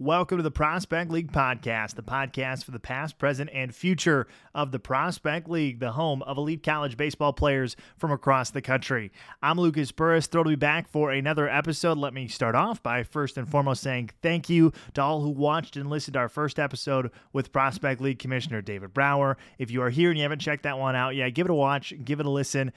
Welcome 0.00 0.38
to 0.38 0.42
the 0.42 0.50
Prospect 0.50 1.10
League 1.10 1.30
podcast, 1.30 1.94
the 1.94 2.02
podcast 2.02 2.64
for 2.64 2.70
the 2.70 2.78
past, 2.78 3.18
present, 3.18 3.50
and 3.52 3.74
future 3.74 4.26
of 4.54 4.72
the 4.72 4.78
Prospect 4.78 5.46
League, 5.46 5.78
the 5.78 5.92
home 5.92 6.22
of 6.22 6.38
elite 6.38 6.62
college 6.62 6.96
baseball 6.96 7.34
players 7.34 7.76
from 7.98 8.10
across 8.10 8.48
the 8.48 8.62
country. 8.62 9.12
I'm 9.42 9.60
Lucas 9.60 9.92
Burris, 9.92 10.26
thrilled 10.26 10.46
to 10.46 10.52
be 10.52 10.56
back 10.56 10.88
for 10.88 11.10
another 11.10 11.50
episode. 11.50 11.98
Let 11.98 12.14
me 12.14 12.28
start 12.28 12.54
off 12.54 12.82
by 12.82 13.02
first 13.02 13.36
and 13.36 13.46
foremost 13.46 13.82
saying 13.82 14.08
thank 14.22 14.48
you 14.48 14.72
to 14.94 15.02
all 15.02 15.20
who 15.20 15.28
watched 15.28 15.76
and 15.76 15.90
listened 15.90 16.14
to 16.14 16.20
our 16.20 16.30
first 16.30 16.58
episode 16.58 17.10
with 17.34 17.52
Prospect 17.52 18.00
League 18.00 18.18
Commissioner 18.18 18.62
David 18.62 18.94
Brower. 18.94 19.36
If 19.58 19.70
you 19.70 19.82
are 19.82 19.90
here 19.90 20.08
and 20.08 20.16
you 20.16 20.22
haven't 20.22 20.38
checked 20.38 20.62
that 20.62 20.78
one 20.78 20.96
out 20.96 21.14
yet, 21.14 21.34
give 21.34 21.44
it 21.44 21.50
a 21.50 21.54
watch, 21.54 21.92
give 22.02 22.20
it 22.20 22.26
a 22.26 22.30
listen 22.30 22.72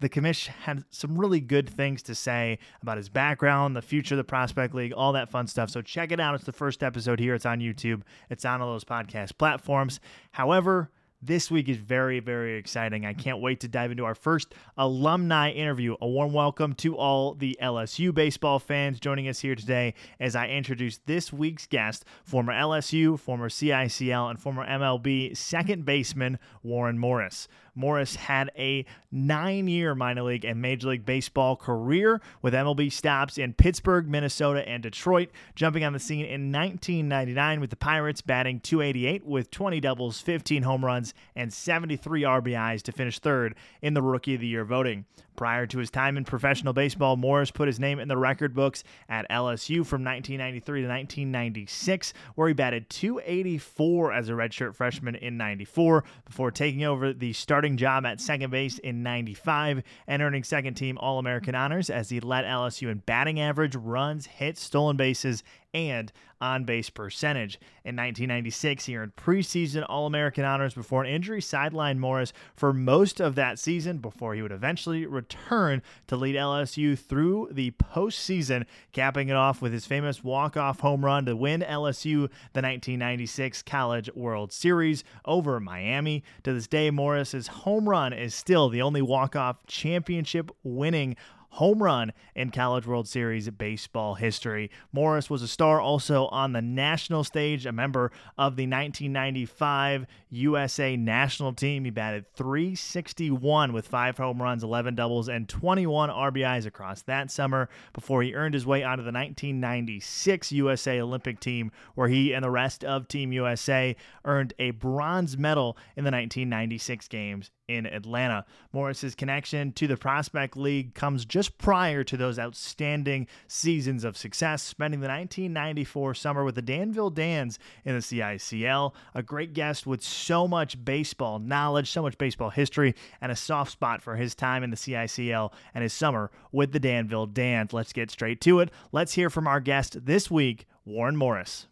the 0.00 0.08
commish 0.08 0.48
had 0.48 0.84
some 0.90 1.16
really 1.16 1.40
good 1.40 1.68
things 1.68 2.02
to 2.02 2.14
say 2.14 2.58
about 2.82 2.96
his 2.96 3.08
background, 3.08 3.76
the 3.76 3.82
future 3.82 4.14
of 4.14 4.18
the 4.18 4.24
Prospect 4.24 4.74
League, 4.74 4.92
all 4.92 5.12
that 5.12 5.30
fun 5.30 5.46
stuff. 5.46 5.70
So 5.70 5.82
check 5.82 6.10
it 6.10 6.18
out. 6.18 6.34
It's 6.34 6.44
the 6.44 6.52
first 6.52 6.82
episode 6.82 7.20
here. 7.20 7.34
It's 7.34 7.46
on 7.46 7.60
YouTube. 7.60 8.02
It's 8.30 8.44
on 8.44 8.60
all 8.60 8.72
those 8.72 8.84
podcast 8.84 9.36
platforms. 9.38 10.00
However, 10.32 10.90
this 11.22 11.50
week 11.50 11.68
is 11.68 11.76
very, 11.76 12.18
very 12.18 12.56
exciting. 12.56 13.04
I 13.04 13.12
can't 13.12 13.40
wait 13.40 13.60
to 13.60 13.68
dive 13.68 13.90
into 13.90 14.06
our 14.06 14.14
first 14.14 14.54
alumni 14.78 15.50
interview. 15.50 15.96
A 16.00 16.08
warm 16.08 16.32
welcome 16.32 16.72
to 16.76 16.96
all 16.96 17.34
the 17.34 17.58
LSU 17.60 18.14
baseball 18.14 18.58
fans 18.58 18.98
joining 19.00 19.28
us 19.28 19.40
here 19.40 19.54
today 19.54 19.92
as 20.18 20.34
I 20.34 20.48
introduce 20.48 20.96
this 21.04 21.30
week's 21.30 21.66
guest, 21.66 22.06
former 22.24 22.54
LSU, 22.54 23.18
former 23.18 23.50
CICL, 23.50 24.30
and 24.30 24.40
former 24.40 24.66
MLB 24.66 25.36
second 25.36 25.84
baseman 25.84 26.38
Warren 26.62 26.98
Morris. 26.98 27.48
Morris 27.74 28.16
had 28.16 28.50
a 28.56 28.84
nine 29.10 29.68
year 29.68 29.94
minor 29.94 30.22
league 30.22 30.44
and 30.44 30.60
Major 30.60 30.88
League 30.88 31.06
Baseball 31.06 31.56
career 31.56 32.20
with 32.42 32.54
MLB 32.54 32.92
stops 32.92 33.38
in 33.38 33.54
Pittsburgh, 33.54 34.08
Minnesota, 34.08 34.66
and 34.68 34.82
Detroit, 34.82 35.30
jumping 35.54 35.84
on 35.84 35.92
the 35.92 35.98
scene 35.98 36.24
in 36.24 36.52
1999 36.52 37.60
with 37.60 37.70
the 37.70 37.76
Pirates 37.76 38.20
batting 38.20 38.60
288 38.60 39.24
with 39.24 39.50
20 39.50 39.80
doubles, 39.80 40.20
15 40.20 40.62
home 40.62 40.84
runs, 40.84 41.14
and 41.34 41.52
73 41.52 42.22
RBIs 42.22 42.82
to 42.82 42.92
finish 42.92 43.18
third 43.18 43.54
in 43.82 43.94
the 43.94 44.02
Rookie 44.02 44.34
of 44.34 44.40
the 44.40 44.46
Year 44.46 44.64
voting. 44.64 45.04
Prior 45.40 45.66
to 45.68 45.78
his 45.78 45.88
time 45.88 46.18
in 46.18 46.26
professional 46.26 46.74
baseball, 46.74 47.16
Morris 47.16 47.50
put 47.50 47.66
his 47.66 47.80
name 47.80 47.98
in 47.98 48.08
the 48.08 48.16
record 48.18 48.52
books 48.52 48.84
at 49.08 49.26
LSU 49.30 49.86
from 49.86 50.04
1993 50.04 50.82
to 50.82 50.86
1996, 50.86 52.12
where 52.34 52.48
he 52.48 52.52
batted 52.52 52.90
284 52.90 54.12
as 54.12 54.28
a 54.28 54.32
redshirt 54.32 54.74
freshman 54.74 55.14
in 55.14 55.38
94 55.38 56.04
before 56.26 56.50
taking 56.50 56.84
over 56.84 57.14
the 57.14 57.32
starting 57.32 57.78
job 57.78 58.04
at 58.04 58.20
second 58.20 58.50
base 58.50 58.76
in 58.80 59.02
95 59.02 59.82
and 60.06 60.20
earning 60.20 60.44
second 60.44 60.74
team 60.74 60.98
All 60.98 61.18
American 61.18 61.54
honors 61.54 61.88
as 61.88 62.10
he 62.10 62.20
led 62.20 62.44
LSU 62.44 62.90
in 62.90 62.98
batting 62.98 63.40
average, 63.40 63.74
runs, 63.74 64.26
hits, 64.26 64.60
stolen 64.60 64.98
bases, 64.98 65.42
and 65.72 66.12
on 66.40 66.64
base 66.64 66.88
percentage. 66.88 67.54
In 67.84 67.96
1996, 67.96 68.86
he 68.86 68.96
earned 68.96 69.16
preseason 69.16 69.84
All 69.88 70.06
American 70.06 70.44
honors 70.44 70.74
before 70.74 71.04
an 71.04 71.10
injury 71.10 71.40
sidelined 71.40 71.98
Morris 71.98 72.32
for 72.56 72.72
most 72.72 73.20
of 73.20 73.34
that 73.34 73.58
season 73.58 73.98
before 73.98 74.34
he 74.34 74.42
would 74.42 74.52
eventually 74.52 75.06
return 75.06 75.82
to 76.06 76.16
lead 76.16 76.36
LSU 76.36 76.98
through 76.98 77.48
the 77.52 77.72
postseason, 77.72 78.64
capping 78.92 79.28
it 79.28 79.36
off 79.36 79.60
with 79.60 79.72
his 79.72 79.86
famous 79.86 80.24
walk 80.24 80.56
off 80.56 80.80
home 80.80 81.04
run 81.04 81.26
to 81.26 81.36
win 81.36 81.60
LSU 81.60 82.28
the 82.52 82.62
1996 82.62 83.62
College 83.62 84.10
World 84.14 84.52
Series 84.52 85.04
over 85.24 85.60
Miami. 85.60 86.24
To 86.44 86.54
this 86.54 86.66
day, 86.66 86.90
Morris's 86.90 87.48
home 87.48 87.88
run 87.88 88.12
is 88.12 88.34
still 88.34 88.68
the 88.70 88.82
only 88.82 89.02
walk 89.02 89.36
off 89.36 89.66
championship 89.66 90.50
winning 90.62 91.16
home 91.50 91.82
run 91.82 92.12
in 92.34 92.50
College 92.50 92.86
World 92.86 93.08
Series 93.08 93.48
baseball 93.50 94.14
history. 94.14 94.70
Morris 94.92 95.28
was 95.28 95.42
a 95.42 95.48
star 95.48 95.80
also 95.80 96.26
on 96.26 96.52
the 96.52 96.62
national 96.62 97.24
stage, 97.24 97.66
a 97.66 97.72
member 97.72 98.12
of 98.38 98.56
the 98.56 98.66
1995 98.66 100.06
USA 100.30 100.96
national 100.96 101.52
team. 101.52 101.84
He 101.84 101.90
batted 101.90 102.32
361 102.34 103.72
with 103.72 103.86
five 103.86 104.16
home 104.16 104.40
runs, 104.40 104.62
11 104.62 104.94
doubles, 104.94 105.28
and 105.28 105.48
21 105.48 106.10
RBIs 106.10 106.66
across 106.66 107.02
that 107.02 107.30
summer 107.30 107.68
before 107.92 108.22
he 108.22 108.34
earned 108.34 108.54
his 108.54 108.66
way 108.66 108.82
onto 108.82 109.02
the 109.02 109.12
1996 109.12 110.52
USA 110.52 111.00
Olympic 111.00 111.40
team, 111.40 111.72
where 111.94 112.08
he 112.08 112.32
and 112.32 112.44
the 112.44 112.50
rest 112.50 112.84
of 112.84 113.08
Team 113.08 113.32
USA 113.32 113.96
earned 114.24 114.54
a 114.58 114.70
bronze 114.70 115.36
medal 115.36 115.76
in 115.96 116.04
the 116.04 116.10
1996 116.10 117.08
games 117.08 117.50
in 117.76 117.86
Atlanta. 117.86 118.44
Morris's 118.72 119.14
connection 119.14 119.72
to 119.72 119.86
the 119.86 119.96
Prospect 119.96 120.56
League 120.56 120.94
comes 120.94 121.24
just 121.24 121.56
prior 121.58 122.02
to 122.04 122.16
those 122.16 122.38
outstanding 122.38 123.26
seasons 123.46 124.04
of 124.04 124.16
success, 124.16 124.62
spending 124.62 125.00
the 125.00 125.08
1994 125.08 126.14
summer 126.14 126.44
with 126.44 126.56
the 126.56 126.62
Danville 126.62 127.10
Dans 127.10 127.58
in 127.84 127.94
the 127.94 128.00
CICL. 128.00 128.92
A 129.14 129.22
great 129.22 129.52
guest 129.52 129.86
with 129.86 130.02
so 130.02 130.48
much 130.48 130.84
baseball 130.84 131.38
knowledge, 131.38 131.90
so 131.90 132.02
much 132.02 132.18
baseball 132.18 132.50
history, 132.50 132.94
and 133.20 133.30
a 133.30 133.36
soft 133.36 133.72
spot 133.72 134.02
for 134.02 134.16
his 134.16 134.34
time 134.34 134.62
in 134.62 134.70
the 134.70 134.76
CICL 134.76 135.52
and 135.74 135.82
his 135.82 135.92
summer 135.92 136.30
with 136.52 136.72
the 136.72 136.80
Danville 136.80 137.26
Dans. 137.26 137.72
Let's 137.72 137.92
get 137.92 138.10
straight 138.10 138.40
to 138.42 138.60
it. 138.60 138.70
Let's 138.92 139.14
hear 139.14 139.30
from 139.30 139.46
our 139.46 139.60
guest 139.60 140.04
this 140.04 140.30
week, 140.30 140.66
Warren 140.84 141.16
Morris. 141.16 141.68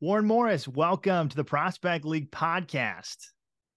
Warren 0.00 0.24
Morris, 0.24 0.66
welcome 0.66 1.28
to 1.28 1.36
the 1.36 1.44
Prospect 1.44 2.06
League 2.06 2.30
podcast. 2.30 3.32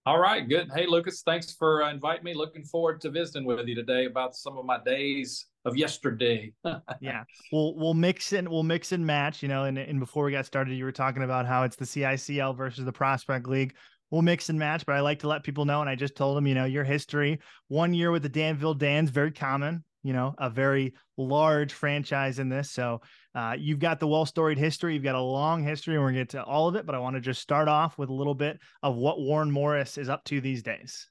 All 0.05 0.19
right, 0.19 0.47
good. 0.49 0.69
Hey, 0.75 0.85
Lucas, 0.85 1.21
thanks 1.21 1.53
for 1.53 1.81
uh, 1.81 1.89
inviting 1.89 2.25
me. 2.25 2.33
Looking 2.33 2.65
forward 2.65 2.99
to 3.01 3.09
visiting 3.09 3.45
with 3.45 3.65
you 3.65 3.73
today 3.73 4.03
about 4.03 4.35
some 4.35 4.57
of 4.57 4.65
my 4.65 4.77
days 4.83 5.45
of 5.63 5.77
yesterday. 5.77 6.51
yeah, 6.99 7.23
we'll 7.53 7.73
we'll 7.77 7.93
mix 7.93 8.33
and 8.33 8.49
we'll 8.49 8.63
mix 8.63 8.91
and 8.91 9.05
match. 9.05 9.41
You 9.41 9.47
know, 9.47 9.63
and 9.63 9.77
and 9.77 10.01
before 10.01 10.25
we 10.25 10.33
got 10.33 10.45
started, 10.45 10.73
you 10.73 10.83
were 10.83 10.91
talking 10.91 11.23
about 11.23 11.45
how 11.45 11.63
it's 11.63 11.77
the 11.77 11.85
CICL 11.85 12.57
versus 12.57 12.83
the 12.83 12.91
Prospect 12.91 13.47
League. 13.47 13.75
We'll 14.11 14.23
mix 14.23 14.49
and 14.49 14.59
match, 14.59 14.85
but 14.85 14.97
I 14.97 14.99
like 14.99 15.19
to 15.19 15.29
let 15.29 15.43
people 15.43 15.63
know, 15.63 15.79
and 15.79 15.89
I 15.89 15.95
just 15.95 16.17
told 16.17 16.35
them, 16.35 16.47
you 16.47 16.53
know, 16.53 16.65
your 16.65 16.83
history. 16.83 17.39
One 17.69 17.93
year 17.93 18.11
with 18.11 18.23
the 18.23 18.29
Danville 18.29 18.73
Dans, 18.73 19.09
very 19.09 19.31
common. 19.31 19.85
You 20.03 20.13
know, 20.13 20.35
a 20.37 20.49
very 20.49 20.93
large 21.17 21.73
franchise 21.73 22.39
in 22.39 22.49
this. 22.49 22.71
So 22.71 23.01
uh, 23.35 23.55
you've 23.57 23.79
got 23.79 23.99
the 23.99 24.07
well 24.07 24.25
storied 24.25 24.57
history. 24.57 24.93
You've 24.93 25.03
got 25.03 25.15
a 25.15 25.21
long 25.21 25.63
history, 25.63 25.95
and 25.95 26.03
we're 26.03 26.11
going 26.11 26.25
to 26.25 26.33
get 26.33 26.41
to 26.41 26.43
all 26.43 26.67
of 26.67 26.75
it. 26.75 26.85
But 26.85 26.95
I 26.95 26.99
want 26.99 27.15
to 27.15 27.21
just 27.21 27.41
start 27.41 27.67
off 27.67 27.97
with 27.97 28.09
a 28.09 28.13
little 28.13 28.35
bit 28.35 28.59
of 28.81 28.95
what 28.95 29.19
Warren 29.19 29.49
Morris 29.49 29.97
is 29.97 30.09
up 30.09 30.23
to 30.25 30.41
these 30.41 30.61
days. 30.61 31.09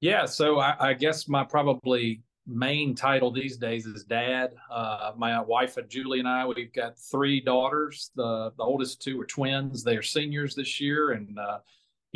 Yeah. 0.00 0.24
So 0.24 0.58
I, 0.58 0.90
I 0.90 0.94
guess 0.94 1.28
my 1.28 1.44
probably 1.44 2.22
main 2.46 2.94
title 2.94 3.30
these 3.30 3.56
days 3.56 3.86
is 3.86 4.04
dad. 4.04 4.54
Uh, 4.70 5.12
my 5.16 5.40
wife 5.40 5.76
and 5.78 5.88
Julie 5.88 6.20
and 6.20 6.28
I, 6.28 6.46
we've 6.46 6.72
got 6.72 6.98
three 6.98 7.40
daughters. 7.40 8.10
The, 8.14 8.52
the 8.56 8.62
oldest 8.62 9.02
two 9.02 9.20
are 9.20 9.26
twins. 9.26 9.82
They 9.82 9.96
are 9.96 10.02
seniors 10.02 10.54
this 10.54 10.80
year. 10.80 11.10
And, 11.10 11.38
uh, 11.38 11.58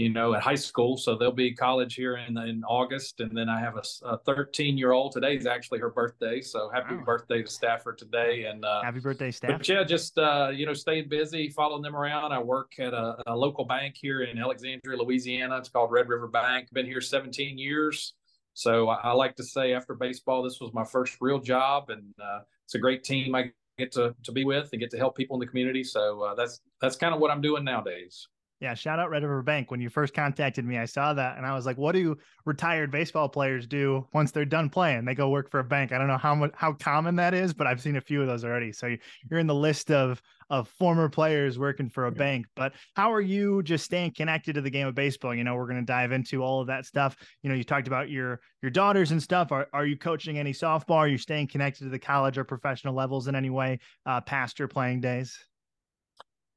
you 0.01 0.09
know, 0.09 0.33
at 0.33 0.43
high 0.43 0.55
school. 0.55 0.97
So 0.97 1.15
they'll 1.15 1.31
be 1.31 1.53
college 1.55 1.95
here 1.95 2.17
in 2.17 2.39
in 2.39 2.65
August, 2.65 3.21
and 3.21 3.37
then 3.37 3.51
I 3.51 3.61
have 3.61 3.77
a 3.77 4.17
13 4.19 4.79
year 4.79 4.93
old. 4.93 5.13
Today 5.13 5.37
is 5.37 5.47
actually 5.47 5.79
her 5.81 5.91
birthday, 5.91 6.41
so 6.41 6.71
happy 6.73 6.97
wow. 6.97 7.05
birthday 7.05 7.43
to 7.43 7.51
Stafford 7.51 7.99
today! 7.99 8.47
And 8.47 8.65
uh, 8.65 8.83
happy 8.83 9.01
birthday, 9.01 9.31
Stafford. 9.31 9.59
But 9.59 9.69
yeah, 9.69 9.85
just 9.85 10.17
uh, 10.19 10.51
you 10.55 10.65
know, 10.65 10.73
staying 10.73 11.11
busy, 11.11 11.51
following 11.51 11.83
them 11.83 11.95
around. 11.95 12.33
I 12.33 12.41
work 12.41 12.73
at 12.79 12.95
a, 12.95 13.17
a, 13.27 13.37
local 13.37 13.67
bank 13.67 13.97
here 14.01 14.23
in 14.23 14.39
Alexandria, 14.39 14.97
Louisiana. 14.97 15.59
It's 15.59 15.69
called 15.69 15.93
Red 15.93 16.09
River 16.09 16.29
Bank. 16.29 16.69
Been 16.73 16.87
here 16.87 17.03
17 17.03 17.59
years. 17.59 18.15
So 18.55 18.89
I, 18.89 19.11
I 19.11 19.13
like 19.13 19.37
to 19.37 19.45
say, 19.45 19.75
after 19.75 19.95
baseball, 19.95 20.43
this 20.43 20.61
was 20.61 20.73
my 20.73 20.85
first 20.85 21.19
real 21.21 21.41
job, 21.41 21.91
and 21.91 22.15
uh, 22.19 22.41
it's 22.65 22.75
a 22.75 22.79
great 22.79 23.05
team 23.05 23.35
I 23.35 23.53
get 23.79 23.93
to 23.93 24.15
to 24.25 24.33
be 24.33 24.45
with 24.45 24.71
and 24.73 24.81
get 24.81 24.91
to 24.93 24.97
help 24.97 25.15
people 25.15 25.37
in 25.37 25.41
the 25.41 25.47
community. 25.47 25.85
So 25.85 26.23
uh, 26.23 26.35
that's 26.35 26.61
that's 26.81 26.97
kind 26.97 27.15
of 27.15 27.21
what 27.21 27.31
I'm 27.31 27.43
doing 27.43 27.65
nowadays. 27.65 28.27
Yeah, 28.61 28.75
shout 28.75 28.99
out 28.99 29.09
Red 29.09 29.23
River 29.23 29.43
Bank. 29.43 29.71
When 29.71 29.81
you 29.81 29.89
first 29.89 30.13
contacted 30.13 30.67
me, 30.67 30.77
I 30.77 30.85
saw 30.85 31.15
that 31.15 31.39
and 31.39 31.47
I 31.47 31.55
was 31.55 31.65
like, 31.65 31.79
what 31.79 31.93
do 31.93 32.19
retired 32.45 32.91
baseball 32.91 33.27
players 33.27 33.67
do 33.67 34.07
once 34.13 34.33
they're 34.33 34.45
done 34.45 34.69
playing? 34.69 35.07
They 35.07 35.15
go 35.15 35.31
work 35.31 35.51
for 35.51 35.61
a 35.61 35.65
bank. 35.65 35.93
I 35.93 35.99
don't 35.99 36.09
know 36.09 36.19
how 36.19 36.35
much 36.35 36.51
how 36.55 36.75
common 36.75 37.17
that 37.17 37.33
is, 37.33 37.55
but 37.55 37.67
I've 37.67 37.81
seen 37.81 37.97
a 37.97 38.03
few 38.03 38.21
of 38.21 38.27
those 38.27 38.45
already. 38.45 38.71
So 38.73 38.95
you're 39.31 39.41
in 39.41 39.47
the 39.47 39.55
list 39.55 39.91
of 39.91 40.21
of 40.51 40.69
former 40.69 41.09
players 41.09 41.59
working 41.59 41.89
for 41.89 42.07
a 42.07 42.13
bank. 42.13 42.45
But 42.55 42.75
how 42.97 43.11
are 43.11 43.21
you 43.23 43.63
just 43.63 43.87
staying 43.87 44.13
connected 44.13 44.57
to 44.57 44.61
the 44.61 44.69
game 44.69 44.87
of 44.87 44.95
baseball? 44.95 45.35
You 45.35 45.45
know, 45.45 45.55
we're 45.55 45.67
going 45.67 45.81
to 45.81 45.87
dive 45.87 46.13
into 46.13 46.43
all 46.43 46.61
of 46.61 46.67
that 46.67 46.85
stuff. 46.85 47.17
You 47.43 47.49
know, 47.49 47.57
you 47.57 47.65
talked 47.65 47.87
about 47.87 48.11
your 48.11 48.41
your 48.61 48.71
daughters 48.71 49.11
and 49.11 49.23
stuff. 49.23 49.53
Are 49.53 49.69
are 49.73 49.87
you 49.87 49.97
coaching 49.97 50.39
any 50.39 50.53
softball? 50.53 50.97
Are 50.97 51.09
you 51.09 51.17
staying 51.19 51.49
connected 51.49 51.85
to 51.85 51.91
the 51.91 51.99
college 51.99 52.37
or 52.37 52.45
professional 52.45 52.95
levels 52.95 53.27
in 53.27 53.35
any 53.35 53.49
way 53.49 53.79
uh, 54.05 54.21
past 54.21 54.59
your 54.59 54.69
playing 54.69 55.01
days? 55.01 55.39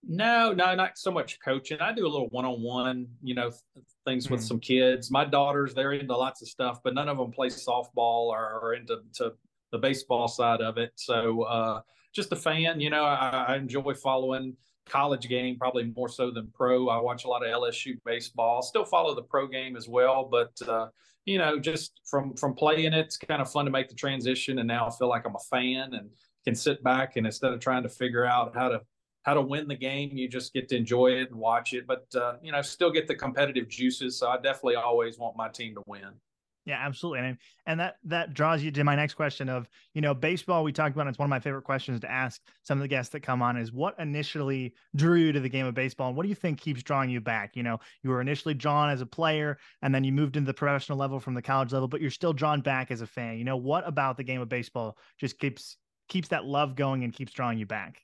No, 0.06 0.52
no, 0.52 0.76
not 0.76 0.98
so 0.98 1.12
much 1.12 1.40
coaching. 1.40 1.80
I 1.80 1.94
do 1.94 2.06
a 2.06 2.10
little 2.10 2.28
one-on-one, 2.30 3.08
you 3.24 3.36
know, 3.36 3.52
things 4.06 4.30
with 4.30 4.42
mm. 4.42 4.48
some 4.48 4.60
kids. 4.60 5.10
My 5.10 5.24
daughters, 5.24 5.74
they're 5.74 5.94
into 5.94 6.16
lots 6.16 6.42
of 6.42 6.50
stuff, 6.50 6.80
but 6.84 6.94
none 6.94 7.08
of 7.08 7.18
them 7.18 7.32
play 7.32 7.48
softball 7.48 8.28
or, 8.28 8.60
or 8.62 8.74
into 8.74 9.00
to 9.16 9.34
the 9.72 9.78
baseball 9.78 10.28
side 10.28 10.62
of 10.62 10.78
it. 10.78 10.92
So, 10.96 11.44
uh, 11.44 11.82
just 12.14 12.32
a 12.32 12.36
fan, 12.36 12.80
you 12.80 12.90
know, 12.90 13.04
I, 13.04 13.46
I, 13.48 13.56
enjoy 13.56 13.94
following 13.96 14.56
college 14.86 15.28
game 15.28 15.58
probably 15.58 15.92
more 15.96 16.10
so 16.10 16.30
than 16.30 16.52
pro. 16.54 16.90
I 16.90 17.00
watch 17.00 17.26
a 17.26 17.28
lot 17.28 17.44
of 17.44 17.52
LSU 17.52 17.98
baseball. 18.06 18.62
Still 18.62 18.86
follow 18.86 19.16
the 19.16 19.24
pro 19.24 19.48
game 19.48 19.76
as 19.76 19.88
well, 19.88 20.28
but 20.30 20.52
uh, 20.68 20.88
you 21.26 21.38
know, 21.38 21.58
just 21.58 22.02
from 22.06 22.36
from 22.36 22.54
playing 22.54 22.94
it, 22.94 23.06
it's 23.06 23.18
kind 23.18 23.42
of 23.42 23.52
fun 23.52 23.66
to 23.66 23.72
make 23.72 23.90
the 23.90 23.96
transition. 23.96 24.60
And 24.60 24.68
now 24.68 24.88
I 24.88 24.92
feel 24.92 25.10
like 25.10 25.26
I'm 25.26 25.36
a 25.36 25.40
fan 25.50 25.94
and 25.94 26.10
can 26.46 26.56
sit 26.56 26.84
back 26.84 27.16
and 27.16 27.26
instead 27.26 27.54
of 27.54 27.60
trying 27.60 27.84
to 27.84 27.90
figure 27.90 28.26
out 28.26 28.54
how 28.56 28.70
to 28.70 28.82
how 29.24 29.34
to 29.34 29.42
win 29.42 29.68
the 29.68 29.76
game, 29.76 30.12
you 30.14 30.28
just 30.28 30.54
get 30.54 30.70
to 30.70 30.78
enjoy 30.78 31.08
it 31.08 31.32
and 31.32 31.40
watch 31.40 31.74
it. 31.74 31.88
But 31.88 32.06
uh, 32.16 32.36
you 32.42 32.52
know, 32.52 32.62
still 32.62 32.92
get 32.92 33.08
the 33.08 33.16
competitive 33.16 33.68
juices. 33.68 34.18
So 34.18 34.30
I 34.30 34.36
definitely 34.36 34.76
always 34.76 35.18
want 35.18 35.36
my 35.36 35.50
team 35.50 35.76
to 35.76 35.84
win. 35.88 36.14
Yeah, 36.66 36.78
absolutely. 36.80 37.20
And 37.20 37.38
and 37.66 37.80
that 37.80 37.98
that 38.06 38.34
draws 38.34 38.64
you 38.64 38.72
to 38.72 38.84
my 38.86 38.96
next 38.96 39.16
question 39.16 39.50
of, 39.50 39.68
you 39.94 40.02
know, 40.02 40.14
baseball 40.14 40.64
we 40.64 40.72
talked 40.72 40.96
about 40.96 41.08
it's 41.08 41.20
one 41.20 41.26
of 41.26 41.30
my 41.30 41.40
favorite 41.40 41.64
questions 41.64 42.00
to 42.02 42.12
ask 42.12 42.42
some 42.62 42.78
of 42.78 42.82
the 42.82 42.88
guests 42.88 43.12
that 43.12 43.20
come 43.20 43.42
on 43.42 43.58
is 43.58 43.74
what 43.74 44.00
initially 44.00 44.74
drew 44.96 45.18
you 45.18 45.34
to 45.34 45.42
the 45.42 45.50
game 45.50 45.66
of 45.66 45.74
baseball 45.74 46.08
and 46.08 46.16
what 46.16 46.24
do 46.24 46.30
you 46.30 46.36
think 46.36 46.62
keeps 46.62 46.82
drawing 46.82 47.10
you 47.10 47.20
back? 47.20 47.58
You 47.58 47.64
know, 47.64 47.80
you 48.02 48.10
were 48.10 48.22
initially 48.22 48.54
drawn 48.54 48.90
as 48.90 49.02
a 49.02 49.06
player 49.06 49.58
and 49.82 49.94
then 49.94 50.06
you 50.06 50.14
moved 50.14 50.38
into 50.38 50.48
the 50.48 50.54
professional 50.54 50.98
level 50.98 51.20
from 51.20 51.34
the 51.34 51.42
college 51.42 51.74
level, 51.74 51.90
but 51.90 52.00
you're 52.00 52.10
still 52.10 52.34
drawn 52.34 52.62
back 52.62 52.92
as 52.92 53.02
a 53.02 53.08
fan. 53.08 53.38
You 53.38 53.44
know, 53.44 53.58
what 53.58 53.86
about 53.86 54.16
the 54.16 54.24
game 54.24 54.40
of 54.40 54.48
baseball 54.48 54.98
just 55.20 55.40
keeps 55.40 55.76
keeps 56.08 56.30
that 56.30 56.46
love 56.46 56.76
going 56.76 57.04
and 57.04 57.12
keeps 57.12 57.34
drawing 57.34 57.58
you 57.58 57.66
back? 57.66 58.02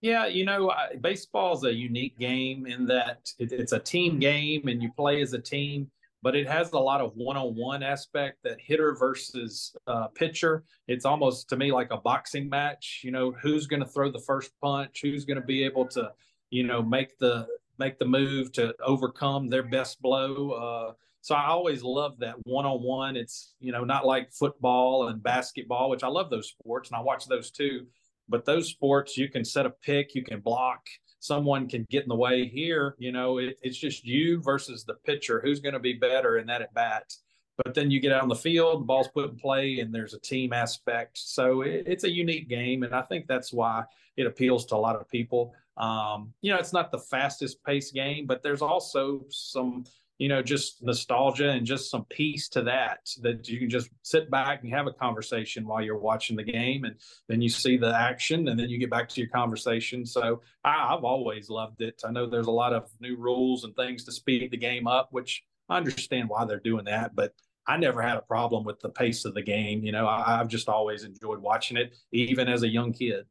Yeah, 0.00 0.26
you 0.26 0.44
know, 0.46 0.72
baseball 1.00 1.56
is 1.56 1.64
a 1.64 1.74
unique 1.74 2.18
game 2.18 2.66
in 2.66 2.86
that 2.86 3.30
it, 3.38 3.52
it's 3.52 3.72
a 3.72 3.78
team 3.78 4.18
game 4.18 4.66
and 4.68 4.82
you 4.82 4.90
play 4.96 5.20
as 5.20 5.32
a 5.34 5.38
team 5.38 5.90
but 6.22 6.36
it 6.36 6.46
has 6.46 6.72
a 6.72 6.78
lot 6.78 7.00
of 7.00 7.16
one-on-one 7.16 7.82
aspect 7.82 8.38
that 8.44 8.60
hitter 8.60 8.94
versus 8.94 9.74
uh, 9.86 10.08
pitcher. 10.08 10.64
It's 10.86 11.04
almost 11.04 11.48
to 11.48 11.56
me 11.56 11.72
like 11.72 11.90
a 11.90 11.96
boxing 11.96 12.48
match 12.48 13.00
you 13.02 13.10
know 13.10 13.32
who's 13.42 13.66
going 13.66 13.80
to 13.80 13.88
throw 13.88 14.10
the 14.10 14.20
first 14.20 14.52
punch 14.60 15.00
who's 15.02 15.24
going 15.24 15.40
to 15.40 15.46
be 15.46 15.64
able 15.64 15.86
to 15.88 16.12
you 16.50 16.64
know 16.64 16.82
make 16.82 17.18
the 17.18 17.46
make 17.78 17.98
the 17.98 18.04
move 18.04 18.52
to 18.52 18.74
overcome 18.84 19.48
their 19.48 19.62
best 19.62 20.02
blow 20.02 20.50
uh, 20.50 20.92
so 21.22 21.34
i 21.34 21.46
always 21.46 21.82
love 21.82 22.18
that 22.18 22.34
one-on-one. 22.44 23.16
It's 23.16 23.54
you 23.60 23.72
know 23.72 23.84
not 23.84 24.04
like 24.04 24.32
football 24.32 25.08
and 25.08 25.22
basketball 25.22 25.88
which 25.90 26.02
i 26.02 26.08
love 26.08 26.30
those 26.30 26.48
sports 26.48 26.90
and 26.90 26.96
i 26.96 27.00
watch 27.00 27.26
those 27.26 27.50
too 27.50 27.86
but 28.30 28.44
those 28.44 28.68
sports 28.68 29.16
you 29.16 29.28
can 29.28 29.44
set 29.44 29.66
a 29.66 29.70
pick 29.70 30.14
you 30.14 30.22
can 30.22 30.40
block 30.40 30.86
someone 31.20 31.68
can 31.68 31.86
get 31.90 32.02
in 32.02 32.08
the 32.08 32.16
way 32.16 32.48
here. 32.48 32.96
You 32.98 33.12
know, 33.12 33.38
it, 33.38 33.58
it's 33.62 33.78
just 33.78 34.04
you 34.04 34.42
versus 34.42 34.84
the 34.84 34.94
pitcher. 34.94 35.40
Who's 35.40 35.60
going 35.60 35.74
to 35.74 35.78
be 35.78 35.92
better 35.92 36.38
in 36.38 36.46
that 36.48 36.62
at 36.62 36.74
bat? 36.74 37.14
But 37.62 37.74
then 37.74 37.90
you 37.90 38.00
get 38.00 38.12
out 38.12 38.22
on 38.22 38.28
the 38.28 38.34
field, 38.34 38.80
the 38.80 38.86
ball's 38.86 39.08
put 39.08 39.30
in 39.30 39.36
play, 39.36 39.80
and 39.80 39.94
there's 39.94 40.14
a 40.14 40.20
team 40.20 40.52
aspect. 40.52 41.18
So 41.18 41.60
it, 41.60 41.84
it's 41.86 42.04
a 42.04 42.10
unique 42.10 42.48
game, 42.48 42.82
and 42.82 42.94
I 42.94 43.02
think 43.02 43.26
that's 43.26 43.52
why 43.52 43.84
it 44.16 44.26
appeals 44.26 44.64
to 44.66 44.76
a 44.76 44.78
lot 44.78 44.96
of 44.96 45.06
people. 45.08 45.52
Um, 45.76 46.32
you 46.40 46.52
know, 46.52 46.58
it's 46.58 46.72
not 46.72 46.90
the 46.90 46.98
fastest 46.98 47.62
paced 47.64 47.94
game, 47.94 48.26
but 48.26 48.42
there's 48.42 48.62
also 48.62 49.24
some 49.28 49.84
you 50.20 50.28
know, 50.28 50.42
just 50.42 50.82
nostalgia 50.82 51.48
and 51.48 51.64
just 51.64 51.90
some 51.90 52.04
peace 52.10 52.46
to 52.50 52.60
that, 52.60 53.08
that 53.22 53.48
you 53.48 53.58
can 53.58 53.70
just 53.70 53.88
sit 54.02 54.30
back 54.30 54.62
and 54.62 54.70
have 54.70 54.86
a 54.86 54.92
conversation 54.92 55.66
while 55.66 55.80
you're 55.80 55.96
watching 55.96 56.36
the 56.36 56.42
game. 56.42 56.84
And 56.84 56.96
then 57.26 57.40
you 57.40 57.48
see 57.48 57.78
the 57.78 57.96
action 57.96 58.48
and 58.48 58.60
then 58.60 58.68
you 58.68 58.76
get 58.76 58.90
back 58.90 59.08
to 59.08 59.20
your 59.22 59.30
conversation. 59.30 60.04
So 60.04 60.42
I, 60.62 60.90
have 60.90 61.04
always 61.04 61.48
loved 61.48 61.80
it. 61.80 62.02
I 62.06 62.10
know 62.10 62.28
there's 62.28 62.48
a 62.48 62.52
lot 62.52 62.74
of 62.74 62.90
new 63.00 63.16
rules 63.16 63.64
and 63.64 63.74
things 63.74 64.04
to 64.04 64.12
speed 64.12 64.50
the 64.50 64.58
game 64.58 64.86
up, 64.86 65.08
which 65.10 65.42
I 65.70 65.78
understand 65.78 66.28
why 66.28 66.44
they're 66.44 66.60
doing 66.60 66.84
that. 66.84 67.16
But 67.16 67.32
I 67.66 67.78
never 67.78 68.02
had 68.02 68.18
a 68.18 68.22
problem 68.22 68.62
with 68.62 68.78
the 68.80 68.90
pace 68.90 69.24
of 69.24 69.32
the 69.32 69.40
game. 69.40 69.82
You 69.84 69.92
know, 69.92 70.06
I, 70.06 70.38
I've 70.38 70.48
just 70.48 70.68
always 70.68 71.04
enjoyed 71.04 71.40
watching 71.40 71.78
it, 71.78 71.96
even 72.12 72.46
as 72.46 72.62
a 72.62 72.68
young 72.68 72.92
kid. 72.92 73.24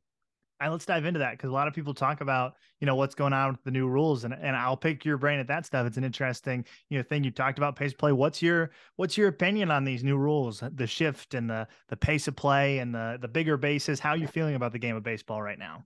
And 0.62 0.72
let's 0.74 0.86
dive 0.86 1.06
into 1.06 1.20
that 1.20 1.32
because 1.32 1.50
a 1.50 1.54
lot 1.54 1.68
of 1.68 1.74
people 1.74 1.94
talk 1.94 2.20
about 2.22 2.56
you 2.80 2.86
know 2.86 2.96
what's 2.96 3.16
going 3.16 3.34
on 3.34 3.52
with 3.52 3.64
the 3.64 3.72
new 3.72 3.88
rules 3.88 4.26
and 4.26 4.34
and 4.34 4.56
I'll 4.56 4.78
pick 4.78 5.06
your 5.06 5.18
brain 5.18 5.40
at 5.40 5.48
that 5.48 5.66
stuff. 5.66 5.88
It's 5.88 5.98
an 5.98 6.04
interesting 6.04 6.66
you 6.90 6.98
know 6.98 7.04
thing 7.04 7.24
you 7.24 7.32
talked 7.32 7.58
about 7.58 7.76
pace 7.76 7.94
play. 7.94 8.12
What's 8.12 8.42
your 8.42 8.72
what's 8.98 9.18
your 9.18 9.30
opinion 9.30 9.72
on 9.72 9.86
these 9.86 10.04
new 10.04 10.18
rules, 10.18 10.62
the 10.76 10.88
shift 10.88 11.34
and 11.34 11.50
the 11.50 11.68
the 11.88 11.98
pace 11.98 12.28
of 12.28 12.36
play 12.36 12.80
and 12.80 12.94
the 12.94 13.18
the 13.22 13.28
bigger 13.28 13.58
bases? 13.58 14.00
How 14.00 14.12
are 14.12 14.18
you 14.18 14.28
feeling 14.28 14.56
about 14.56 14.74
the 14.74 14.80
game 14.80 14.96
of 14.96 15.04
baseball 15.04 15.42
right 15.42 15.60
now? 15.60 15.86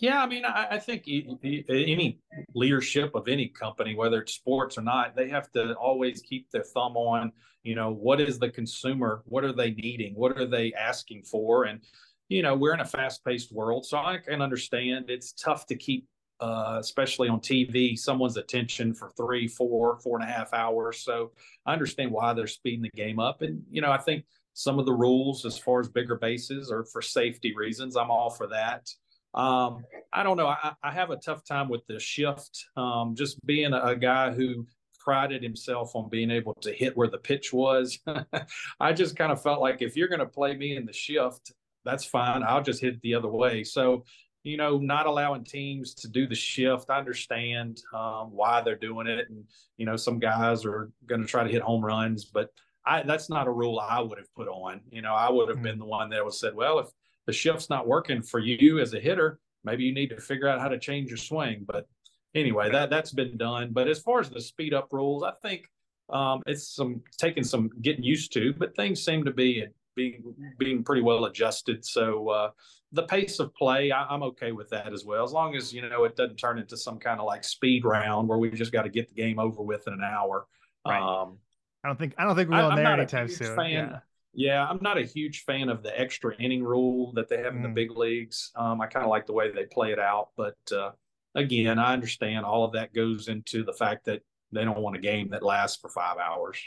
Yeah, 0.00 0.22
I 0.22 0.26
mean, 0.28 0.44
I, 0.44 0.68
I 0.72 0.78
think 0.78 1.08
any 1.08 2.20
leadership 2.54 3.16
of 3.16 3.26
any 3.26 3.48
company, 3.48 3.96
whether 3.96 4.22
it's 4.22 4.34
sports 4.34 4.78
or 4.78 4.82
not, 4.82 5.16
they 5.16 5.28
have 5.28 5.50
to 5.52 5.74
always 5.74 6.22
keep 6.22 6.48
their 6.52 6.62
thumb 6.62 6.96
on, 6.96 7.32
you 7.64 7.74
know, 7.74 7.92
what 7.92 8.20
is 8.20 8.38
the 8.38 8.48
consumer? 8.48 9.22
What 9.24 9.42
are 9.42 9.52
they 9.52 9.72
needing? 9.72 10.14
What 10.14 10.38
are 10.38 10.46
they 10.46 10.72
asking 10.72 11.24
for? 11.24 11.64
And 11.64 11.80
you 12.28 12.42
know, 12.42 12.54
we're 12.54 12.74
in 12.74 12.80
a 12.80 12.84
fast 12.84 13.24
paced 13.24 13.52
world. 13.52 13.86
So 13.86 13.98
I 13.98 14.18
can 14.18 14.42
understand 14.42 15.06
it's 15.08 15.32
tough 15.32 15.66
to 15.66 15.76
keep, 15.76 16.06
uh, 16.40 16.76
especially 16.78 17.28
on 17.28 17.40
TV, 17.40 17.98
someone's 17.98 18.36
attention 18.36 18.94
for 18.94 19.10
three, 19.16 19.48
four, 19.48 19.98
four 20.00 20.18
and 20.18 20.28
a 20.28 20.32
half 20.32 20.52
hours. 20.52 21.00
So 21.00 21.32
I 21.66 21.72
understand 21.72 22.10
why 22.10 22.34
they're 22.34 22.46
speeding 22.46 22.82
the 22.82 22.90
game 22.90 23.18
up. 23.18 23.42
And, 23.42 23.62
you 23.70 23.80
know, 23.80 23.90
I 23.90 23.98
think 23.98 24.24
some 24.52 24.78
of 24.78 24.86
the 24.86 24.92
rules 24.92 25.44
as 25.44 25.58
far 25.58 25.80
as 25.80 25.88
bigger 25.88 26.16
bases 26.16 26.70
are 26.70 26.84
for 26.84 27.00
safety 27.00 27.54
reasons. 27.54 27.96
I'm 27.96 28.10
all 28.10 28.30
for 28.30 28.48
that. 28.48 28.88
Um, 29.34 29.84
I 30.12 30.22
don't 30.22 30.36
know. 30.36 30.48
I, 30.48 30.72
I, 30.82 30.90
have 30.90 31.10
a 31.10 31.16
tough 31.16 31.44
time 31.44 31.68
with 31.68 31.86
the 31.86 32.00
shift. 32.00 32.64
Um, 32.76 33.14
just 33.14 33.44
being 33.46 33.72
a, 33.74 33.80
a 33.80 33.96
guy 33.96 34.32
who 34.32 34.66
prided 34.98 35.42
himself 35.42 35.94
on 35.94 36.08
being 36.08 36.30
able 36.30 36.54
to 36.54 36.72
hit 36.72 36.96
where 36.96 37.08
the 37.08 37.18
pitch 37.18 37.52
was. 37.52 37.98
I 38.80 38.92
just 38.92 39.16
kind 39.16 39.30
of 39.30 39.40
felt 39.42 39.60
like 39.60 39.80
if 39.80 39.96
you're 39.96 40.08
going 40.08 40.18
to 40.18 40.26
play 40.26 40.56
me 40.56 40.76
in 40.76 40.86
the 40.86 40.92
shift, 40.92 41.52
that's 41.88 42.04
fine. 42.04 42.42
I'll 42.42 42.62
just 42.62 42.80
hit 42.80 43.00
the 43.02 43.14
other 43.14 43.28
way. 43.28 43.64
So, 43.64 44.04
you 44.44 44.56
know, 44.56 44.78
not 44.78 45.06
allowing 45.06 45.44
teams 45.44 45.94
to 45.94 46.08
do 46.08 46.26
the 46.26 46.34
shift. 46.34 46.90
I 46.90 46.98
understand 46.98 47.82
um, 47.92 48.30
why 48.32 48.60
they're 48.60 48.76
doing 48.76 49.06
it, 49.06 49.28
and 49.30 49.44
you 49.76 49.86
know, 49.86 49.96
some 49.96 50.18
guys 50.18 50.64
are 50.64 50.90
going 51.06 51.20
to 51.20 51.26
try 51.26 51.44
to 51.44 51.50
hit 51.50 51.62
home 51.62 51.84
runs, 51.84 52.24
but 52.26 52.50
I, 52.86 53.02
that's 53.02 53.28
not 53.28 53.46
a 53.46 53.50
rule 53.50 53.78
I 53.78 54.00
would 54.00 54.18
have 54.18 54.32
put 54.34 54.48
on. 54.48 54.80
You 54.90 55.02
know, 55.02 55.14
I 55.14 55.30
would 55.30 55.48
have 55.48 55.58
mm-hmm. 55.58 55.64
been 55.64 55.78
the 55.78 55.84
one 55.84 56.10
that 56.10 56.24
would 56.24 56.34
said, 56.34 56.54
well, 56.54 56.78
if 56.78 56.88
the 57.26 57.32
shift's 57.32 57.68
not 57.68 57.86
working 57.86 58.22
for 58.22 58.40
you 58.40 58.78
as 58.78 58.94
a 58.94 59.00
hitter, 59.00 59.38
maybe 59.64 59.84
you 59.84 59.92
need 59.92 60.08
to 60.10 60.20
figure 60.20 60.48
out 60.48 60.60
how 60.60 60.68
to 60.68 60.78
change 60.78 61.10
your 61.10 61.18
swing. 61.18 61.64
But 61.66 61.86
anyway, 62.34 62.70
that 62.70 62.90
that's 62.90 63.12
been 63.12 63.36
done. 63.36 63.70
But 63.72 63.88
as 63.88 63.98
far 63.98 64.20
as 64.20 64.30
the 64.30 64.40
speed 64.40 64.72
up 64.72 64.88
rules, 64.92 65.22
I 65.22 65.32
think 65.42 65.68
um, 66.08 66.42
it's 66.46 66.74
some 66.74 67.02
taking 67.18 67.44
some 67.44 67.70
getting 67.82 68.04
used 68.04 68.32
to, 68.34 68.54
but 68.54 68.74
things 68.76 69.04
seem 69.04 69.24
to 69.24 69.32
be 69.32 69.66
being 69.98 70.22
being 70.58 70.84
pretty 70.84 71.02
well 71.02 71.26
adjusted. 71.26 71.84
So 71.84 72.28
uh, 72.28 72.50
the 72.92 73.02
pace 73.02 73.40
of 73.40 73.52
play, 73.54 73.90
I, 73.90 74.14
am 74.14 74.22
okay 74.22 74.52
with 74.52 74.70
that 74.70 74.92
as 74.92 75.04
well, 75.04 75.24
as 75.24 75.32
long 75.32 75.56
as 75.56 75.72
you 75.74 75.86
know 75.86 76.04
it 76.04 76.16
doesn't 76.16 76.36
turn 76.36 76.58
into 76.58 76.76
some 76.76 76.98
kind 76.98 77.20
of 77.20 77.26
like 77.26 77.44
speed 77.44 77.84
round 77.84 78.28
where 78.28 78.38
we 78.38 78.50
just 78.50 78.72
got 78.72 78.82
to 78.82 78.88
get 78.88 79.08
the 79.08 79.14
game 79.14 79.38
over 79.38 79.62
with 79.62 79.86
in 79.86 79.92
an 79.92 80.02
hour. 80.02 80.46
Right. 80.86 81.02
Um, 81.02 81.38
I 81.84 81.88
don't 81.88 81.98
think 81.98 82.14
I 82.16 82.24
don't 82.24 82.36
think 82.36 82.48
we're 82.48 82.62
going 82.62 82.76
there 82.76 82.86
anytime 82.86 83.28
soon. 83.28 83.56
Fan, 83.56 83.70
yeah. 83.70 83.98
yeah. 84.32 84.66
I'm 84.66 84.78
not 84.80 84.96
a 84.96 85.02
huge 85.02 85.42
fan 85.44 85.68
of 85.68 85.82
the 85.82 86.00
extra 86.00 86.34
inning 86.36 86.62
rule 86.62 87.12
that 87.14 87.28
they 87.28 87.38
have 87.38 87.54
in 87.54 87.62
the 87.62 87.68
mm. 87.68 87.74
big 87.74 87.90
leagues. 87.90 88.52
Um, 88.56 88.80
I 88.80 88.86
kind 88.86 89.04
of 89.04 89.10
like 89.10 89.26
the 89.26 89.34
way 89.34 89.50
they 89.50 89.66
play 89.66 89.92
it 89.92 89.98
out, 89.98 90.28
but 90.36 90.56
uh, 90.72 90.92
again, 91.34 91.78
I 91.78 91.92
understand 91.92 92.46
all 92.46 92.64
of 92.64 92.72
that 92.72 92.94
goes 92.94 93.28
into 93.28 93.64
the 93.64 93.72
fact 93.72 94.04
that 94.06 94.22
they 94.52 94.64
don't 94.64 94.80
want 94.80 94.96
a 94.96 95.00
game 95.00 95.28
that 95.30 95.42
lasts 95.42 95.78
for 95.80 95.90
five 95.90 96.16
hours. 96.16 96.58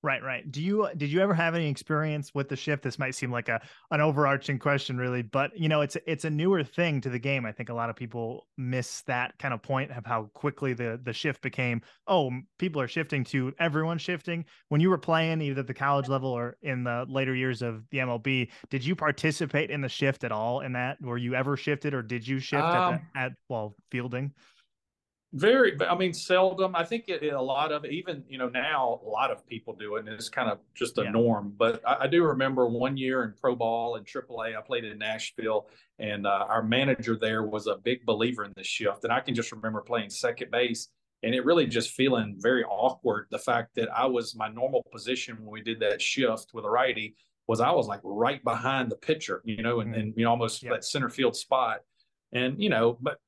Right, 0.00 0.22
right. 0.22 0.48
Do 0.48 0.62
you 0.62 0.88
did 0.96 1.10
you 1.10 1.20
ever 1.20 1.34
have 1.34 1.56
any 1.56 1.68
experience 1.68 2.32
with 2.32 2.48
the 2.48 2.54
shift? 2.54 2.84
This 2.84 3.00
might 3.00 3.16
seem 3.16 3.32
like 3.32 3.48
a 3.48 3.60
an 3.90 4.00
overarching 4.00 4.60
question, 4.60 4.96
really, 4.96 5.22
but 5.22 5.50
you 5.58 5.68
know, 5.68 5.80
it's 5.80 5.96
it's 6.06 6.24
a 6.24 6.30
newer 6.30 6.62
thing 6.62 7.00
to 7.00 7.10
the 7.10 7.18
game. 7.18 7.44
I 7.44 7.50
think 7.50 7.68
a 7.68 7.74
lot 7.74 7.90
of 7.90 7.96
people 7.96 8.46
miss 8.56 9.02
that 9.02 9.36
kind 9.40 9.52
of 9.52 9.60
point 9.60 9.90
of 9.90 10.06
how 10.06 10.30
quickly 10.34 10.72
the 10.72 11.00
the 11.02 11.12
shift 11.12 11.42
became. 11.42 11.82
Oh, 12.06 12.30
people 12.58 12.80
are 12.80 12.86
shifting 12.86 13.24
to 13.24 13.52
everyone 13.58 13.98
shifting. 13.98 14.44
When 14.68 14.80
you 14.80 14.88
were 14.88 14.98
playing 14.98 15.42
either 15.42 15.60
at 15.60 15.66
the 15.66 15.74
college 15.74 16.08
level 16.08 16.30
or 16.30 16.56
in 16.62 16.84
the 16.84 17.04
later 17.08 17.34
years 17.34 17.60
of 17.60 17.82
the 17.90 17.98
MLB, 17.98 18.50
did 18.70 18.84
you 18.84 18.94
participate 18.94 19.72
in 19.72 19.80
the 19.80 19.88
shift 19.88 20.22
at 20.22 20.30
all? 20.30 20.60
In 20.60 20.74
that, 20.74 21.00
were 21.00 21.18
you 21.18 21.34
ever 21.34 21.56
shifted, 21.56 21.92
or 21.92 22.02
did 22.02 22.26
you 22.26 22.38
shift 22.38 22.62
um, 22.62 22.94
at, 22.94 23.00
the, 23.14 23.18
at 23.18 23.32
well 23.48 23.74
fielding? 23.90 24.32
Very, 25.34 25.76
I 25.86 25.94
mean, 25.94 26.14
seldom. 26.14 26.74
I 26.74 26.84
think 26.84 27.04
it, 27.08 27.22
a 27.22 27.40
lot 27.40 27.70
of 27.70 27.84
even 27.84 28.24
you 28.30 28.38
know 28.38 28.48
now 28.48 28.98
a 29.04 29.08
lot 29.08 29.30
of 29.30 29.46
people 29.46 29.74
do 29.74 29.96
it, 29.96 30.06
and 30.06 30.08
it's 30.08 30.30
kind 30.30 30.50
of 30.50 30.58
just 30.74 30.96
a 30.96 31.02
yeah. 31.02 31.10
norm. 31.10 31.52
But 31.54 31.82
I, 31.86 32.04
I, 32.04 32.06
do 32.06 32.24
remember 32.24 32.66
one 32.66 32.96
year 32.96 33.24
in 33.24 33.34
pro 33.38 33.54
ball 33.54 33.96
and 33.96 34.06
AAA, 34.06 34.56
I 34.56 34.62
played 34.62 34.86
in 34.86 34.96
Nashville, 34.96 35.68
and 35.98 36.26
uh, 36.26 36.46
our 36.48 36.62
manager 36.62 37.14
there 37.14 37.42
was 37.42 37.66
a 37.66 37.76
big 37.76 38.06
believer 38.06 38.44
in 38.44 38.54
this 38.56 38.66
shift. 38.66 39.04
And 39.04 39.12
I 39.12 39.20
can 39.20 39.34
just 39.34 39.52
remember 39.52 39.82
playing 39.82 40.08
second 40.08 40.50
base, 40.50 40.88
and 41.22 41.34
it 41.34 41.44
really 41.44 41.66
just 41.66 41.90
feeling 41.90 42.36
very 42.38 42.64
awkward. 42.64 43.26
The 43.30 43.38
fact 43.38 43.74
that 43.74 43.90
I 43.94 44.06
was 44.06 44.34
my 44.34 44.48
normal 44.48 44.82
position 44.90 45.36
when 45.42 45.50
we 45.50 45.60
did 45.60 45.78
that 45.80 46.00
shift 46.00 46.54
with 46.54 46.64
a 46.64 46.70
righty 46.70 47.16
was 47.46 47.60
I 47.60 47.70
was 47.72 47.86
like 47.86 48.00
right 48.02 48.42
behind 48.42 48.90
the 48.90 48.96
pitcher, 48.96 49.42
you 49.44 49.62
know, 49.62 49.80
and, 49.80 49.90
mm-hmm. 49.90 50.00
and 50.00 50.14
you 50.16 50.24
know 50.24 50.30
almost 50.30 50.62
yeah. 50.62 50.70
that 50.70 50.86
center 50.86 51.10
field 51.10 51.36
spot. 51.36 51.80
And 52.32 52.62
you 52.62 52.70
know, 52.70 52.96
but 53.00 53.18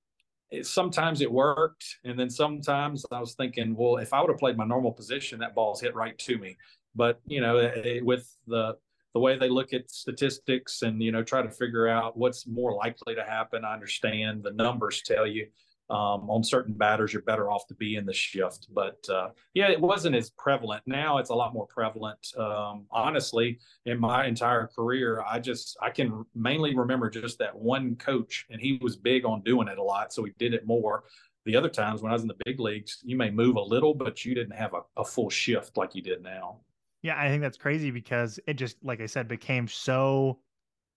it, 0.51 0.67
sometimes 0.67 1.21
it 1.21 1.31
worked, 1.31 1.99
and 2.05 2.19
then 2.19 2.31
sometimes 2.31 3.05
I 3.13 3.21
was 3.21 3.35
thinking, 3.35 3.75
well, 3.77 3.99
if 3.99 4.13
I 4.13 4.21
would 4.21 4.31
have 4.31 4.39
played 4.39 4.57
my 4.57 4.67
normal 4.67 4.93
position, 4.93 5.39
that 5.41 5.55
ball's 5.55 5.81
hit 5.81 5.95
right 5.95 6.19
to 6.19 6.39
me. 6.39 6.57
But 6.95 7.21
you 7.27 7.41
know, 7.41 7.59
it, 7.59 8.05
with 8.05 8.29
the 8.47 8.77
the 9.15 9.21
way 9.21 9.37
they 9.37 9.49
look 9.49 9.73
at 9.73 9.91
statistics 9.91 10.83
and 10.83 11.03
you 11.03 11.13
know 11.13 11.23
try 11.23 11.43
to 11.43 11.51
figure 11.51 11.89
out 11.89 12.17
what's 12.17 12.47
more 12.47 12.75
likely 12.75 13.15
to 13.15 13.25
happen, 13.25 13.65
I 13.65 13.75
understand 13.75 14.43
the 14.43 14.53
numbers 14.53 15.03
tell 15.03 15.27
you. 15.27 15.47
Um, 15.91 16.31
on 16.31 16.43
certain 16.45 16.75
batters, 16.75 17.13
you're 17.13 17.23
better 17.23 17.51
off 17.51 17.67
to 17.67 17.75
be 17.75 17.97
in 17.97 18.07
the 18.07 18.13
shift. 18.13 18.69
But 18.73 19.05
uh, 19.09 19.31
yeah, 19.55 19.71
it 19.71 19.81
wasn't 19.81 20.15
as 20.17 20.31
prevalent. 20.31 20.83
Now 20.87 21.19
it's 21.19 21.31
a 21.31 21.35
lot 21.35 21.53
more 21.53 21.67
prevalent. 21.67 22.19
Um, 22.39 22.87
honestly, 22.91 23.59
in 23.87 23.99
my 23.99 24.27
entire 24.27 24.69
career, 24.69 25.23
I 25.29 25.41
just 25.41 25.77
I 25.83 25.91
can 25.91 26.25
mainly 26.35 26.75
remember 26.77 27.11
just 27.11 27.39
that 27.39 27.55
one 27.55 27.97
coach, 27.97 28.47
and 28.51 28.61
he 28.61 28.79
was 28.81 28.97
big 28.97 29.25
on 29.25 29.43
doing 29.43 29.69
it 29.69 29.79
a 29.79 29.83
lot, 29.83 30.13
so 30.13 30.25
he 30.25 30.33
did 30.39 30.55
it 30.55 30.67
more. 30.67 31.05
The 31.47 31.57
other 31.57 31.71
times 31.71 32.03
when 32.03 32.11
I 32.11 32.15
was 32.15 32.23
in 32.23 32.29
the 32.29 32.37
big 32.45 32.61
leagues, 32.61 32.99
you 33.03 33.17
may 33.17 33.31
move 33.31 33.57
a 33.57 33.63
little, 33.63 33.95
but 33.95 34.25
you 34.25 34.35
didn't 34.35 34.57
have 34.57 34.75
a, 34.75 34.83
a 35.01 35.05
full 35.05 35.31
shift 35.31 35.77
like 35.77 35.95
you 35.95 36.03
did 36.03 36.23
now. 36.23 36.61
Yeah, 37.03 37.19
I 37.19 37.29
think 37.29 37.41
that's 37.41 37.57
crazy 37.57 37.91
because 37.91 38.39
it 38.47 38.55
just, 38.55 38.77
like 38.83 39.01
I 39.01 39.07
said, 39.07 39.27
became 39.27 39.67
so 39.67 40.39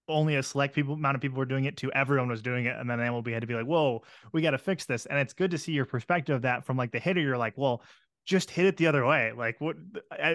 only 0.07 0.35
a 0.35 0.43
select 0.43 0.75
people 0.75 0.93
amount 0.95 1.15
of 1.15 1.21
people 1.21 1.37
were 1.37 1.45
doing 1.45 1.65
it 1.65 1.77
to 1.77 1.91
everyone 1.93 2.27
was 2.27 2.41
doing 2.41 2.65
it 2.65 2.75
and 2.77 2.89
then 2.89 2.99
MLB 2.99 3.31
had 3.31 3.41
to 3.41 3.47
be 3.47 3.53
like 3.53 3.65
whoa 3.65 4.01
we 4.31 4.41
got 4.41 4.51
to 4.51 4.57
fix 4.57 4.85
this 4.85 5.05
and 5.05 5.17
it's 5.17 5.33
good 5.33 5.51
to 5.51 5.57
see 5.57 5.71
your 5.71 5.85
perspective 5.85 6.35
of 6.35 6.41
that 6.41 6.65
from 6.65 6.77
like 6.77 6.91
the 6.91 6.99
hitter 6.99 7.21
you're 7.21 7.37
like 7.37 7.53
well 7.57 7.81
just 8.25 8.49
hit 8.49 8.65
it 8.65 8.77
the 8.77 8.87
other 8.87 9.05
way. 9.05 9.33
Like 9.35 9.59
what 9.59 9.75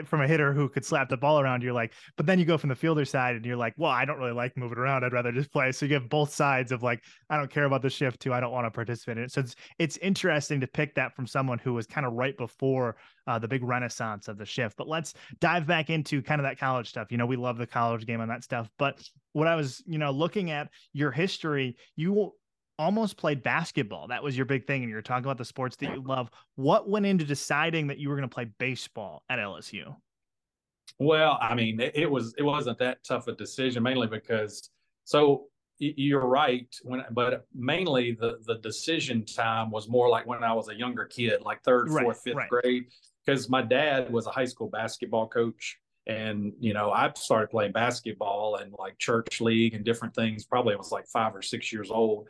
from 0.04 0.20
a 0.20 0.28
hitter 0.28 0.52
who 0.52 0.68
could 0.68 0.84
slap 0.84 1.08
the 1.08 1.16
ball 1.16 1.40
around, 1.40 1.62
you're 1.62 1.72
like, 1.72 1.94
but 2.16 2.26
then 2.26 2.38
you 2.38 2.44
go 2.44 2.58
from 2.58 2.68
the 2.68 2.74
fielder 2.74 3.04
side 3.04 3.36
and 3.36 3.44
you're 3.46 3.56
like, 3.56 3.74
well, 3.78 3.90
I 3.90 4.04
don't 4.04 4.18
really 4.18 4.32
like 4.32 4.56
moving 4.56 4.78
around. 4.78 5.04
I'd 5.04 5.12
rather 5.12 5.32
just 5.32 5.50
play. 5.50 5.72
So 5.72 5.86
you 5.86 5.94
have 5.94 6.08
both 6.08 6.32
sides 6.32 6.70
of 6.70 6.82
like, 6.82 7.02
I 7.30 7.38
don't 7.38 7.50
care 7.50 7.64
about 7.64 7.80
the 7.80 7.88
shift 7.88 8.20
too. 8.20 8.34
I 8.34 8.40
don't 8.40 8.52
want 8.52 8.66
to 8.66 8.70
participate 8.70 9.16
in 9.16 9.24
it. 9.24 9.32
So 9.32 9.40
it's 9.40 9.54
it's 9.78 9.96
interesting 9.98 10.60
to 10.60 10.66
pick 10.66 10.94
that 10.96 11.14
from 11.16 11.26
someone 11.26 11.58
who 11.58 11.72
was 11.72 11.86
kind 11.86 12.06
of 12.06 12.12
right 12.12 12.36
before 12.36 12.96
uh, 13.26 13.38
the 13.38 13.48
big 13.48 13.62
renaissance 13.62 14.28
of 14.28 14.36
the 14.36 14.46
shift. 14.46 14.76
But 14.76 14.88
let's 14.88 15.14
dive 15.40 15.66
back 15.66 15.88
into 15.88 16.22
kind 16.22 16.40
of 16.40 16.44
that 16.44 16.58
college 16.58 16.90
stuff. 16.90 17.10
You 17.10 17.16
know, 17.16 17.26
we 17.26 17.36
love 17.36 17.56
the 17.56 17.66
college 17.66 18.06
game 18.06 18.20
and 18.20 18.30
that 18.30 18.44
stuff. 18.44 18.68
But 18.78 19.02
what 19.32 19.46
I 19.46 19.56
was, 19.56 19.82
you 19.86 19.98
know, 19.98 20.10
looking 20.10 20.50
at 20.50 20.68
your 20.92 21.10
history, 21.10 21.76
you 21.96 22.32
almost 22.78 23.16
played 23.16 23.42
basketball. 23.42 24.08
That 24.08 24.22
was 24.22 24.36
your 24.36 24.46
big 24.46 24.66
thing. 24.66 24.82
And 24.82 24.90
you're 24.90 25.02
talking 25.02 25.24
about 25.24 25.38
the 25.38 25.44
sports 25.44 25.76
that 25.76 25.94
you 25.94 26.02
love. 26.02 26.30
What 26.56 26.88
went 26.88 27.06
into 27.06 27.24
deciding 27.24 27.88
that 27.88 27.98
you 27.98 28.08
were 28.08 28.16
going 28.16 28.28
to 28.28 28.34
play 28.34 28.46
baseball 28.58 29.24
at 29.28 29.38
LSU? 29.38 29.94
Well, 30.98 31.38
I 31.40 31.54
mean, 31.54 31.80
it, 31.80 31.92
it, 31.94 32.10
was 32.10 32.34
it 32.38 32.42
wasn't 32.42 32.78
that 32.78 33.04
tough 33.04 33.28
a 33.28 33.32
decision, 33.32 33.82
mainly 33.82 34.06
because 34.06 34.70
so 35.04 35.44
you're 35.78 36.26
right 36.26 36.74
when 36.82 37.04
but 37.12 37.46
mainly 37.54 38.16
the 38.18 38.38
the 38.46 38.56
decision 38.56 39.24
time 39.24 39.70
was 39.70 39.88
more 39.88 40.08
like 40.08 40.26
when 40.26 40.42
I 40.42 40.52
was 40.52 40.68
a 40.68 40.74
younger 40.74 41.04
kid, 41.04 41.42
like 41.42 41.62
third, 41.62 41.90
right, 41.90 42.02
fourth, 42.02 42.22
fifth 42.22 42.34
right. 42.34 42.48
grade, 42.48 42.86
because 43.24 43.48
my 43.48 43.62
dad 43.62 44.10
was 44.12 44.26
a 44.26 44.30
high 44.30 44.44
school 44.44 44.68
basketball 44.68 45.28
coach. 45.28 45.78
And, 46.08 46.54
you 46.58 46.72
know, 46.72 46.90
I 46.90 47.12
started 47.14 47.50
playing 47.50 47.72
basketball 47.72 48.56
and 48.56 48.72
like 48.78 48.98
church 48.98 49.42
league 49.42 49.74
and 49.74 49.84
different 49.84 50.14
things. 50.14 50.46
Probably 50.46 50.74
I 50.74 50.78
was 50.78 50.90
like 50.90 51.06
five 51.06 51.36
or 51.36 51.42
six 51.42 51.70
years 51.70 51.90
old. 51.90 52.28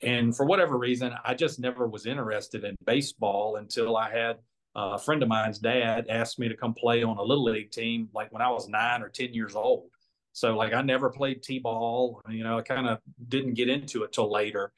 And 0.00 0.34
for 0.34 0.46
whatever 0.46 0.78
reason, 0.78 1.12
I 1.24 1.34
just 1.34 1.60
never 1.60 1.86
was 1.86 2.06
interested 2.06 2.64
in 2.64 2.74
baseball 2.86 3.56
until 3.56 3.96
I 3.96 4.10
had 4.10 4.36
uh, 4.74 4.92
a 4.94 4.98
friend 4.98 5.22
of 5.22 5.28
mine's 5.28 5.58
dad 5.58 6.06
asked 6.08 6.38
me 6.38 6.48
to 6.48 6.56
come 6.56 6.72
play 6.72 7.02
on 7.02 7.18
a 7.18 7.22
little 7.22 7.44
league 7.44 7.70
team, 7.70 8.08
like 8.14 8.32
when 8.32 8.40
I 8.40 8.50
was 8.50 8.68
nine 8.68 9.02
or 9.02 9.08
10 9.08 9.34
years 9.34 9.54
old. 9.54 9.90
So, 10.32 10.56
like, 10.56 10.72
I 10.72 10.82
never 10.82 11.10
played 11.10 11.42
T 11.42 11.58
ball. 11.58 12.22
You 12.28 12.44
know, 12.44 12.58
I 12.58 12.62
kind 12.62 12.86
of 12.86 12.98
didn't 13.28 13.54
get 13.54 13.68
into 13.68 14.04
it 14.04 14.12
till 14.12 14.30
later. 14.30 14.72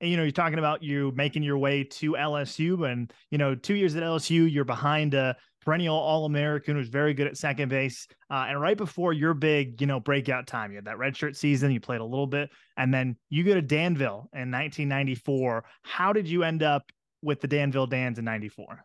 And, 0.00 0.10
you 0.10 0.16
know, 0.16 0.22
you're 0.22 0.32
talking 0.32 0.58
about 0.58 0.82
you 0.82 1.12
making 1.14 1.42
your 1.42 1.58
way 1.58 1.84
to 1.84 2.12
LSU, 2.12 2.90
and 2.90 3.12
you 3.30 3.36
know, 3.36 3.54
two 3.54 3.74
years 3.74 3.94
at 3.96 4.02
LSU, 4.02 4.50
you're 4.50 4.64
behind 4.64 5.12
a 5.12 5.36
perennial 5.60 5.96
All 5.96 6.24
American 6.24 6.76
who's 6.76 6.88
very 6.88 7.14
good 7.14 7.26
at 7.26 7.36
second 7.36 7.68
base. 7.68 8.06
Uh, 8.30 8.46
and 8.48 8.60
right 8.60 8.76
before 8.76 9.12
your 9.12 9.34
big, 9.34 9.80
you 9.80 9.86
know, 9.86 10.00
breakout 10.00 10.46
time, 10.46 10.70
you 10.70 10.76
had 10.76 10.86
that 10.86 10.96
redshirt 10.96 11.36
season, 11.36 11.70
you 11.70 11.80
played 11.80 12.00
a 12.00 12.04
little 12.04 12.26
bit, 12.26 12.50
and 12.76 12.92
then 12.92 13.16
you 13.28 13.44
go 13.44 13.54
to 13.54 13.62
Danville 13.62 14.28
in 14.32 14.50
1994. 14.50 15.64
How 15.82 16.12
did 16.12 16.28
you 16.28 16.42
end 16.42 16.62
up 16.62 16.90
with 17.22 17.40
the 17.40 17.48
Danville 17.48 17.86
Dans 17.86 18.18
in 18.18 18.24
94? 18.24 18.84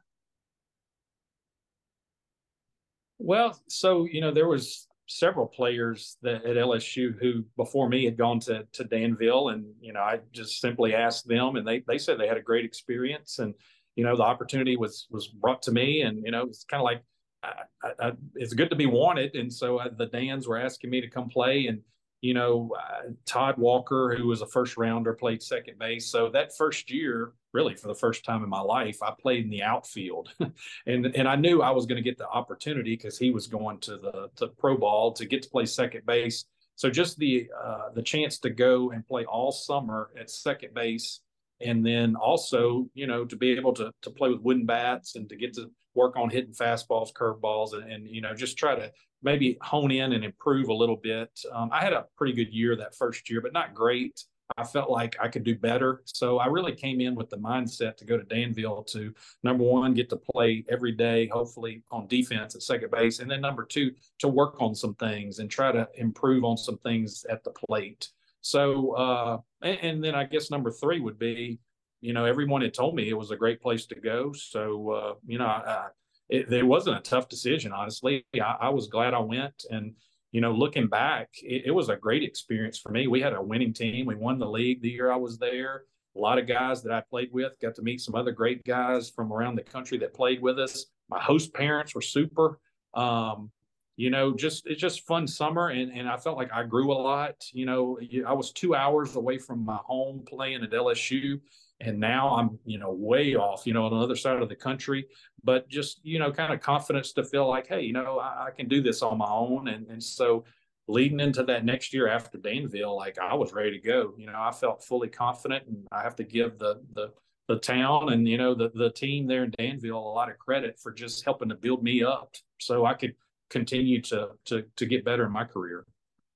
Well, 3.17 3.57
so 3.69 4.05
you 4.05 4.21
know, 4.21 4.31
there 4.31 4.47
was 4.47 4.87
several 5.07 5.45
players 5.45 6.17
that 6.21 6.43
at 6.45 6.57
LSU 6.57 7.17
who 7.19 7.45
before 7.57 7.87
me 7.87 8.05
had 8.05 8.17
gone 8.17 8.39
to 8.41 8.65
to 8.73 8.83
Danville, 8.83 9.49
and 9.49 9.65
you 9.79 9.93
know, 9.93 10.01
I 10.01 10.19
just 10.31 10.59
simply 10.59 10.93
asked 10.93 11.27
them, 11.27 11.55
and 11.55 11.67
they 11.67 11.83
they 11.87 11.97
said 11.97 12.19
they 12.19 12.27
had 12.27 12.37
a 12.37 12.41
great 12.41 12.65
experience, 12.65 13.39
and 13.39 13.53
you 13.95 14.03
know, 14.03 14.15
the 14.15 14.23
opportunity 14.23 14.77
was 14.77 15.07
was 15.09 15.27
brought 15.27 15.61
to 15.63 15.71
me, 15.71 16.01
and 16.01 16.23
you 16.23 16.31
know, 16.31 16.43
it's 16.43 16.63
kind 16.65 16.81
of 16.81 16.85
like 16.85 17.03
I, 17.43 18.07
I, 18.07 18.11
it's 18.35 18.53
good 18.53 18.69
to 18.69 18.75
be 18.75 18.85
wanted, 18.85 19.35
and 19.35 19.51
so 19.51 19.77
uh, 19.77 19.89
the 19.97 20.07
Dans 20.07 20.47
were 20.47 20.57
asking 20.57 20.89
me 20.89 21.01
to 21.01 21.09
come 21.09 21.29
play, 21.29 21.67
and 21.67 21.81
you 22.21 22.33
know, 22.33 22.73
uh, 22.77 23.09
Todd 23.25 23.57
Walker, 23.57 24.15
who 24.17 24.27
was 24.27 24.41
a 24.41 24.47
first 24.47 24.77
rounder, 24.77 25.13
played 25.13 25.43
second 25.43 25.77
base. 25.77 26.07
So 26.07 26.29
that 26.29 26.57
first 26.57 26.89
year, 26.89 27.33
really 27.53 27.75
for 27.75 27.87
the 27.87 27.95
first 27.95 28.25
time 28.25 28.43
in 28.43 28.49
my 28.49 28.61
life, 28.61 28.97
I 29.03 29.13
played 29.19 29.43
in 29.43 29.49
the 29.49 29.63
outfield, 29.63 30.33
and 30.85 31.05
and 31.05 31.27
I 31.27 31.35
knew 31.35 31.61
I 31.61 31.71
was 31.71 31.85
going 31.85 32.01
to 32.03 32.09
get 32.09 32.17
the 32.17 32.27
opportunity 32.27 32.95
because 32.95 33.17
he 33.17 33.31
was 33.31 33.47
going 33.47 33.79
to 33.81 33.97
the 33.97 34.29
to 34.37 34.47
pro 34.47 34.77
ball 34.77 35.13
to 35.13 35.25
get 35.25 35.43
to 35.43 35.49
play 35.49 35.65
second 35.65 36.05
base. 36.05 36.45
So 36.77 36.89
just 36.89 37.17
the 37.17 37.49
uh, 37.63 37.89
the 37.93 38.03
chance 38.03 38.39
to 38.39 38.49
go 38.49 38.91
and 38.91 39.07
play 39.07 39.25
all 39.25 39.51
summer 39.51 40.09
at 40.19 40.29
second 40.29 40.73
base 40.73 41.21
and 41.65 41.85
then 41.85 42.15
also 42.15 42.87
you 42.93 43.07
know 43.07 43.25
to 43.25 43.35
be 43.35 43.51
able 43.51 43.73
to 43.73 43.91
to 44.01 44.09
play 44.09 44.29
with 44.29 44.41
wooden 44.41 44.65
bats 44.65 45.15
and 45.15 45.27
to 45.27 45.35
get 45.35 45.53
to 45.53 45.69
work 45.95 46.15
on 46.17 46.29
hitting 46.29 46.53
fastballs 46.53 47.11
curveballs 47.11 47.73
and, 47.73 47.91
and 47.91 48.07
you 48.07 48.21
know 48.21 48.33
just 48.33 48.57
try 48.57 48.75
to 48.75 48.91
maybe 49.23 49.57
hone 49.61 49.91
in 49.91 50.13
and 50.13 50.23
improve 50.23 50.69
a 50.69 50.73
little 50.73 50.97
bit. 50.97 51.29
Um, 51.51 51.69
i 51.71 51.83
had 51.83 51.93
a 51.93 52.05
pretty 52.17 52.33
good 52.33 52.53
year 52.53 52.75
that 52.75 52.95
first 52.95 53.29
year 53.29 53.41
but 53.41 53.53
not 53.53 53.73
great. 53.73 54.23
I 54.57 54.63
felt 54.63 54.91
like 54.91 55.15
i 55.19 55.27
could 55.27 55.43
do 55.43 55.57
better. 55.57 56.01
So 56.05 56.37
i 56.37 56.45
really 56.45 56.75
came 56.75 57.01
in 57.01 57.15
with 57.15 57.29
the 57.29 57.37
mindset 57.37 57.97
to 57.97 58.05
go 58.05 58.17
to 58.17 58.23
danville 58.23 58.83
to 58.83 59.13
number 59.43 59.63
one 59.63 59.93
get 59.93 60.09
to 60.09 60.17
play 60.17 60.63
every 60.69 60.91
day 60.91 61.27
hopefully 61.27 61.81
on 61.91 62.07
defense 62.07 62.55
at 62.55 62.61
second 62.61 62.91
base 62.91 63.19
and 63.19 63.31
then 63.31 63.41
number 63.41 63.65
two 63.65 63.91
to 64.19 64.27
work 64.27 64.61
on 64.61 64.75
some 64.75 64.95
things 64.95 65.39
and 65.39 65.49
try 65.49 65.71
to 65.71 65.87
improve 65.95 66.43
on 66.43 66.57
some 66.57 66.77
things 66.79 67.25
at 67.29 67.43
the 67.43 67.51
plate 67.51 68.09
so, 68.45 68.91
uh, 68.91 69.37
and, 69.63 69.79
and, 69.81 70.03
then 70.03 70.13
I 70.13 70.25
guess 70.25 70.51
number 70.51 70.69
three 70.69 70.99
would 70.99 71.17
be, 71.17 71.57
you 71.99 72.13
know, 72.13 72.25
everyone 72.25 72.61
had 72.61 72.75
told 72.75 72.93
me 72.93 73.09
it 73.09 73.17
was 73.17 73.31
a 73.31 73.35
great 73.35 73.59
place 73.59 73.87
to 73.87 73.95
go. 73.95 74.33
So, 74.33 74.91
uh, 74.91 75.13
you 75.25 75.39
know, 75.39 75.47
I, 75.47 75.87
it, 76.29 76.53
it, 76.53 76.61
wasn't 76.61 76.97
a 76.97 77.01
tough 77.01 77.27
decision, 77.27 77.71
honestly. 77.71 78.23
I, 78.35 78.55
I, 78.61 78.69
was 78.69 78.85
glad 78.85 79.15
I 79.15 79.19
went. 79.19 79.65
And, 79.71 79.95
you 80.31 80.41
know, 80.41 80.51
looking 80.51 80.85
back, 80.85 81.29
it, 81.41 81.63
it, 81.65 81.71
was 81.71 81.89
a 81.89 81.95
great 81.95 82.21
experience 82.21 82.77
for 82.77 82.91
me. 82.91 83.07
We 83.07 83.19
had 83.19 83.33
a 83.33 83.41
winning 83.41 83.73
team. 83.73 84.05
We 84.05 84.13
won 84.13 84.37
the 84.37 84.45
league 84.45 84.83
the 84.83 84.91
year 84.91 85.11
I 85.11 85.15
was 85.15 85.39
there. 85.39 85.85
A 86.15 86.19
lot 86.19 86.37
of 86.37 86.45
guys 86.45 86.83
that 86.83 86.93
I 86.93 87.01
played 87.01 87.29
with 87.31 87.53
got 87.59 87.73
to 87.75 87.81
meet 87.81 87.99
some 87.99 88.13
other 88.13 88.31
great 88.31 88.63
guys 88.63 89.09
from 89.09 89.33
around 89.33 89.55
the 89.55 89.63
country 89.63 89.97
that 89.97 90.13
played 90.13 90.39
with 90.39 90.59
us. 90.59 90.85
My 91.09 91.19
host 91.19 91.51
parents 91.51 91.95
were 91.95 92.01
super. 92.01 92.59
Um, 92.93 93.49
you 93.97 94.09
know, 94.09 94.33
just 94.33 94.67
it's 94.67 94.81
just 94.81 95.05
fun 95.07 95.27
summer, 95.27 95.69
and 95.69 95.91
and 95.91 96.09
I 96.09 96.17
felt 96.17 96.37
like 96.37 96.51
I 96.51 96.63
grew 96.63 96.91
a 96.91 96.93
lot. 96.93 97.45
You 97.53 97.65
know, 97.65 97.99
I 98.25 98.33
was 98.33 98.51
two 98.51 98.75
hours 98.75 99.15
away 99.15 99.37
from 99.37 99.63
my 99.63 99.79
home 99.85 100.23
playing 100.27 100.63
at 100.63 100.71
LSU, 100.71 101.39
and 101.79 101.99
now 101.99 102.35
I'm 102.35 102.59
you 102.65 102.77
know 102.77 102.91
way 102.91 103.35
off, 103.35 103.65
you 103.65 103.73
know, 103.73 103.85
on 103.85 103.91
the 103.91 104.03
other 104.03 104.15
side 104.15 104.41
of 104.41 104.49
the 104.49 104.55
country. 104.55 105.07
But 105.43 105.69
just 105.69 106.01
you 106.03 106.19
know, 106.19 106.31
kind 106.31 106.53
of 106.53 106.59
confidence 106.59 107.13
to 107.13 107.23
feel 107.23 107.47
like, 107.47 107.67
hey, 107.67 107.81
you 107.81 107.93
know, 107.93 108.19
I, 108.19 108.47
I 108.47 108.51
can 108.51 108.67
do 108.67 108.81
this 108.81 109.01
on 109.01 109.17
my 109.17 109.29
own, 109.29 109.69
and 109.69 109.87
and 109.87 110.03
so 110.03 110.43
leading 110.87 111.19
into 111.19 111.43
that 111.43 111.65
next 111.65 111.93
year 111.93 112.07
after 112.07 112.37
Danville, 112.37 112.95
like 112.95 113.17
I 113.17 113.33
was 113.33 113.53
ready 113.53 113.71
to 113.71 113.79
go. 113.79 114.13
You 114.17 114.27
know, 114.27 114.37
I 114.37 114.51
felt 114.51 114.83
fully 114.83 115.07
confident, 115.07 115.67
and 115.67 115.87
I 115.91 116.03
have 116.03 116.17
to 116.17 116.23
give 116.23 116.59
the 116.59 116.81
the 116.93 117.13
the 117.47 117.57
town 117.59 118.11
and 118.11 118.27
you 118.27 118.37
know 118.37 118.55
the 118.55 118.71
the 118.73 118.89
team 118.89 119.27
there 119.27 119.43
in 119.43 119.51
Danville 119.57 119.97
a 119.97 119.99
lot 119.99 120.29
of 120.29 120.37
credit 120.37 120.79
for 120.79 120.91
just 120.91 121.23
helping 121.23 121.49
to 121.49 121.55
build 121.55 121.83
me 121.83 122.03
up 122.03 122.33
so 122.59 122.85
I 122.85 122.95
could 122.95 123.13
continue 123.49 124.01
to 124.03 124.29
to 124.45 124.63
to 124.75 124.85
get 124.85 125.05
better 125.05 125.25
in 125.25 125.31
my 125.31 125.43
career. 125.43 125.85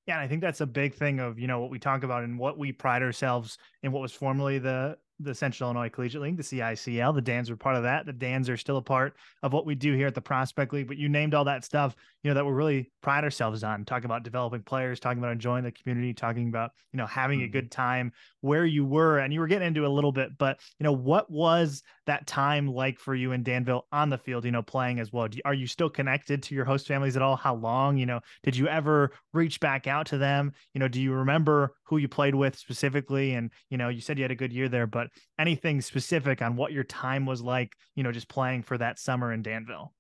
Yeah, 0.08 0.16
and 0.16 0.24
I 0.24 0.28
think 0.28 0.42
that's 0.42 0.62
a 0.62 0.66
big 0.66 0.96
thing 0.96 1.20
of 1.20 1.38
you 1.38 1.48
know 1.48 1.60
what 1.60 1.70
we 1.70 1.80
talk 1.80 2.04
about 2.04 2.24
and 2.24 2.40
what 2.40 2.58
we 2.58 2.72
pride 2.72 3.04
ourselves 3.04 3.58
in. 3.84 3.92
What 3.92 4.02
was 4.02 4.12
formerly 4.12 4.60
the 4.60 4.98
the 5.20 5.36
Central 5.36 5.68
Illinois 5.68 5.90
Collegiate 5.90 6.22
League, 6.22 6.38
the 6.38 6.44
CICL. 6.44 7.14
The 7.14 7.22
Dans 7.22 7.50
were 7.50 7.58
part 7.58 7.76
of 7.76 7.84
that. 7.84 8.06
The 8.06 8.14
Dans 8.14 8.50
are 8.50 8.58
still 8.58 8.78
a 8.78 8.82
part 8.82 9.16
of 9.44 9.52
what 9.52 9.66
we 9.66 9.76
do 9.76 9.94
here 9.94 10.08
at 10.08 10.16
the 10.16 10.22
Prospect 10.22 10.72
League. 10.72 10.88
But 10.88 10.98
you 10.98 11.10
named 11.10 11.34
all 11.34 11.44
that 11.46 11.66
stuff, 11.66 11.96
you 12.24 12.30
know, 12.30 12.36
that 12.36 12.46
we 12.46 12.52
really 12.52 12.92
pride 13.02 13.24
ourselves 13.24 13.64
on. 13.64 13.84
Talking 13.86 14.06
about 14.06 14.24
developing 14.24 14.64
players, 14.64 15.00
talking 15.00 15.20
about 15.20 15.34
enjoying 15.34 15.64
the 15.64 15.72
community, 15.72 16.14
talking 16.14 16.48
about 16.48 16.72
you 16.94 16.98
know 16.98 17.06
having 17.06 17.42
a 17.42 17.44
mm-hmm. 17.44 17.52
good 17.52 17.72
time 17.72 18.14
where 18.42 18.66
you 18.66 18.86
were, 18.86 19.20
and 19.20 19.34
you 19.34 19.42
were 19.42 19.48
getting 19.48 19.68
into 19.68 19.86
a 19.86 19.88
little 19.88 20.12
bit. 20.12 20.38
But 20.38 20.60
you 20.80 20.86
know, 20.86 20.94
what 20.94 21.30
was 21.30 21.84
that 22.10 22.28
time 22.28 22.68
like 22.68 23.00
for 23.00 23.16
you 23.16 23.32
in 23.32 23.44
Danville 23.44 23.86
on 23.92 24.10
the 24.10 24.18
field? 24.18 24.44
You 24.44 24.52
know, 24.52 24.62
playing 24.62 25.00
as 25.00 25.14
well. 25.14 25.28
You, 25.32 25.42
are 25.46 25.54
you 25.54 25.68
still 25.68 25.90
connected 25.90 26.44
to 26.44 26.56
your 26.56 26.66
host 26.66 26.88
families 26.88 27.16
at 27.16 27.22
all? 27.22 27.36
How 27.36 27.56
long? 27.56 27.98
You 27.98 28.06
know, 28.06 28.20
did 28.44 28.58
you 28.58 28.68
ever 28.68 29.12
reach 29.34 29.60
back 29.60 29.88
out 29.88 30.06
to 30.08 30.18
them? 30.18 30.52
You 30.74 30.80
know, 30.80 30.88
do 30.88 31.02
you 31.02 31.14
remember 31.14 31.76
who 31.84 31.98
you 31.98 32.08
played 32.08 32.36
with 32.36 32.58
specifically? 32.58 33.34
And 33.34 33.52
you 33.70 33.78
know, 33.78 33.90
you 33.90 34.02
said 34.02 34.18
you 34.18 34.24
had 34.24 34.32
a 34.32 34.36
good 34.36 34.52
year 34.52 34.68
there, 34.70 34.88
but 34.88 35.08
anything 35.40 35.82
specific 35.82 36.42
on 36.42 36.56
what 36.56 36.74
your 36.74 36.84
time 36.84 37.26
was 37.26 37.42
like, 37.42 37.74
you 37.96 38.04
know, 38.04 38.12
just 38.12 38.28
playing 38.28 38.64
for 38.64 38.78
that 38.78 39.00
summer 39.00 39.32
in 39.32 39.42
Danville? 39.42 39.94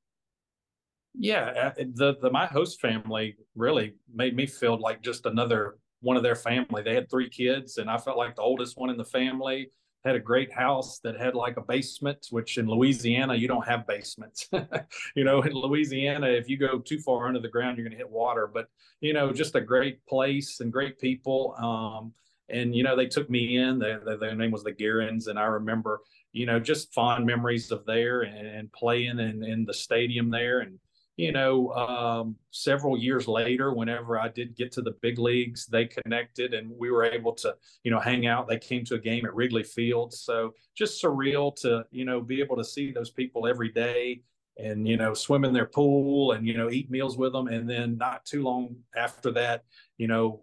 Yeah, 1.17 1.71
the 1.77 2.15
the 2.21 2.31
my 2.31 2.45
host 2.45 2.79
family 2.79 3.35
really 3.55 3.95
made 4.13 4.35
me 4.35 4.45
feel 4.45 4.79
like 4.79 5.01
just 5.01 5.25
another 5.25 5.77
one 6.01 6.17
of 6.17 6.23
their 6.23 6.35
family. 6.35 6.81
They 6.81 6.95
had 6.95 7.09
three 7.09 7.29
kids, 7.29 7.77
and 7.77 7.89
I 7.89 7.97
felt 7.97 8.17
like 8.17 8.35
the 8.35 8.41
oldest 8.41 8.77
one 8.77 8.89
in 8.89 8.97
the 8.97 9.05
family. 9.05 9.71
Had 10.05 10.15
a 10.15 10.19
great 10.19 10.51
house 10.53 10.99
that 10.99 11.19
had 11.19 11.35
like 11.35 11.57
a 11.57 11.61
basement, 11.61 12.27
which 12.29 12.57
in 12.57 12.67
Louisiana, 12.67 13.35
you 13.35 13.47
don't 13.47 13.67
have 13.67 13.85
basements. 13.85 14.49
you 15.15 15.23
know, 15.23 15.41
in 15.41 15.53
Louisiana, 15.53 16.27
if 16.27 16.47
you 16.49 16.57
go 16.57 16.79
too 16.79 16.99
far 16.99 17.27
under 17.27 17.39
the 17.39 17.49
ground, 17.49 17.77
you're 17.77 17.85
going 17.85 17.97
to 17.97 17.97
hit 17.97 18.09
water. 18.09 18.49
But, 18.51 18.67
you 19.01 19.13
know, 19.13 19.33
just 19.33 19.55
a 19.55 19.61
great 19.61 20.05
place 20.05 20.61
and 20.61 20.71
great 20.71 20.99
people. 20.99 21.55
Um, 21.57 22.13
and, 22.49 22.73
you 22.73 22.83
know, 22.83 22.95
they 22.95 23.07
took 23.07 23.29
me 23.29 23.57
in. 23.57 23.77
Their, 23.77 24.17
their 24.17 24.35
name 24.35 24.51
was 24.51 24.63
the 24.63 24.71
Gearens. 24.71 25.27
And 25.27 25.37
I 25.37 25.45
remember, 25.45 26.01
you 26.31 26.45
know, 26.45 26.59
just 26.59 26.93
fond 26.93 27.25
memories 27.25 27.71
of 27.71 27.85
there 27.85 28.21
and, 28.21 28.47
and 28.47 28.71
playing 28.71 29.19
in, 29.19 29.43
in 29.43 29.65
the 29.65 29.73
stadium 29.73 30.29
there. 30.29 30.61
And, 30.61 30.79
you 31.19 31.33
know, 31.33 31.69
um, 31.73 32.37
several 32.51 32.97
years 32.97 33.27
later, 33.27 33.73
whenever 33.73 34.17
I 34.17 34.29
did 34.29 34.55
get 34.55 34.71
to 34.71 34.81
the 34.81 34.95
big 35.01 35.19
leagues, 35.19 35.65
they 35.65 35.83
connected 35.83 36.53
and 36.53 36.71
we 36.79 36.91
were 36.91 37.03
able 37.03 37.33
to, 37.33 37.57
you 37.83 37.91
know, 37.91 37.99
hang 37.99 38.25
out. 38.25 38.47
They 38.47 38.57
came 38.57 38.85
to 38.85 38.95
a 38.95 38.99
game 38.99 39.25
at 39.25 39.35
Wrigley 39.35 39.63
Field. 39.63 40.13
So 40.13 40.53
just 40.75 41.03
surreal 41.03 41.53
to, 41.57 41.83
you 41.91 42.05
know, 42.05 42.21
be 42.21 42.39
able 42.39 42.55
to 42.55 42.63
see 42.63 42.93
those 42.93 43.09
people 43.09 43.47
every 43.47 43.67
day 43.67 44.21
and 44.59 44.87
you 44.87 44.97
know 44.97 45.13
swim 45.13 45.45
in 45.45 45.53
their 45.53 45.65
pool 45.65 46.33
and 46.33 46.45
you 46.45 46.57
know 46.57 46.69
eat 46.69 46.91
meals 46.91 47.17
with 47.17 47.33
them. 47.33 47.47
And 47.47 47.69
then 47.69 47.97
not 47.97 48.25
too 48.25 48.43
long 48.43 48.75
after 48.95 49.31
that 49.31 49.63
you 49.97 50.07
know 50.07 50.41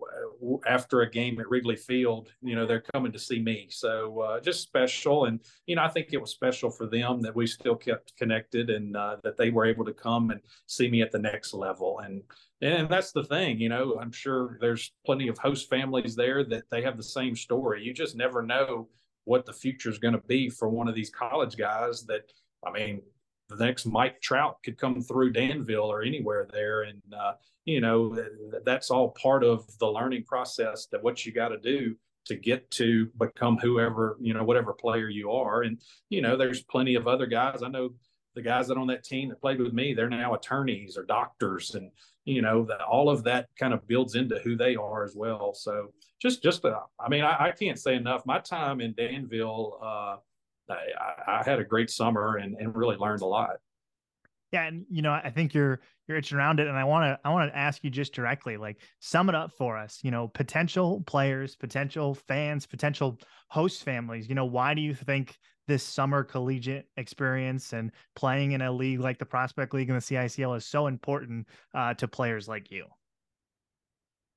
after 0.67 1.03
a 1.03 1.11
game 1.11 1.39
at 1.41 1.49
wrigley 1.49 1.77
field 1.77 2.31
you 2.43 2.55
know 2.55 2.67
they're 2.67 2.85
coming 2.93 3.13
to 3.13 3.19
see 3.19 3.41
me. 3.41 3.69
So 3.71 4.21
uh, 4.21 4.41
just 4.41 4.63
special. 4.63 5.27
And 5.27 5.41
you 5.67 5.77
know 5.77 5.83
i 5.83 5.89
think 5.89 6.09
it 6.13 6.21
was 6.21 6.31
special 6.31 6.71
for 6.71 6.87
them 6.87 7.21
that 7.23 7.35
we 7.35 7.47
still 7.47 7.77
kept 7.77 8.17
connected 8.17 8.71
and 8.71 8.97
uh, 8.97 9.17
that 9.23 9.37
they 9.37 9.51
were 9.51 9.67
able 9.67 9.85
to 9.85 9.93
come 9.93 10.31
and 10.31 10.41
see 10.67 10.89
me 10.91 11.03
at 11.03 11.13
the 11.13 11.19
next 11.19 11.55
level. 11.55 12.01
And 12.01 12.23
and 12.63 12.89
that's 12.89 13.13
the 13.13 13.25
thing 13.25 13.61
you 13.61 13.69
know 13.69 13.99
i'm 14.01 14.11
sure 14.11 14.57
there's 14.63 14.91
plenty 15.05 15.29
of 15.29 15.37
host 15.37 15.69
families 15.69 16.17
there 16.17 16.43
that 16.43 16.65
they 16.71 16.83
have 16.83 16.97
the 16.97 17.03
same 17.03 17.37
story. 17.37 17.83
You 17.83 17.93
just 17.93 18.17
never 18.17 18.43
know 18.43 18.89
what 19.25 19.45
the 19.45 19.53
future 19.53 19.91
is 19.91 19.99
going 19.99 20.15
to 20.15 20.23
be 20.27 20.49
for 20.49 20.69
one 20.69 20.89
of 20.89 20.95
these 20.95 21.11
college 21.11 21.57
guys 21.57 22.05
that 22.07 22.23
i 22.67 22.71
mean 22.71 23.03
the 23.49 23.65
next 23.65 23.87
Mike 23.87 24.21
Trout 24.21 24.59
could 24.65 24.79
come 24.79 25.01
through 25.01 25.33
Danville 25.33 25.91
or 25.91 26.03
anywhere 26.03 26.49
there. 26.53 26.83
And, 26.83 27.03
uh, 27.17 27.35
you 27.65 27.81
know, 27.81 28.19
that's 28.65 28.91
all 28.91 29.11
part 29.11 29.45
of 29.45 29.67
the 29.79 29.87
learning 29.87 30.25
process 30.25 30.87
that 30.87 31.03
what 31.03 31.25
you 31.25 31.33
got 31.33 31.49
to 31.49 31.59
do 31.59 31.97
to 32.27 32.37
get 32.37 32.69
to 32.73 33.09
become 33.19 33.57
whoever, 33.57 34.17
you 34.21 34.35
know, 34.35 34.43
whatever 34.43 34.73
player 34.73 35.09
you 35.09 35.31
are. 35.31 35.63
And, 35.63 35.81
you 36.09 36.23
know, 36.23 36.37
there's 36.37 36.63
plenty 36.63 36.97
of 36.97 37.07
other 37.07 37.27
guys. 37.27 37.63
I 37.63 37.69
know 37.69 37.91
the 38.35 38.43
guys 38.43 38.69
that 38.69 38.77
on 38.77 38.89
that 38.89 39.05
team 39.05 39.29
that 39.29 39.41
played 39.41 39.61
with 39.61 39.73
me, 39.73 39.95
they're 39.95 40.09
now 40.09 40.35
attorneys 40.35 40.97
or 40.97 41.05
doctors. 41.05 41.75
And, 41.75 41.91
you 42.25 42.43
know, 42.43 42.65
that 42.65 42.81
all 42.81 43.09
of 43.09 43.23
that 43.25 43.49
kind 43.59 43.73
of 43.73 43.87
builds 43.87 44.17
into 44.17 44.39
who 44.41 44.57
they 44.57 44.75
are 44.75 45.05
as 45.05 45.15
well. 45.15 45.55
So 45.55 45.93
just, 46.21 46.43
just, 46.43 46.65
uh, 46.65 46.81
I 46.99 47.09
mean, 47.09 47.23
I, 47.23 47.47
I 47.47 47.53
can't 47.53 47.79
say 47.79 47.95
enough. 47.95 48.27
My 48.27 48.41
time 48.41 48.81
in 48.81 48.93
Danville, 48.95 49.79
uh, 49.81 50.17
I, 50.69 51.41
I 51.41 51.43
had 51.45 51.59
a 51.59 51.65
great 51.65 51.91
summer 51.91 52.37
and, 52.37 52.57
and 52.57 52.75
really 52.75 52.97
learned 52.97 53.23
a 53.23 53.27
lot. 53.27 53.57
Yeah, 54.53 54.67
and 54.67 54.87
you 54.89 55.03
know, 55.03 55.13
I 55.13 55.31
think 55.31 55.55
you're 55.55 55.81
you're 56.07 56.17
itching 56.17 56.39
around 56.39 56.61
it, 56.61 56.69
and 56.69 56.77
I 56.77 56.85
want 56.85 57.05
to 57.05 57.29
I 57.29 57.33
want 57.33 57.51
to 57.51 57.59
ask 57.59 57.83
you 57.83 57.91
just 57.91 58.15
directly, 58.15 58.57
like, 58.57 58.81
sum 59.01 59.29
it 59.29 59.35
up 59.35 59.53
for 59.53 59.77
us. 59.77 60.01
You 60.03 60.11
know, 60.11 60.29
potential 60.29 61.03
players, 61.07 61.57
potential 61.57 62.15
fans, 62.15 62.65
potential 62.65 63.19
host 63.49 63.83
families. 63.83 64.29
You 64.29 64.35
know, 64.35 64.45
why 64.45 64.75
do 64.75 64.81
you 64.81 64.95
think 64.95 65.37
this 65.67 65.83
summer 65.83 66.23
collegiate 66.23 66.89
experience 66.97 67.73
and 67.73 67.91
playing 68.15 68.53
in 68.53 68.63
a 68.63 68.71
league 68.71 69.01
like 69.01 69.19
the 69.19 69.27
Prospect 69.27 69.75
League 69.75 69.91
and 69.91 70.01
the 70.01 70.03
CICL 70.03 70.57
is 70.57 70.65
so 70.65 70.87
important 70.87 71.49
uh, 71.75 71.95
to 71.95 72.07
players 72.07 72.47
like 72.47 72.71
you? 72.71 72.87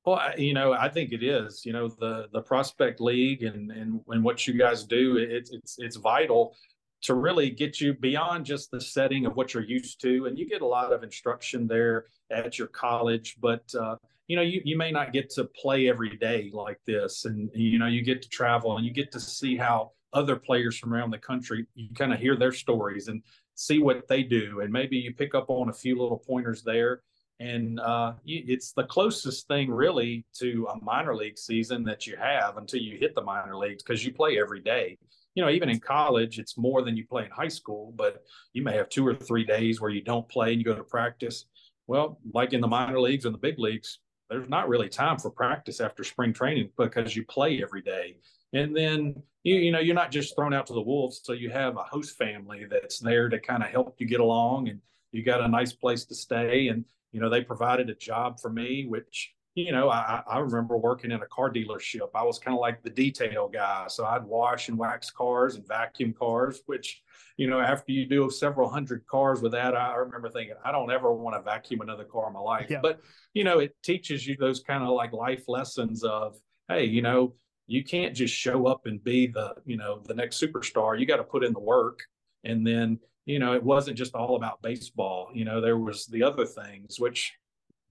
Well, 0.09 0.39
you 0.39 0.55
know, 0.55 0.73
I 0.73 0.89
think 0.89 1.11
it 1.11 1.21
is. 1.21 1.63
You 1.67 1.71
know, 1.71 1.87
the 1.87 2.29
the 2.33 2.41
prospect 2.41 2.99
league 2.99 3.43
and 3.43 3.71
and 3.71 4.01
and 4.07 4.23
what 4.23 4.47
you 4.47 4.55
guys 4.55 4.83
do, 4.83 5.17
it's 5.17 5.51
it's 5.51 5.77
it's 5.77 5.97
vital 5.97 6.55
to 7.03 7.13
really 7.13 7.51
get 7.51 7.79
you 7.79 7.93
beyond 7.93 8.43
just 8.43 8.71
the 8.71 8.81
setting 8.81 9.27
of 9.27 9.35
what 9.35 9.53
you're 9.53 9.61
used 9.61 10.01
to, 10.01 10.25
and 10.25 10.35
you 10.35 10.49
get 10.49 10.63
a 10.63 10.65
lot 10.65 10.91
of 10.91 11.03
instruction 11.03 11.67
there 11.67 12.05
at 12.31 12.57
your 12.57 12.69
college, 12.69 13.37
but 13.39 13.63
uh, 13.79 13.97
you 14.27 14.35
know, 14.35 14.41
you 14.41 14.61
you 14.65 14.75
may 14.75 14.91
not 14.91 15.13
get 15.13 15.29
to 15.31 15.45
play 15.45 15.87
every 15.87 16.17
day 16.17 16.49
like 16.53 16.79
this, 16.87 17.25
and 17.25 17.51
you 17.53 17.77
know, 17.77 17.85
you 17.85 18.01
get 18.01 18.23
to 18.23 18.29
travel 18.29 18.77
and 18.77 18.85
you 18.87 18.91
get 18.91 19.11
to 19.11 19.19
see 19.19 19.55
how 19.57 19.91
other 20.13 20.35
players 20.35 20.75
from 20.75 20.91
around 20.91 21.11
the 21.11 21.19
country, 21.19 21.67
you 21.75 21.87
kind 21.93 22.11
of 22.11 22.19
hear 22.19 22.35
their 22.35 22.51
stories 22.51 23.09
and 23.09 23.21
see 23.53 23.77
what 23.77 24.07
they 24.07 24.23
do, 24.23 24.61
and 24.61 24.73
maybe 24.73 24.97
you 24.97 25.13
pick 25.13 25.35
up 25.35 25.51
on 25.51 25.69
a 25.69 25.73
few 25.73 25.95
little 25.99 26.17
pointers 26.17 26.63
there 26.63 27.01
and 27.39 27.79
uh, 27.79 28.13
it's 28.25 28.73
the 28.73 28.83
closest 28.83 29.47
thing 29.47 29.71
really 29.71 30.25
to 30.39 30.67
a 30.71 30.83
minor 30.83 31.15
league 31.15 31.37
season 31.37 31.83
that 31.85 32.05
you 32.05 32.17
have 32.17 32.57
until 32.57 32.81
you 32.81 32.97
hit 32.97 33.15
the 33.15 33.21
minor 33.21 33.55
leagues 33.55 33.81
because 33.81 34.03
you 34.03 34.13
play 34.13 34.39
every 34.39 34.59
day. 34.59 34.97
You 35.35 35.45
know 35.45 35.49
even 35.49 35.69
in 35.69 35.79
college 35.79 36.37
it's 36.37 36.57
more 36.57 36.81
than 36.81 36.97
you 36.97 37.05
play 37.05 37.23
in 37.23 37.31
high 37.31 37.47
school 37.47 37.93
but 37.95 38.23
you 38.51 38.61
may 38.61 38.75
have 38.75 38.89
two 38.89 39.07
or 39.07 39.15
three 39.15 39.45
days 39.45 39.79
where 39.79 39.91
you 39.91 40.01
don't 40.01 40.27
play 40.27 40.51
and 40.51 40.59
you 40.59 40.65
go 40.65 40.75
to 40.75 40.83
practice. 40.83 41.45
Well 41.87 42.19
like 42.33 42.51
in 42.51 42.61
the 42.61 42.67
minor 42.67 42.99
leagues 42.99 43.25
and 43.25 43.33
the 43.33 43.39
big 43.39 43.57
leagues 43.57 43.99
there's 44.29 44.49
not 44.49 44.67
really 44.67 44.89
time 44.89 45.17
for 45.17 45.31
practice 45.31 45.79
after 45.79 46.03
spring 46.03 46.33
training 46.33 46.69
because 46.77 47.15
you 47.15 47.25
play 47.25 47.63
every 47.63 47.81
day. 47.81 48.17
And 48.53 48.75
then 48.75 49.15
you, 49.43 49.55
you 49.55 49.71
know 49.71 49.79
you're 49.79 49.95
not 49.95 50.11
just 50.11 50.35
thrown 50.35 50.53
out 50.53 50.67
to 50.67 50.73
the 50.73 50.81
wolves 50.81 51.21
so 51.23 51.31
you 51.31 51.49
have 51.51 51.77
a 51.77 51.83
host 51.83 52.17
family 52.17 52.65
that's 52.69 52.99
there 52.99 53.29
to 53.29 53.39
kind 53.39 53.63
of 53.63 53.69
help 53.69 53.95
you 53.99 54.07
get 54.07 54.19
along 54.19 54.67
and 54.67 54.81
you 55.11 55.23
got 55.23 55.41
a 55.41 55.47
nice 55.47 55.73
place 55.73 56.05
to 56.05 56.15
stay. 56.15 56.67
And 56.67 56.83
you 57.11 57.19
know, 57.19 57.29
they 57.29 57.41
provided 57.41 57.89
a 57.89 57.95
job 57.95 58.39
for 58.39 58.49
me, 58.49 58.85
which, 58.87 59.33
you 59.55 59.71
know, 59.71 59.89
I, 59.89 60.21
I 60.29 60.39
remember 60.39 60.77
working 60.77 61.11
in 61.11 61.21
a 61.21 61.27
car 61.27 61.51
dealership. 61.51 62.09
I 62.15 62.23
was 62.23 62.39
kind 62.39 62.55
of 62.55 62.61
like 62.61 62.83
the 62.83 62.89
detail 62.89 63.49
guy. 63.49 63.85
So 63.87 64.05
I'd 64.05 64.23
wash 64.23 64.69
and 64.69 64.77
wax 64.77 65.09
cars 65.09 65.55
and 65.55 65.67
vacuum 65.67 66.13
cars, 66.17 66.61
which, 66.67 67.01
you 67.35 67.49
know, 67.49 67.59
after 67.59 67.91
you 67.91 68.05
do 68.05 68.29
several 68.29 68.69
hundred 68.69 69.05
cars 69.07 69.41
with 69.41 69.53
that, 69.53 69.75
I 69.75 69.95
remember 69.95 70.29
thinking, 70.29 70.55
I 70.63 70.71
don't 70.71 70.91
ever 70.91 71.13
want 71.13 71.35
to 71.35 71.41
vacuum 71.41 71.81
another 71.81 72.05
car 72.05 72.27
in 72.27 72.33
my 72.33 72.39
life. 72.39 72.67
Yeah. 72.69 72.79
But, 72.81 73.01
you 73.33 73.43
know, 73.43 73.59
it 73.59 73.75
teaches 73.83 74.25
you 74.25 74.37
those 74.37 74.61
kind 74.61 74.83
of 74.83 74.89
like 74.89 75.13
life 75.13 75.43
lessons 75.47 76.03
of, 76.03 76.37
hey, 76.67 76.85
you 76.85 77.01
know, 77.01 77.35
you 77.67 77.83
can't 77.83 78.15
just 78.15 78.33
show 78.33 78.67
up 78.67 78.85
and 78.85 79.03
be 79.03 79.27
the, 79.27 79.55
you 79.65 79.77
know, 79.77 80.01
the 80.05 80.13
next 80.13 80.41
superstar. 80.41 80.99
You 80.99 81.05
got 81.05 81.17
to 81.17 81.23
put 81.23 81.43
in 81.43 81.53
the 81.53 81.59
work. 81.59 81.99
And 82.43 82.65
then, 82.65 82.99
you 83.29 83.37
know, 83.37 83.53
it 83.53 83.61
wasn't 83.61 83.95
just 83.95 84.15
all 84.15 84.35
about 84.35 84.59
baseball. 84.63 85.29
You 85.35 85.45
know, 85.45 85.61
there 85.61 85.77
was 85.77 86.07
the 86.07 86.23
other 86.23 86.47
things, 86.47 86.99
which 86.99 87.31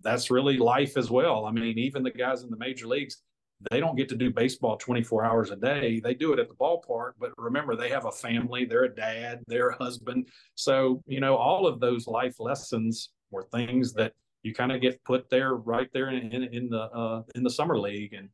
that's 0.03 0.33
really 0.33 0.57
life 0.57 0.97
as 0.97 1.13
well. 1.13 1.47
I 1.47 1.53
mean, 1.53 1.79
even 1.79 2.03
the 2.03 2.11
guys 2.11 2.43
in 2.43 2.51
the 2.51 2.57
major 2.57 2.89
leagues, 2.89 3.23
they 3.71 3.79
don't 3.79 3.95
get 3.95 4.09
to 4.09 4.17
do 4.17 4.33
baseball 4.33 4.77
24 4.77 5.25
hours 5.25 5.53
a 5.53 5.57
day. 5.57 6.01
They 6.01 6.15
do 6.15 6.33
it 6.33 6.41
at 6.41 6.49
the 6.49 6.57
ballpark, 6.57 7.13
but 7.21 7.31
remember, 7.39 7.77
they 7.77 7.89
have 7.89 8.05
a 8.05 8.11
family, 8.11 8.65
they're 8.65 8.87
a 8.87 8.95
dad, 8.95 9.45
they're 9.47 9.69
a 9.69 9.77
husband. 9.77 10.27
So, 10.57 11.05
you 11.07 11.21
know, 11.21 11.37
all 11.37 11.69
of 11.69 11.79
those 11.79 12.09
life 12.09 12.41
lessons 12.41 13.11
were 13.31 13.45
things 13.45 13.93
that 13.93 14.15
you 14.43 14.53
kind 14.53 14.73
of 14.73 14.81
get 14.81 15.05
put 15.05 15.31
there 15.31 15.55
right 15.55 15.89
there 15.93 16.11
in, 16.11 16.33
in, 16.33 16.43
in 16.53 16.69
the 16.69 16.83
uh, 16.83 17.23
in 17.37 17.45
the 17.45 17.51
summer 17.51 17.79
league 17.79 18.13
and 18.13 18.29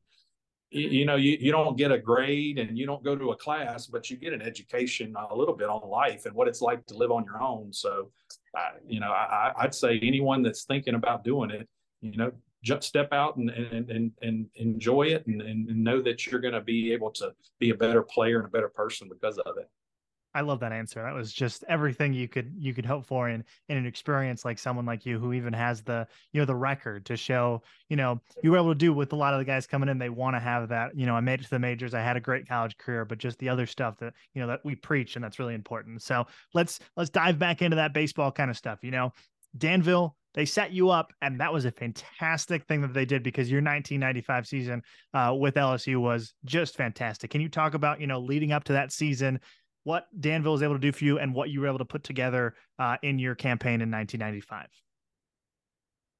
you 0.74 1.04
know 1.06 1.16
you, 1.16 1.36
you 1.40 1.52
don't 1.52 1.76
get 1.76 1.92
a 1.92 1.98
grade 1.98 2.58
and 2.58 2.76
you 2.76 2.84
don't 2.84 3.04
go 3.04 3.16
to 3.16 3.30
a 3.30 3.36
class 3.36 3.86
but 3.86 4.10
you 4.10 4.16
get 4.16 4.32
an 4.32 4.42
education 4.42 5.14
a 5.30 5.34
little 5.34 5.54
bit 5.54 5.68
on 5.68 5.88
life 5.88 6.26
and 6.26 6.34
what 6.34 6.48
it's 6.48 6.60
like 6.60 6.84
to 6.86 6.96
live 6.96 7.10
on 7.10 7.24
your 7.24 7.40
own. 7.40 7.72
So 7.72 8.10
you 8.86 9.00
know 9.00 9.10
I, 9.10 9.52
i'd 9.58 9.74
say 9.74 9.98
anyone 10.02 10.42
that's 10.42 10.64
thinking 10.64 10.94
about 10.94 11.24
doing 11.24 11.50
it 11.50 11.68
you 12.00 12.16
know 12.16 12.30
just 12.62 12.86
step 12.86 13.12
out 13.12 13.36
and 13.36 13.50
and 13.50 13.90
and, 13.90 14.12
and 14.22 14.46
enjoy 14.56 15.02
it 15.02 15.26
and, 15.26 15.42
and 15.42 15.66
know 15.66 16.00
that 16.02 16.26
you're 16.26 16.40
going 16.40 16.54
to 16.54 16.60
be 16.60 16.92
able 16.92 17.10
to 17.12 17.32
be 17.58 17.70
a 17.70 17.74
better 17.74 18.02
player 18.02 18.38
and 18.38 18.46
a 18.46 18.50
better 18.50 18.68
person 18.68 19.08
because 19.08 19.38
of 19.38 19.56
it 19.58 19.68
I 20.34 20.40
love 20.40 20.60
that 20.60 20.72
answer. 20.72 21.02
That 21.02 21.14
was 21.14 21.32
just 21.32 21.64
everything 21.68 22.12
you 22.12 22.28
could 22.28 22.52
you 22.58 22.74
could 22.74 22.84
hope 22.84 23.06
for 23.06 23.28
in 23.28 23.44
in 23.68 23.76
an 23.76 23.86
experience 23.86 24.44
like 24.44 24.58
someone 24.58 24.84
like 24.84 25.06
you 25.06 25.18
who 25.18 25.32
even 25.32 25.52
has 25.52 25.82
the 25.82 26.06
you 26.32 26.40
know 26.40 26.44
the 26.44 26.54
record 26.54 27.06
to 27.06 27.16
show 27.16 27.62
you 27.88 27.96
know 27.96 28.20
you 28.42 28.50
were 28.50 28.56
able 28.56 28.72
to 28.72 28.78
do 28.78 28.92
with 28.92 29.12
a 29.12 29.16
lot 29.16 29.32
of 29.32 29.38
the 29.38 29.44
guys 29.44 29.66
coming 29.66 29.88
in. 29.88 29.98
They 29.98 30.08
want 30.08 30.34
to 30.34 30.40
have 30.40 30.68
that 30.70 30.96
you 30.96 31.06
know 31.06 31.14
I 31.14 31.20
made 31.20 31.40
it 31.40 31.44
to 31.44 31.50
the 31.50 31.58
majors. 31.58 31.94
I 31.94 32.00
had 32.00 32.16
a 32.16 32.20
great 32.20 32.48
college 32.48 32.76
career, 32.76 33.04
but 33.04 33.18
just 33.18 33.38
the 33.38 33.48
other 33.48 33.66
stuff 33.66 33.96
that 33.98 34.14
you 34.34 34.40
know 34.40 34.48
that 34.48 34.64
we 34.64 34.74
preach 34.74 35.16
and 35.16 35.24
that's 35.24 35.38
really 35.38 35.54
important. 35.54 36.02
So 36.02 36.26
let's 36.52 36.80
let's 36.96 37.10
dive 37.10 37.38
back 37.38 37.62
into 37.62 37.76
that 37.76 37.94
baseball 37.94 38.32
kind 38.32 38.50
of 38.50 38.56
stuff. 38.56 38.80
You 38.82 38.90
know, 38.90 39.12
Danville 39.56 40.16
they 40.34 40.44
set 40.44 40.72
you 40.72 40.90
up, 40.90 41.12
and 41.22 41.40
that 41.40 41.52
was 41.52 41.64
a 41.64 41.70
fantastic 41.70 42.64
thing 42.64 42.80
that 42.82 42.92
they 42.92 43.04
did 43.04 43.22
because 43.22 43.50
your 43.50 43.58
1995 43.58 44.46
season 44.46 44.82
uh, 45.14 45.34
with 45.38 45.54
LSU 45.54 46.00
was 46.00 46.34
just 46.44 46.76
fantastic. 46.76 47.30
Can 47.30 47.40
you 47.40 47.48
talk 47.48 47.74
about 47.74 48.00
you 48.00 48.08
know 48.08 48.18
leading 48.18 48.52
up 48.52 48.64
to 48.64 48.72
that 48.72 48.92
season? 48.92 49.40
What 49.84 50.08
Danville 50.18 50.52
was 50.52 50.62
able 50.62 50.74
to 50.74 50.80
do 50.80 50.92
for 50.92 51.04
you 51.04 51.18
and 51.18 51.34
what 51.34 51.50
you 51.50 51.60
were 51.60 51.68
able 51.68 51.78
to 51.78 51.84
put 51.84 52.04
together 52.04 52.54
uh, 52.78 52.96
in 53.02 53.18
your 53.18 53.34
campaign 53.34 53.80
in 53.80 53.90
1995. 53.90 54.66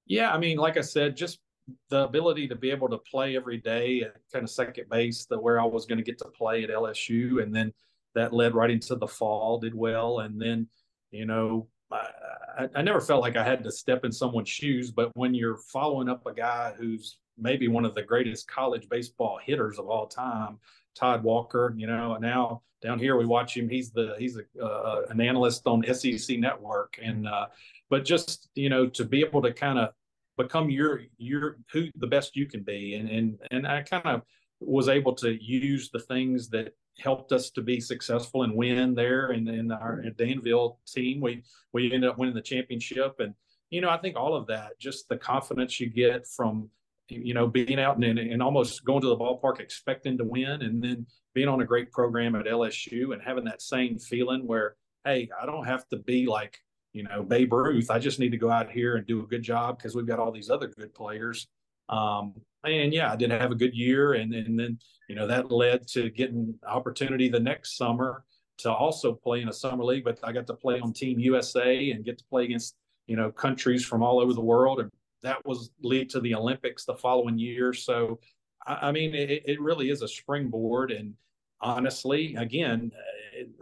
Yeah, 0.06 0.32
I 0.32 0.38
mean, 0.38 0.58
like 0.58 0.76
I 0.76 0.82
said, 0.82 1.16
just 1.16 1.40
the 1.88 2.04
ability 2.04 2.46
to 2.48 2.54
be 2.54 2.70
able 2.70 2.88
to 2.90 2.98
play 2.98 3.36
every 3.36 3.58
day 3.58 4.02
at 4.02 4.16
kind 4.32 4.44
of 4.44 4.50
second 4.50 4.88
base, 4.90 5.24
the 5.24 5.38
where 5.38 5.60
I 5.60 5.64
was 5.64 5.86
going 5.86 5.98
to 5.98 6.04
get 6.04 6.18
to 6.18 6.26
play 6.26 6.62
at 6.62 6.70
LSU, 6.70 7.42
and 7.42 7.54
then 7.54 7.72
that 8.14 8.32
led 8.32 8.54
right 8.54 8.70
into 8.70 8.96
the 8.96 9.08
fall. 9.08 9.58
Did 9.58 9.74
well, 9.74 10.20
and 10.20 10.40
then 10.40 10.68
you 11.10 11.24
know, 11.24 11.68
I, 11.90 12.68
I 12.74 12.82
never 12.82 13.00
felt 13.00 13.22
like 13.22 13.36
I 13.36 13.44
had 13.44 13.64
to 13.64 13.72
step 13.72 14.04
in 14.04 14.12
someone's 14.12 14.48
shoes, 14.48 14.90
but 14.90 15.10
when 15.16 15.34
you're 15.34 15.56
following 15.56 16.08
up 16.08 16.26
a 16.26 16.34
guy 16.34 16.74
who's 16.76 17.18
maybe 17.38 17.68
one 17.68 17.84
of 17.84 17.94
the 17.94 18.02
greatest 18.02 18.46
college 18.46 18.88
baseball 18.88 19.38
hitters 19.42 19.78
of 19.78 19.88
all 19.88 20.06
time, 20.06 20.58
Todd 20.94 21.22
Walker. 21.22 21.74
You 21.76 21.86
know, 21.86 22.14
and 22.14 22.22
now 22.22 22.62
down 22.82 22.98
here 22.98 23.16
we 23.16 23.26
watch 23.26 23.56
him. 23.56 23.68
He's 23.68 23.90
the 23.90 24.14
he's 24.18 24.38
a, 24.38 24.62
uh, 24.62 25.02
an 25.10 25.20
analyst 25.20 25.66
on 25.66 25.84
SEC 25.92 26.38
Network, 26.38 26.98
and 27.02 27.28
uh, 27.28 27.46
but 27.90 28.04
just 28.04 28.48
you 28.54 28.68
know 28.68 28.88
to 28.88 29.04
be 29.04 29.20
able 29.20 29.42
to 29.42 29.52
kind 29.52 29.78
of 29.78 29.90
become 30.36 30.70
your 30.70 31.02
your 31.16 31.58
who 31.72 31.88
the 31.96 32.06
best 32.06 32.36
you 32.36 32.46
can 32.46 32.62
be, 32.62 32.94
and 32.94 33.08
and 33.08 33.38
and 33.50 33.66
I 33.66 33.82
kind 33.82 34.06
of 34.06 34.22
was 34.60 34.88
able 34.88 35.14
to 35.14 35.42
use 35.44 35.90
the 35.90 35.98
things 35.98 36.48
that 36.48 36.74
helped 37.00 37.32
us 37.32 37.50
to 37.50 37.60
be 37.60 37.80
successful 37.80 38.44
and 38.44 38.54
win 38.54 38.94
there 38.94 39.32
in, 39.32 39.48
in 39.48 39.72
our 39.72 40.02
Danville 40.16 40.78
team. 40.86 41.20
We 41.20 41.42
we 41.72 41.92
ended 41.92 42.08
up 42.08 42.18
winning 42.18 42.34
the 42.34 42.42
championship 42.42 43.16
and 43.18 43.34
you 43.74 43.80
know, 43.80 43.90
I 43.90 43.96
think 43.96 44.16
all 44.16 44.36
of 44.36 44.46
that, 44.46 44.78
just 44.78 45.08
the 45.08 45.16
confidence 45.16 45.80
you 45.80 45.88
get 45.88 46.28
from, 46.28 46.70
you 47.08 47.34
know, 47.34 47.46
being 47.46 47.78
out 47.78 47.96
and, 47.96 48.18
and 48.18 48.42
almost 48.42 48.84
going 48.84 49.00
to 49.02 49.08
the 49.08 49.16
ballpark 49.16 49.60
expecting 49.60 50.16
to 50.18 50.24
win 50.24 50.62
and 50.62 50.82
then 50.82 51.06
being 51.34 51.48
on 51.48 51.60
a 51.60 51.64
great 51.64 51.90
program 51.90 52.34
at 52.34 52.46
LSU 52.46 53.12
and 53.12 53.22
having 53.22 53.44
that 53.44 53.60
same 53.60 53.98
feeling 53.98 54.46
where, 54.46 54.76
hey, 55.04 55.28
I 55.40 55.46
don't 55.46 55.66
have 55.66 55.86
to 55.88 55.98
be 55.98 56.26
like, 56.26 56.58
you 56.92 57.02
know, 57.02 57.22
Babe 57.22 57.52
Ruth. 57.52 57.90
I 57.90 57.98
just 57.98 58.18
need 58.18 58.30
to 58.30 58.38
go 58.38 58.50
out 58.50 58.70
here 58.70 58.96
and 58.96 59.06
do 59.06 59.20
a 59.20 59.26
good 59.26 59.42
job 59.42 59.78
because 59.78 59.94
we've 59.94 60.06
got 60.06 60.18
all 60.18 60.32
these 60.32 60.50
other 60.50 60.68
good 60.68 60.94
players. 60.94 61.46
Um, 61.88 62.34
and 62.64 62.94
yeah, 62.94 63.12
I 63.12 63.16
did 63.16 63.30
have 63.30 63.50
a 63.50 63.56
good 63.56 63.74
year. 63.74 64.14
And, 64.14 64.32
and 64.32 64.58
then, 64.58 64.78
you 65.08 65.14
know, 65.14 65.26
that 65.26 65.50
led 65.50 65.86
to 65.88 66.08
getting 66.10 66.54
opportunity 66.66 67.28
the 67.28 67.40
next 67.40 67.76
summer 67.76 68.24
to 68.58 68.72
also 68.72 69.12
play 69.12 69.42
in 69.42 69.48
a 69.48 69.52
summer 69.52 69.84
league, 69.84 70.04
but 70.04 70.18
I 70.22 70.32
got 70.32 70.46
to 70.46 70.54
play 70.54 70.80
on 70.80 70.92
Team 70.92 71.18
USA 71.18 71.90
and 71.90 72.04
get 72.04 72.18
to 72.18 72.24
play 72.30 72.44
against 72.44 72.76
you 73.06 73.16
know, 73.16 73.30
countries 73.30 73.84
from 73.84 74.02
all 74.02 74.20
over 74.20 74.32
the 74.32 74.40
world. 74.40 74.80
And 74.80 74.90
that 75.24 75.44
was 75.44 75.70
lead 75.82 76.10
to 76.10 76.20
the 76.20 76.34
Olympics 76.34 76.84
the 76.84 76.94
following 76.94 77.38
year. 77.38 77.72
So, 77.72 78.20
I, 78.66 78.88
I 78.88 78.92
mean, 78.92 79.14
it, 79.14 79.42
it, 79.46 79.60
really 79.60 79.90
is 79.90 80.02
a 80.02 80.08
springboard. 80.08 80.90
And 80.90 81.14
honestly, 81.60 82.34
again, 82.36 82.92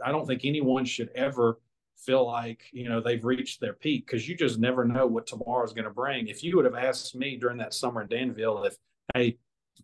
I 0.04 0.10
don't 0.10 0.26
think 0.26 0.44
anyone 0.44 0.84
should 0.84 1.10
ever 1.14 1.60
feel 1.96 2.26
like, 2.26 2.64
you 2.72 2.88
know, 2.88 3.00
they've 3.00 3.24
reached 3.24 3.60
their 3.60 3.74
peak 3.74 4.06
because 4.06 4.28
you 4.28 4.36
just 4.36 4.58
never 4.58 4.84
know 4.84 5.06
what 5.06 5.26
tomorrow 5.26 5.64
is 5.64 5.72
going 5.72 5.84
to 5.84 5.90
bring. 5.90 6.28
If 6.28 6.42
you 6.42 6.56
would 6.56 6.64
have 6.64 6.74
asked 6.74 7.14
me 7.14 7.36
during 7.36 7.58
that 7.58 7.74
summer 7.74 8.02
in 8.02 8.08
Danville, 8.08 8.64
if, 8.64 8.76
hey, 9.14 9.38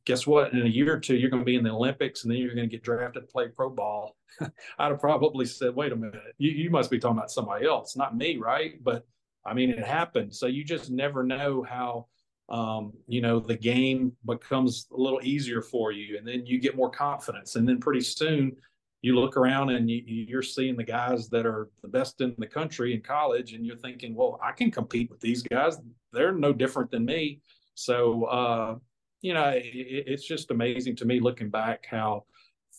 guess 0.05 0.27
what? 0.27 0.53
In 0.53 0.63
a 0.63 0.69
year 0.69 0.95
or 0.95 1.01
two, 1.01 1.17
you're 1.17 1.31
going 1.31 1.43
to 1.43 1.47
be 1.47 1.57
in 1.57 1.65
the 1.65 1.71
Olympics 1.71 2.25
and 2.25 2.33
then 2.33 2.39
you're 2.39 2.55
going 2.55 2.69
to 2.69 2.77
get 2.77 2.83
drafted 2.83 3.23
to 3.23 3.33
play 3.33 3.49
pro 3.49 3.71
ball. 3.71 4.17
I'd 4.41 4.91
have 4.91 5.01
probably 5.01 5.47
said, 5.47 5.75
wait 5.75 5.93
a 5.93 5.97
minute, 5.97 6.21
you, 6.39 6.51
you 6.51 6.71
must 6.71 6.91
be 6.91 6.99
talking 6.99 7.19
about 7.19 7.31
somebody 7.31 7.67
else, 7.67 7.97
not 7.97 8.17
me, 8.17 8.37
right? 8.37 8.83
But 8.83 9.07
I 9.49 9.55
mean, 9.55 9.71
it 9.71 9.85
happened. 9.85 10.35
So 10.35 10.47
you 10.47 10.65
just 10.65 10.91
never 10.91 11.23
know 11.23 11.65
how, 11.69 12.07
um, 12.49 12.93
you 13.07 13.21
know, 13.21 13.41
the 13.41 13.57
game 13.57 14.13
becomes 14.27 14.87
a 14.93 14.97
little 14.97 15.21
easier 15.23 15.63
for 15.63 15.93
you, 15.93 16.19
and 16.19 16.27
then 16.27 16.47
you 16.47 16.61
get 16.61 16.77
more 16.77 16.91
confidence, 16.91 17.57
and 17.57 17.69
then 17.69 17.81
pretty 17.81 18.01
soon 18.01 18.57
you 19.03 19.15
look 19.15 19.37
around 19.37 19.71
and 19.71 19.89
you, 19.89 20.03
you're 20.05 20.43
seeing 20.43 20.77
the 20.77 20.85
guys 20.85 21.29
that 21.29 21.47
are 21.47 21.69
the 21.83 21.89
best 21.89 22.21
in 22.21 22.35
the 22.39 22.47
country 22.47 22.95
in 22.95 23.01
college, 23.01 23.53
and 23.53 23.65
you're 23.65 23.77
thinking, 23.77 24.15
well, 24.15 24.39
I 24.43 24.53
can 24.53 24.71
compete 24.71 25.11
with 25.11 25.21
these 25.21 25.43
guys. 25.43 25.79
They're 26.13 26.33
no 26.33 26.53
different 26.53 26.91
than 26.91 27.05
me. 27.05 27.41
So, 27.75 28.25
uh, 28.25 28.77
you 29.21 29.35
know, 29.35 29.51
it, 29.51 29.63
it's 29.63 30.27
just 30.27 30.51
amazing 30.51 30.97
to 30.97 31.05
me 31.05 31.21
looking 31.21 31.51
back 31.51 31.87
how 31.89 32.25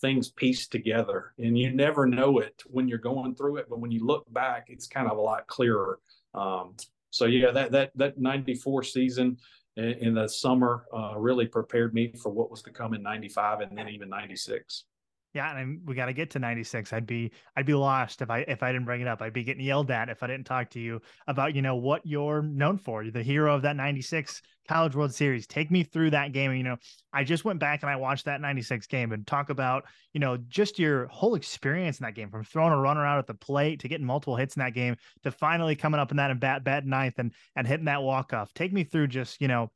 things 0.00 0.30
piece 0.30 0.66
together 0.66 1.32
and 1.38 1.58
you 1.58 1.70
never 1.70 2.06
know 2.06 2.38
it 2.38 2.62
when 2.66 2.88
you're 2.88 2.98
going 2.98 3.34
through 3.34 3.56
it 3.56 3.66
but 3.68 3.80
when 3.80 3.90
you 3.90 4.04
look 4.04 4.24
back 4.32 4.66
it's 4.68 4.86
kind 4.86 5.08
of 5.08 5.18
a 5.18 5.20
lot 5.20 5.46
clearer 5.46 5.98
um, 6.34 6.74
so 7.10 7.24
yeah, 7.26 7.50
that 7.50 7.72
that 7.72 7.90
that 7.96 8.18
'94 8.18 8.84
season 8.84 9.36
in, 9.76 9.84
in, 9.84 10.14
the 10.14 10.28
summer 10.28 10.84
uh, 10.94 11.14
really 11.16 11.46
prepared 11.46 11.92
me 11.92 12.12
for 12.22 12.30
what 12.30 12.50
was 12.50 12.62
to 12.62 12.70
come 12.70 12.94
in 12.94 13.02
'95 13.02 13.60
and 13.60 13.76
then 13.76 13.88
even 13.88 14.08
'96. 14.08 14.84
Yeah, 15.32 15.56
and 15.56 15.80
we 15.84 15.94
got 15.94 16.06
to 16.06 16.12
get 16.12 16.30
to 16.30 16.40
96. 16.40 16.92
I'd 16.92 17.06
be 17.06 17.30
I'd 17.56 17.66
be 17.66 17.74
lost 17.74 18.20
if 18.20 18.30
I 18.30 18.40
if 18.40 18.64
I 18.64 18.72
didn't 18.72 18.84
bring 18.84 19.00
it 19.00 19.06
up. 19.06 19.22
I'd 19.22 19.32
be 19.32 19.44
getting 19.44 19.64
yelled 19.64 19.90
at 19.92 20.08
if 20.08 20.24
I 20.24 20.26
didn't 20.26 20.46
talk 20.46 20.70
to 20.70 20.80
you 20.80 21.00
about, 21.28 21.54
you 21.54 21.62
know, 21.62 21.76
what 21.76 22.04
you're 22.04 22.42
known 22.42 22.78
for. 22.78 23.04
You're 23.04 23.12
the 23.12 23.22
hero 23.22 23.54
of 23.54 23.62
that 23.62 23.76
96 23.76 24.42
College 24.68 24.96
World 24.96 25.14
Series. 25.14 25.46
Take 25.46 25.70
me 25.70 25.84
through 25.84 26.10
that 26.10 26.32
game. 26.32 26.52
You 26.54 26.64
know, 26.64 26.76
I 27.12 27.22
just 27.22 27.44
went 27.44 27.60
back 27.60 27.82
and 27.82 27.90
I 27.90 27.94
watched 27.94 28.24
that 28.24 28.40
96 28.40 28.88
game 28.88 29.12
and 29.12 29.24
talk 29.24 29.50
about, 29.50 29.84
you 30.12 30.18
know, 30.18 30.36
just 30.36 30.80
your 30.80 31.06
whole 31.06 31.36
experience 31.36 32.00
in 32.00 32.04
that 32.04 32.16
game 32.16 32.30
from 32.30 32.42
throwing 32.42 32.72
a 32.72 32.78
runner 32.78 33.06
out 33.06 33.18
at 33.18 33.28
the 33.28 33.34
plate 33.34 33.80
to 33.80 33.88
getting 33.88 34.06
multiple 34.06 34.34
hits 34.34 34.56
in 34.56 34.60
that 34.60 34.74
game 34.74 34.96
to 35.22 35.30
finally 35.30 35.76
coming 35.76 36.00
up 36.00 36.10
in 36.10 36.16
that 36.16 36.32
and 36.32 36.40
bat 36.40 36.64
bat 36.64 36.84
ninth 36.84 37.14
and 37.18 37.32
and 37.54 37.68
hitting 37.68 37.86
that 37.86 38.02
walk 38.02 38.32
off. 38.32 38.52
Take 38.52 38.72
me 38.72 38.82
through 38.82 39.06
just, 39.06 39.40
you 39.40 39.46
know, 39.46 39.70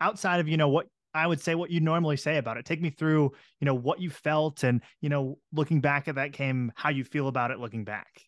outside 0.00 0.40
of, 0.40 0.48
you 0.48 0.56
know, 0.56 0.68
what 0.68 0.88
I 1.14 1.26
would 1.26 1.40
say 1.40 1.54
what 1.54 1.70
you 1.70 1.80
normally 1.80 2.16
say 2.16 2.36
about 2.36 2.56
it. 2.56 2.64
Take 2.64 2.80
me 2.80 2.90
through, 2.90 3.32
you 3.60 3.64
know, 3.64 3.74
what 3.74 4.00
you 4.00 4.10
felt 4.10 4.62
and, 4.62 4.82
you 5.00 5.08
know, 5.08 5.38
looking 5.52 5.80
back 5.80 6.08
at 6.08 6.16
that 6.16 6.32
game, 6.32 6.72
how 6.74 6.90
you 6.90 7.04
feel 7.04 7.28
about 7.28 7.50
it 7.50 7.58
looking 7.58 7.84
back. 7.84 8.22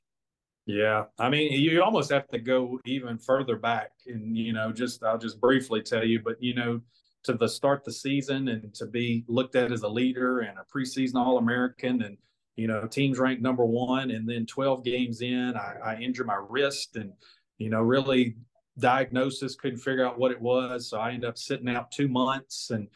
Yeah. 0.67 1.05
I 1.19 1.29
mean, 1.29 1.53
you 1.53 1.83
almost 1.83 2.11
have 2.13 2.29
to 2.29 2.39
go 2.39 2.79
even 2.85 3.19
further 3.19 3.57
back 3.57 3.91
and, 4.07 4.37
you 4.37 4.53
know, 4.53 4.73
just, 4.73 5.03
I'll 5.03 5.19
just 5.19 5.41
briefly 5.41 5.83
tell 5.83 6.05
you, 6.05 6.21
but, 6.25 6.37
you 6.41 6.55
know, 6.55 6.81
to 7.25 7.35
the 7.35 7.49
start 7.49 7.85
the 7.85 7.93
season 7.93 8.49
and 8.49 8.73
to 8.75 8.87
be 8.87 9.25
looked 9.29 9.57
at 9.57 9.73
as 9.73 9.83
a 9.83 9.89
leader 9.89 10.41
and 10.41 10.57
a 10.59 10.65
preseason 10.75 11.17
All 11.17 11.39
American 11.39 12.03
and, 12.03 12.17
you 12.57 12.67
know, 12.67 12.87
teams 12.87 13.19
ranked 13.19 13.43
number 13.43 13.65
one. 13.65 14.11
And 14.11 14.29
then 14.29 14.47
12 14.47 14.85
games 14.85 15.21
in, 15.21 15.55
I, 15.57 15.75
I 15.85 15.97
injured 15.97 16.27
my 16.27 16.41
wrist 16.49 16.97
and, 16.97 17.13
you 17.59 17.69
know, 17.69 17.83
really 17.83 18.37
diagnosis, 18.81 19.55
couldn't 19.55 19.79
figure 19.79 20.07
out 20.07 20.19
what 20.19 20.33
it 20.33 20.41
was. 20.41 20.89
So 20.89 20.99
I 20.99 21.11
ended 21.11 21.29
up 21.29 21.39
sitting 21.39 21.69
out 21.69 21.91
two 21.91 22.09
months 22.09 22.71
and 22.71 22.89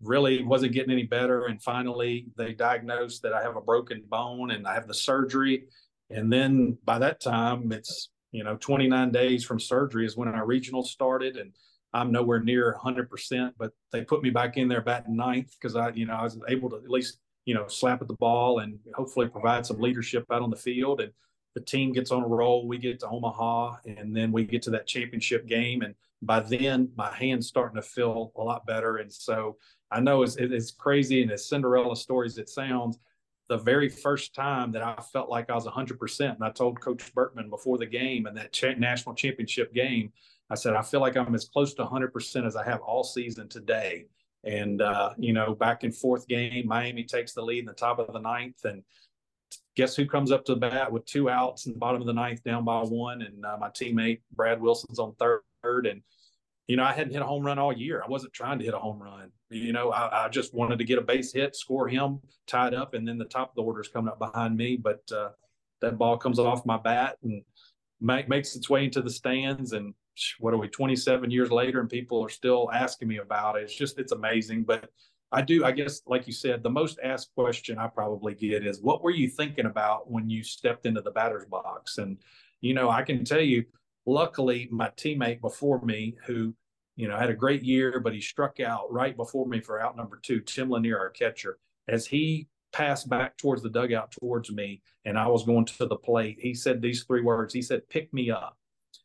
really 0.00 0.42
wasn't 0.42 0.72
getting 0.72 0.92
any 0.92 1.04
better. 1.04 1.46
And 1.46 1.62
finally, 1.62 2.26
they 2.36 2.52
diagnosed 2.52 3.22
that 3.22 3.32
I 3.32 3.42
have 3.42 3.56
a 3.56 3.60
broken 3.60 4.02
bone 4.08 4.50
and 4.50 4.66
I 4.66 4.74
have 4.74 4.86
the 4.86 4.94
surgery. 4.94 5.64
And 6.10 6.32
then 6.32 6.78
by 6.84 6.98
that 6.98 7.20
time, 7.20 7.72
it's, 7.72 8.10
you 8.32 8.44
know, 8.44 8.56
29 8.56 9.10
days 9.10 9.44
from 9.44 9.58
surgery 9.58 10.06
is 10.06 10.16
when 10.16 10.28
our 10.28 10.46
regional 10.46 10.82
started. 10.82 11.36
And 11.36 11.52
I'm 11.92 12.10
nowhere 12.10 12.40
near 12.40 12.76
100%, 12.82 13.52
but 13.58 13.72
they 13.92 14.02
put 14.04 14.22
me 14.22 14.30
back 14.30 14.56
in 14.56 14.68
there 14.68 14.82
batting 14.82 15.16
ninth 15.16 15.54
because 15.60 15.76
I, 15.76 15.90
you 15.90 16.06
know, 16.06 16.14
I 16.14 16.24
was 16.24 16.38
able 16.48 16.70
to 16.70 16.76
at 16.76 16.90
least, 16.90 17.18
you 17.44 17.54
know, 17.54 17.66
slap 17.68 18.02
at 18.02 18.08
the 18.08 18.14
ball 18.14 18.58
and 18.58 18.78
hopefully 18.94 19.28
provide 19.28 19.64
some 19.64 19.78
leadership 19.78 20.24
out 20.32 20.42
on 20.42 20.50
the 20.50 20.56
field. 20.56 21.00
And 21.00 21.12
the 21.54 21.60
team 21.60 21.92
gets 21.92 22.10
on 22.10 22.22
a 22.22 22.26
roll. 22.26 22.66
We 22.66 22.78
get 22.78 23.00
to 23.00 23.08
Omaha, 23.08 23.76
and 23.86 24.14
then 24.14 24.32
we 24.32 24.44
get 24.44 24.62
to 24.62 24.70
that 24.70 24.86
championship 24.86 25.46
game. 25.46 25.82
And 25.82 25.94
by 26.22 26.40
then, 26.40 26.90
my 26.96 27.12
hand's 27.14 27.46
starting 27.46 27.76
to 27.76 27.82
feel 27.82 28.32
a 28.36 28.42
lot 28.42 28.66
better. 28.66 28.96
And 28.96 29.12
so 29.12 29.56
I 29.90 30.00
know 30.00 30.22
it's, 30.22 30.70
crazy 30.72 31.22
and 31.22 31.30
as 31.30 31.48
Cinderella 31.48 31.96
story 31.96 32.26
as 32.26 32.38
it 32.38 32.48
sounds, 32.48 32.98
the 33.48 33.58
very 33.58 33.88
first 33.88 34.34
time 34.34 34.72
that 34.72 34.82
I 34.82 34.96
felt 35.12 35.28
like 35.28 35.50
I 35.50 35.54
was 35.54 35.66
100%, 35.66 36.34
and 36.34 36.42
I 36.42 36.50
told 36.50 36.80
Coach 36.80 37.14
Bertman 37.14 37.50
before 37.50 37.78
the 37.78 37.86
game 37.86 38.26
and 38.26 38.36
that 38.36 38.52
cha- 38.52 38.72
national 38.72 39.14
championship 39.14 39.74
game, 39.74 40.12
I 40.50 40.54
said, 40.54 40.74
I 40.74 40.82
feel 40.82 41.00
like 41.00 41.16
I'm 41.16 41.34
as 41.34 41.44
close 41.44 41.74
to 41.74 41.84
100% 41.84 42.46
as 42.46 42.56
I 42.56 42.64
have 42.64 42.80
all 42.80 43.04
season 43.04 43.48
today. 43.48 44.06
And, 44.44 44.82
uh, 44.82 45.10
you 45.18 45.32
know, 45.32 45.54
back 45.54 45.84
and 45.84 45.94
forth 45.94 46.26
game, 46.26 46.66
Miami 46.66 47.04
takes 47.04 47.32
the 47.32 47.42
lead 47.42 47.60
in 47.60 47.64
the 47.66 47.72
top 47.72 47.98
of 47.98 48.12
the 48.12 48.20
ninth. 48.20 48.64
And 48.64 48.82
guess 49.76 49.96
who 49.96 50.06
comes 50.06 50.30
up 50.30 50.44
to 50.44 50.54
the 50.54 50.60
bat 50.60 50.90
with 50.90 51.04
two 51.06 51.28
outs 51.28 51.66
in 51.66 51.72
the 51.72 51.78
bottom 51.78 52.00
of 52.00 52.06
the 52.06 52.12
ninth, 52.12 52.42
down 52.44 52.64
by 52.64 52.80
one, 52.80 53.22
and 53.22 53.44
uh, 53.44 53.56
my 53.58 53.68
teammate 53.68 54.20
Brad 54.32 54.60
Wilson's 54.60 54.98
on 54.98 55.14
third, 55.14 55.86
and 55.86 56.02
you 56.66 56.76
know 56.76 56.84
I 56.84 56.92
hadn't 56.92 57.12
hit 57.12 57.22
a 57.22 57.26
home 57.26 57.44
run 57.44 57.58
all 57.58 57.72
year. 57.72 58.02
I 58.04 58.08
wasn't 58.08 58.32
trying 58.32 58.58
to 58.58 58.64
hit 58.64 58.74
a 58.74 58.78
home 58.78 59.02
run. 59.02 59.30
You 59.50 59.72
know, 59.72 59.90
I, 59.90 60.26
I 60.26 60.28
just 60.28 60.54
wanted 60.54 60.78
to 60.78 60.84
get 60.84 60.98
a 60.98 61.02
base 61.02 61.32
hit, 61.32 61.56
score 61.56 61.88
him, 61.88 62.20
tied 62.46 62.74
up, 62.74 62.94
and 62.94 63.06
then 63.06 63.18
the 63.18 63.24
top 63.24 63.50
of 63.50 63.54
the 63.56 63.62
order 63.62 63.80
is 63.80 63.88
coming 63.88 64.10
up 64.10 64.18
behind 64.18 64.56
me. 64.56 64.76
But 64.76 65.02
uh, 65.12 65.30
that 65.80 65.98
ball 65.98 66.16
comes 66.16 66.38
off 66.38 66.66
my 66.66 66.78
bat 66.78 67.16
and 67.22 67.42
make, 68.00 68.28
makes 68.28 68.56
its 68.56 68.68
way 68.68 68.84
into 68.84 69.02
the 69.02 69.10
stands. 69.10 69.72
And 69.72 69.94
what 70.38 70.54
are 70.54 70.58
we, 70.58 70.68
27 70.68 71.30
years 71.30 71.50
later, 71.50 71.80
and 71.80 71.88
people 71.88 72.24
are 72.24 72.28
still 72.28 72.70
asking 72.72 73.08
me 73.08 73.18
about 73.18 73.56
it. 73.56 73.64
It's 73.64 73.76
just 73.76 73.98
it's 73.98 74.12
amazing. 74.12 74.64
But 74.64 74.90
I 75.34 75.42
do, 75.42 75.64
I 75.64 75.72
guess, 75.72 76.00
like 76.06 76.28
you 76.28 76.32
said, 76.32 76.62
the 76.62 76.70
most 76.70 77.00
asked 77.02 77.34
question 77.34 77.76
I 77.76 77.88
probably 77.88 78.34
get 78.34 78.64
is, 78.64 78.80
what 78.80 79.02
were 79.02 79.10
you 79.10 79.28
thinking 79.28 79.66
about 79.66 80.08
when 80.08 80.30
you 80.30 80.44
stepped 80.44 80.86
into 80.86 81.00
the 81.00 81.10
batter's 81.10 81.46
box? 81.46 81.98
And, 81.98 82.18
you 82.60 82.72
know, 82.72 82.88
I 82.88 83.02
can 83.02 83.24
tell 83.24 83.40
you, 83.40 83.64
luckily, 84.06 84.68
my 84.70 84.90
teammate 84.90 85.40
before 85.40 85.84
me, 85.84 86.16
who, 86.24 86.54
you 86.94 87.08
know, 87.08 87.16
had 87.16 87.30
a 87.30 87.34
great 87.34 87.64
year, 87.64 87.98
but 87.98 88.14
he 88.14 88.20
struck 88.20 88.60
out 88.60 88.92
right 88.92 89.16
before 89.16 89.46
me 89.48 89.60
for 89.60 89.80
out 89.80 89.96
number 89.96 90.20
two, 90.22 90.38
Tim 90.40 90.70
Lanier, 90.70 90.98
our 90.98 91.10
catcher, 91.10 91.58
as 91.88 92.06
he 92.06 92.46
passed 92.72 93.08
back 93.08 93.36
towards 93.36 93.62
the 93.62 93.70
dugout 93.70 94.12
towards 94.12 94.52
me 94.52 94.82
and 95.04 95.18
I 95.18 95.26
was 95.26 95.44
going 95.44 95.64
to 95.64 95.86
the 95.86 95.96
plate, 95.96 96.38
he 96.40 96.54
said 96.54 96.80
these 96.80 97.02
three 97.02 97.22
words. 97.22 97.52
He 97.52 97.62
said, 97.62 97.88
pick 97.88 98.12
me 98.14 98.30
up. 98.30 98.56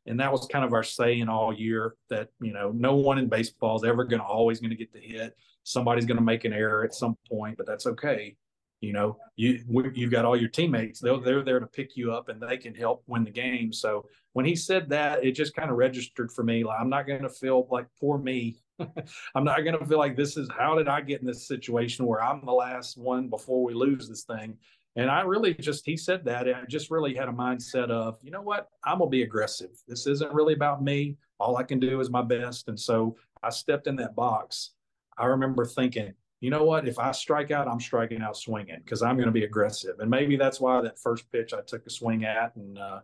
And 0.06 0.20
that 0.20 0.32
was 0.32 0.48
kind 0.48 0.66
of 0.66 0.74
our 0.74 0.84
saying 0.84 1.28
all 1.28 1.54
year 1.54 1.96
that, 2.10 2.30
you 2.40 2.54
know, 2.54 2.72
no 2.72 2.96
one 2.96 3.18
in 3.18 3.30
baseball 3.30 3.78
is 3.78 3.84
ever 3.84 4.04
going 4.04 4.22
to 4.22 4.26
always 4.26 4.60
going 4.60 4.72
to 4.72 4.76
get 4.76 4.94
the 4.94 5.00
hit 5.00 5.36
somebody's 5.70 6.06
going 6.06 6.18
to 6.18 6.24
make 6.24 6.46
an 6.46 6.54
error 6.54 6.84
at 6.84 6.94
some 6.94 7.16
point, 7.30 7.58
but 7.58 7.66
that's 7.66 7.86
okay. 7.86 8.36
You 8.82 8.94
know, 8.94 9.18
you 9.36 9.64
you've 9.94 10.12
got 10.12 10.24
all 10.24 10.38
your 10.38 10.50
teammates; 10.50 11.00
they're 11.02 11.20
they're 11.20 11.44
there 11.44 11.60
to 11.60 11.68
pick 11.68 11.98
you 11.98 12.14
up, 12.14 12.30
and 12.30 12.42
they 12.42 12.58
can 12.58 12.74
help 12.74 13.04
win 13.08 13.26
the 13.26 13.32
game. 13.32 13.74
So 13.74 14.06
when 14.34 14.46
he 14.46 14.56
said 14.56 14.90
that, 14.90 15.24
it 15.24 15.34
just 15.34 15.54
kind 15.54 15.70
of 15.70 15.76
registered 15.78 16.32
for 16.32 16.44
me. 16.44 16.64
Like 16.64 16.80
I'm 16.80 16.90
not 16.90 17.06
going 17.06 17.24
to 17.24 17.30
feel 17.30 17.68
like 17.70 17.88
poor 18.00 18.18
me 18.18 18.58
I'm 19.36 19.44
not 19.44 19.64
going 19.64 19.78
to 19.78 19.86
feel 19.86 19.98
like 19.98 20.16
this 20.16 20.38
is 20.38 20.50
how 20.58 20.76
did 20.76 20.88
I 20.88 21.02
get 21.02 21.22
in 21.22 21.28
this 21.28 21.48
situation 21.48 22.06
where 22.06 22.22
I'm 22.22 22.46
the 22.46 22.52
last 22.52 22.98
one 22.98 23.30
before 23.30 23.64
we 23.64 23.74
lose 23.74 24.08
this 24.08 24.24
thing. 24.24 24.58
And 24.96 25.10
I 25.10 25.22
really 25.22 25.54
just, 25.54 25.86
he 25.86 25.96
said 25.96 26.26
that. 26.26 26.48
I 26.48 26.66
just 26.68 26.92
really 26.92 27.14
had 27.14 27.30
a 27.30 27.34
mindset 27.34 27.90
of, 27.90 28.18
you 28.22 28.32
know 28.32 28.42
what? 28.42 28.68
I'm 28.84 28.98
going 28.98 29.10
to 29.10 29.12
be 29.12 29.24
aggressive. 29.24 29.70
This 29.88 30.08
isn't 30.08 30.34
really 30.34 30.54
about 30.54 30.84
me. 30.84 31.18
All 31.40 31.58
I 31.58 31.64
can 31.64 31.80
do 31.80 32.00
is 32.00 32.10
my 32.10 32.22
best. 32.22 32.68
And 32.68 32.80
so 32.80 33.16
I 33.44 33.50
stepped 33.50 33.88
in 33.88 33.96
that 33.98 34.16
box. 34.16 34.72
I 35.20 35.26
remember 35.26 35.66
thinking, 35.66 36.14
you 36.40 36.50
know 36.50 36.64
what? 36.64 36.88
If 36.88 36.98
I 36.98 37.12
strike 37.12 37.52
out, 37.52 37.68
I'm 37.68 37.80
striking 37.80 38.22
out 38.22 38.38
swinging 38.38 38.80
because 38.84 39.02
I'm 39.02 39.18
going 39.18 39.28
to 39.28 39.34
be 39.34 39.44
aggressive. 39.44 40.00
And 40.00 40.10
maybe 40.10 40.38
that's 40.38 40.62
why 40.62 40.82
that 40.82 41.00
first 41.00 41.30
pitch 41.32 41.54
I 41.54 41.62
took 41.62 41.86
a 41.86 41.90
swing 41.90 42.24
at 42.24 42.56
and, 42.56 42.78
uh, 42.78 43.00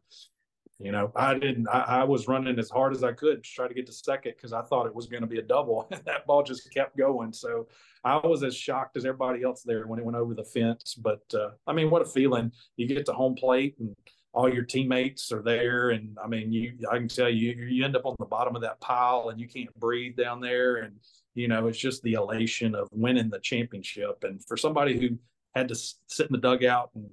you 0.80 0.92
know, 0.92 1.12
I 1.16 1.36
didn't. 1.36 1.68
I, 1.70 1.80
I, 1.80 2.04
was 2.04 2.28
running 2.28 2.60
as 2.60 2.70
hard 2.70 2.94
as 2.94 3.02
I 3.02 3.14
could 3.14 3.44
to 3.44 3.50
try 3.50 3.68
to 3.68 3.74
get 3.74 3.86
to 3.86 3.94
second 3.94 4.34
because 4.36 4.52
I 4.52 4.62
thought 4.62 4.88
it 4.88 4.94
was 4.94 5.08
going 5.08 5.22
to 5.22 5.28
be 5.28 5.40
a 5.40 5.42
double, 5.42 5.88
and 5.92 6.04
that 6.04 6.28
ball 6.28 6.44
just 6.44 6.74
kept 6.74 6.98
going. 6.98 7.32
So 7.32 7.68
I 8.04 8.18
was 8.18 8.44
as 8.44 8.56
shocked 8.56 8.98
as 8.98 9.06
everybody 9.06 9.44
else 9.44 9.64
there 9.64 9.88
when 9.88 10.00
it 10.00 10.06
went 10.06 10.18
over 10.18 10.34
the 10.34 10.44
fence. 10.44 10.94
But 10.96 11.24
uh, 11.34 11.52
I 11.66 11.72
mean, 11.72 11.90
what 11.90 12.02
a 12.02 12.06
feeling! 12.06 12.52
You 12.76 12.88
get 12.88 13.06
to 13.06 13.14
home 13.14 13.36
plate 13.36 13.76
and 13.80 13.96
all 14.36 14.54
your 14.54 14.64
teammates 14.64 15.32
are 15.32 15.42
there, 15.42 15.92
and 15.92 16.18
I 16.24 16.28
mean, 16.28 16.52
you. 16.52 16.78
I 16.92 16.98
can 16.98 17.08
tell 17.08 17.30
you, 17.30 17.54
you 17.54 17.86
end 17.86 17.96
up 17.96 18.06
on 18.06 18.16
the 18.20 18.26
bottom 18.26 18.56
of 18.56 18.62
that 18.62 18.82
pile, 18.82 19.30
and 19.30 19.40
you 19.40 19.48
can't 19.48 19.74
breathe 19.80 20.18
down 20.18 20.42
there, 20.42 20.78
and 20.78 20.98
you 21.34 21.48
know, 21.48 21.68
it's 21.68 21.78
just 21.78 22.04
the 22.04 22.14
elation 22.14 22.76
of 22.76 22.90
winning 22.92 23.30
the 23.30 23.40
championship. 23.40 24.24
And 24.24 24.44
for 24.46 24.58
somebody 24.58 25.00
who 25.00 25.18
had 25.56 25.70
to 25.70 25.76
sit 25.76 26.28
in 26.28 26.34
the 26.34 26.38
dugout 26.38 26.92
and 26.96 27.10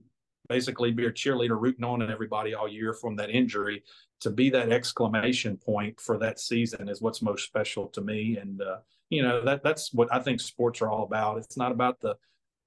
basically 0.49 0.91
be 0.91 1.07
a 1.07 1.13
cheerleader 1.13 1.61
rooting 1.61 1.85
on 1.85 2.09
everybody 2.11 2.55
all 2.55 2.69
year 2.69 2.93
from 2.93 3.17
that 3.17 3.31
injury 3.31 3.83
to 4.21 4.31
be 4.31 4.51
that 4.51 4.71
exclamation 4.71 5.57
point 5.57 6.01
for 6.01 6.19
that 6.19 6.39
season 6.39 6.89
is 6.89 7.01
what's 7.01 7.23
most 7.23 7.45
special 7.45 7.87
to 7.87 8.01
me 8.01 8.37
and 8.37 8.61
uh, 8.61 8.77
you 9.09 9.23
know 9.23 9.45
that 9.45 9.63
that's 9.63 9.93
what 9.95 10.09
i 10.13 10.19
think 10.19 10.41
sports 10.41 10.83
are 10.83 10.91
all 10.91 11.05
about 11.05 11.39
it's 11.39 11.57
not 11.57 11.73
about 11.73 12.01
the 12.01 12.15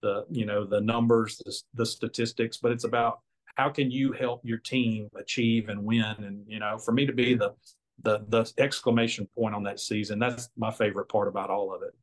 the 0.01 0.25
you 0.31 0.45
know 0.45 0.65
the 0.65 0.81
numbers 0.81 1.37
the, 1.45 1.61
the 1.73 1.85
statistics 1.85 2.57
but 2.57 2.71
it's 2.71 2.85
about 2.85 3.19
how 3.55 3.69
can 3.69 3.89
you 3.89 4.11
help 4.11 4.41
your 4.43 4.57
team 4.59 5.09
achieve 5.17 5.69
and 5.69 5.83
win 5.83 6.15
and 6.19 6.43
you 6.47 6.59
know 6.59 6.77
for 6.77 6.91
me 6.91 7.05
to 7.05 7.13
be 7.13 7.33
the 7.33 7.53
the 8.03 8.25
the 8.29 8.51
exclamation 8.57 9.27
point 9.37 9.55
on 9.55 9.63
that 9.63 9.79
season 9.79 10.19
that's 10.19 10.49
my 10.57 10.71
favorite 10.71 11.09
part 11.09 11.27
about 11.27 11.49
all 11.49 11.73
of 11.73 11.81
it 11.81 11.93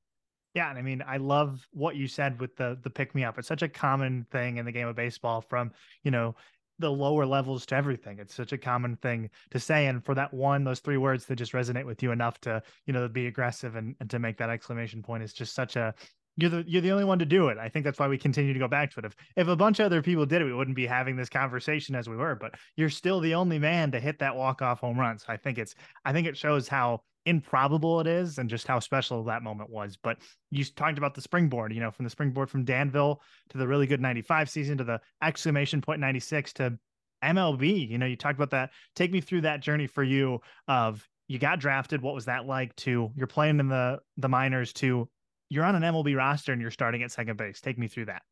yeah, 0.54 0.68
and 0.68 0.78
I 0.78 0.82
mean, 0.82 1.02
I 1.06 1.16
love 1.16 1.66
what 1.72 1.96
you 1.96 2.06
said 2.06 2.38
with 2.38 2.56
the 2.56 2.78
the 2.82 2.90
pick 2.90 3.14
me 3.14 3.24
up. 3.24 3.38
It's 3.38 3.48
such 3.48 3.62
a 3.62 3.68
common 3.68 4.26
thing 4.30 4.58
in 4.58 4.66
the 4.66 4.72
game 4.72 4.86
of 4.86 4.94
baseball 4.94 5.40
from, 5.40 5.72
you 6.04 6.10
know, 6.10 6.34
the 6.78 6.90
lower 6.90 7.24
levels 7.24 7.64
to 7.66 7.76
everything. 7.76 8.18
It's 8.18 8.34
such 8.34 8.52
a 8.52 8.58
common 8.58 8.96
thing 8.96 9.30
to 9.50 9.58
say. 9.58 9.86
And 9.86 10.04
for 10.04 10.14
that 10.14 10.32
one, 10.34 10.64
those 10.64 10.80
three 10.80 10.98
words 10.98 11.24
to 11.26 11.36
just 11.36 11.52
resonate 11.52 11.86
with 11.86 12.02
you 12.02 12.12
enough 12.12 12.38
to, 12.42 12.62
you 12.86 12.92
know, 12.92 13.08
be 13.08 13.28
aggressive 13.28 13.76
and, 13.76 13.94
and 14.00 14.10
to 14.10 14.18
make 14.18 14.36
that 14.38 14.50
exclamation 14.50 15.02
point 15.02 15.22
is 15.22 15.32
just 15.32 15.54
such 15.54 15.76
a 15.76 15.94
you're 16.36 16.50
the 16.50 16.64
you're 16.66 16.82
the 16.82 16.92
only 16.92 17.04
one 17.04 17.18
to 17.18 17.24
do 17.24 17.48
it. 17.48 17.58
I 17.58 17.68
think 17.68 17.84
that's 17.84 17.98
why 17.98 18.08
we 18.08 18.18
continue 18.18 18.52
to 18.52 18.58
go 18.58 18.68
back 18.68 18.90
to 18.92 19.00
it. 19.00 19.04
If 19.04 19.16
if 19.36 19.48
a 19.48 19.56
bunch 19.56 19.80
of 19.80 19.86
other 19.86 20.02
people 20.02 20.26
did 20.26 20.40
it, 20.40 20.44
we 20.44 20.54
wouldn't 20.54 20.76
be 20.76 20.86
having 20.86 21.16
this 21.16 21.28
conversation 21.28 21.94
as 21.94 22.08
we 22.08 22.16
were. 22.16 22.34
But 22.34 22.54
you're 22.76 22.90
still 22.90 23.20
the 23.20 23.34
only 23.34 23.58
man 23.58 23.90
to 23.92 24.00
hit 24.00 24.18
that 24.20 24.34
walk 24.34 24.62
off 24.62 24.80
home 24.80 24.98
run. 24.98 25.18
So 25.18 25.26
I 25.28 25.36
think 25.36 25.58
it's 25.58 25.74
I 26.04 26.12
think 26.12 26.26
it 26.26 26.36
shows 26.36 26.68
how 26.68 27.02
improbable 27.26 28.00
it 28.00 28.06
is 28.06 28.38
and 28.38 28.50
just 28.50 28.66
how 28.66 28.80
special 28.80 29.22
that 29.24 29.42
moment 29.42 29.70
was. 29.70 29.96
But 30.02 30.18
you 30.50 30.64
talked 30.64 30.98
about 30.98 31.14
the 31.14 31.20
springboard, 31.20 31.72
you 31.72 31.80
know, 31.80 31.90
from 31.90 32.04
the 32.04 32.10
springboard 32.10 32.50
from 32.50 32.64
Danville 32.64 33.20
to 33.50 33.58
the 33.58 33.68
really 33.68 33.86
good 33.86 34.00
95 34.00 34.50
season 34.50 34.78
to 34.78 34.84
the 34.84 35.00
exclamation 35.22 35.80
point 35.80 36.00
96 36.00 36.52
to 36.54 36.78
MLB. 37.22 37.88
You 37.88 37.98
know, 37.98 38.06
you 38.06 38.16
talked 38.16 38.38
about 38.38 38.50
that. 38.50 38.70
Take 38.96 39.12
me 39.12 39.20
through 39.20 39.42
that 39.42 39.60
journey 39.60 39.86
for 39.86 40.02
you 40.02 40.40
of 40.66 41.06
you 41.28 41.38
got 41.38 41.60
drafted. 41.60 42.02
What 42.02 42.14
was 42.14 42.24
that 42.24 42.46
like 42.46 42.74
to 42.76 43.10
you're 43.14 43.26
playing 43.26 43.60
in 43.60 43.68
the 43.68 44.00
the 44.16 44.28
minors 44.28 44.72
to 44.74 45.08
you're 45.52 45.64
on 45.64 45.74
an 45.74 45.82
MLB 45.82 46.16
roster 46.16 46.52
and 46.52 46.62
you're 46.62 46.70
starting 46.70 47.02
at 47.02 47.10
second 47.10 47.36
base. 47.36 47.60
Take 47.60 47.78
me 47.78 47.86
through 47.86 48.06
that. 48.06 48.22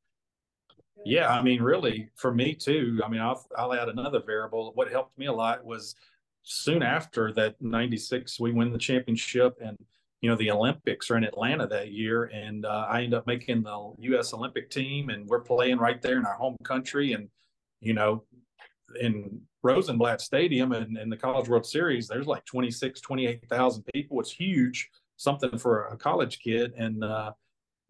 Yeah, 1.05 1.29
I 1.29 1.43
mean, 1.43 1.63
really, 1.63 2.09
for 2.17 2.33
me 2.33 2.55
too. 2.55 2.99
I 3.05 3.09
mean, 3.09 3.21
I'll, 3.21 3.47
I'll 3.57 3.75
add 3.75 3.91
another 3.91 4.23
variable. 4.25 4.73
What 4.75 4.91
helped 4.91 5.19
me 5.19 5.27
a 5.27 5.33
lot 5.33 5.63
was 5.63 5.97
soon 6.43 6.83
after 6.83 7.33
that 7.35 7.55
96 7.61 8.41
we 8.41 8.51
win 8.51 8.73
the 8.73 8.79
championship 8.79 9.59
and 9.63 9.77
you 10.23 10.31
know 10.31 10.37
the 10.37 10.51
olympics 10.51 11.11
are 11.11 11.19
in 11.19 11.23
atlanta 11.23 11.67
that 11.67 11.93
year 11.93 12.25
and 12.33 12.65
uh, 12.65 12.87
i 12.89 13.03
end 13.03 13.13
up 13.13 13.27
making 13.27 13.63
the 13.63 13.71
us 14.17 14.33
olympic 14.33 14.71
team 14.71 15.11
and 15.11 15.27
we're 15.27 15.41
playing 15.41 15.77
right 15.77 16.01
there 16.01 16.17
in 16.17 16.25
our 16.25 16.33
home 16.33 16.57
country 16.65 17.13
and 17.13 17.29
you 17.83 17.93
know 17.93 18.25
in 19.03 19.39
rosenblatt 19.63 20.23
stadium 20.23 20.73
and 20.73 20.97
in 20.97 21.11
the 21.11 21.17
college 21.17 21.47
world 21.47 21.67
series 21.67 22.09
there's 22.09 22.27
like 22.27 22.45
26 22.47 23.03
28000 23.03 23.85
people 23.93 24.19
it's 24.19 24.33
huge 24.33 24.89
something 25.21 25.59
for 25.59 25.87
a 25.87 25.97
college 25.97 26.39
kid 26.41 26.73
and 26.79 27.05
uh, 27.05 27.33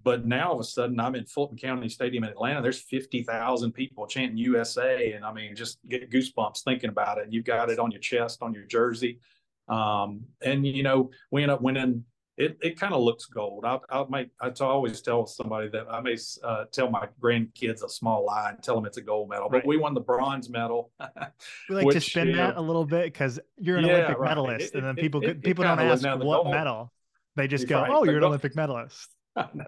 but 0.03 0.27
now 0.27 0.49
all 0.49 0.55
of 0.55 0.61
a 0.61 0.65
sudden, 0.65 0.99
I'm 0.99 1.15
in 1.15 1.27
Fulton 1.27 1.59
County 1.59 1.89
Stadium 1.89 2.25
in 2.25 2.31
Atlanta. 2.31 2.63
There's 2.63 2.81
50,000 2.81 3.73
people 3.73 4.07
chanting 4.07 4.39
USA. 4.39 5.13
And 5.13 5.25
I 5.25 5.33
mean, 5.33 5.55
just 5.55 5.79
get 5.89 6.11
goosebumps 6.11 6.65
thinking 6.65 6.89
about 6.89 7.19
it. 7.19 7.27
You've 7.31 7.45
got 7.45 7.71
it 7.71 7.79
on 7.79 7.91
your 7.91 8.01
chest, 8.01 8.43
on 8.43 8.55
your 8.55 8.65
jersey. 8.65 9.21
Um, 9.69 10.23
and, 10.43 10.67
you 10.67 10.83
know, 10.83 11.11
we 11.31 11.43
end 11.43 11.53
up 11.53 11.61
winning. 11.61 12.05
It, 12.39 12.57
it 12.63 12.81
kind 12.81 12.95
of 12.95 13.03
looks 13.03 13.27
gold. 13.27 13.67
I, 13.67 13.79
I 13.91 14.07
might, 14.09 14.31
I 14.41 14.51
always 14.61 15.03
tell 15.03 15.27
somebody 15.27 15.69
that 15.69 15.87
I 15.91 16.01
may 16.01 16.17
uh, 16.43 16.65
tell 16.73 16.91
my 16.91 17.07
grandkids 17.21 17.85
a 17.85 17.89
small 17.91 18.25
lie 18.25 18.51
and 18.51 18.63
tell 18.63 18.77
them 18.77 18.87
it's 18.87 18.97
a 18.97 19.03
gold 19.03 19.29
medal, 19.29 19.51
right. 19.51 19.61
but 19.63 19.69
we 19.69 19.77
won 19.77 19.93
the 19.93 20.01
bronze 20.01 20.49
medal. 20.49 20.91
we 21.69 21.75
like 21.75 21.85
which, 21.85 21.97
to 21.97 22.01
spin 22.01 22.33
that 22.33 22.55
know, 22.55 22.61
a 22.61 22.63
little 22.63 22.87
bit 22.87 23.05
because 23.05 23.39
you're 23.59 23.77
an 23.77 23.85
yeah, 23.85 23.93
Olympic 23.93 24.19
right. 24.19 24.29
medalist, 24.31 24.75
it, 24.75 24.79
and 24.79 24.87
then 24.87 24.97
people 24.97 25.23
it, 25.23 25.43
people 25.43 25.65
don't 25.65 25.81
ask 25.81 26.03
what 26.03 26.21
gold, 26.21 26.51
medal. 26.51 26.91
They 27.37 27.47
just 27.49 27.69
go, 27.69 27.81
right. 27.81 27.91
"Oh, 27.91 28.05
you're 28.05 28.19
an 28.19 28.25
Olympic 28.25 28.57
medalist." 28.57 29.09
no, 29.55 29.65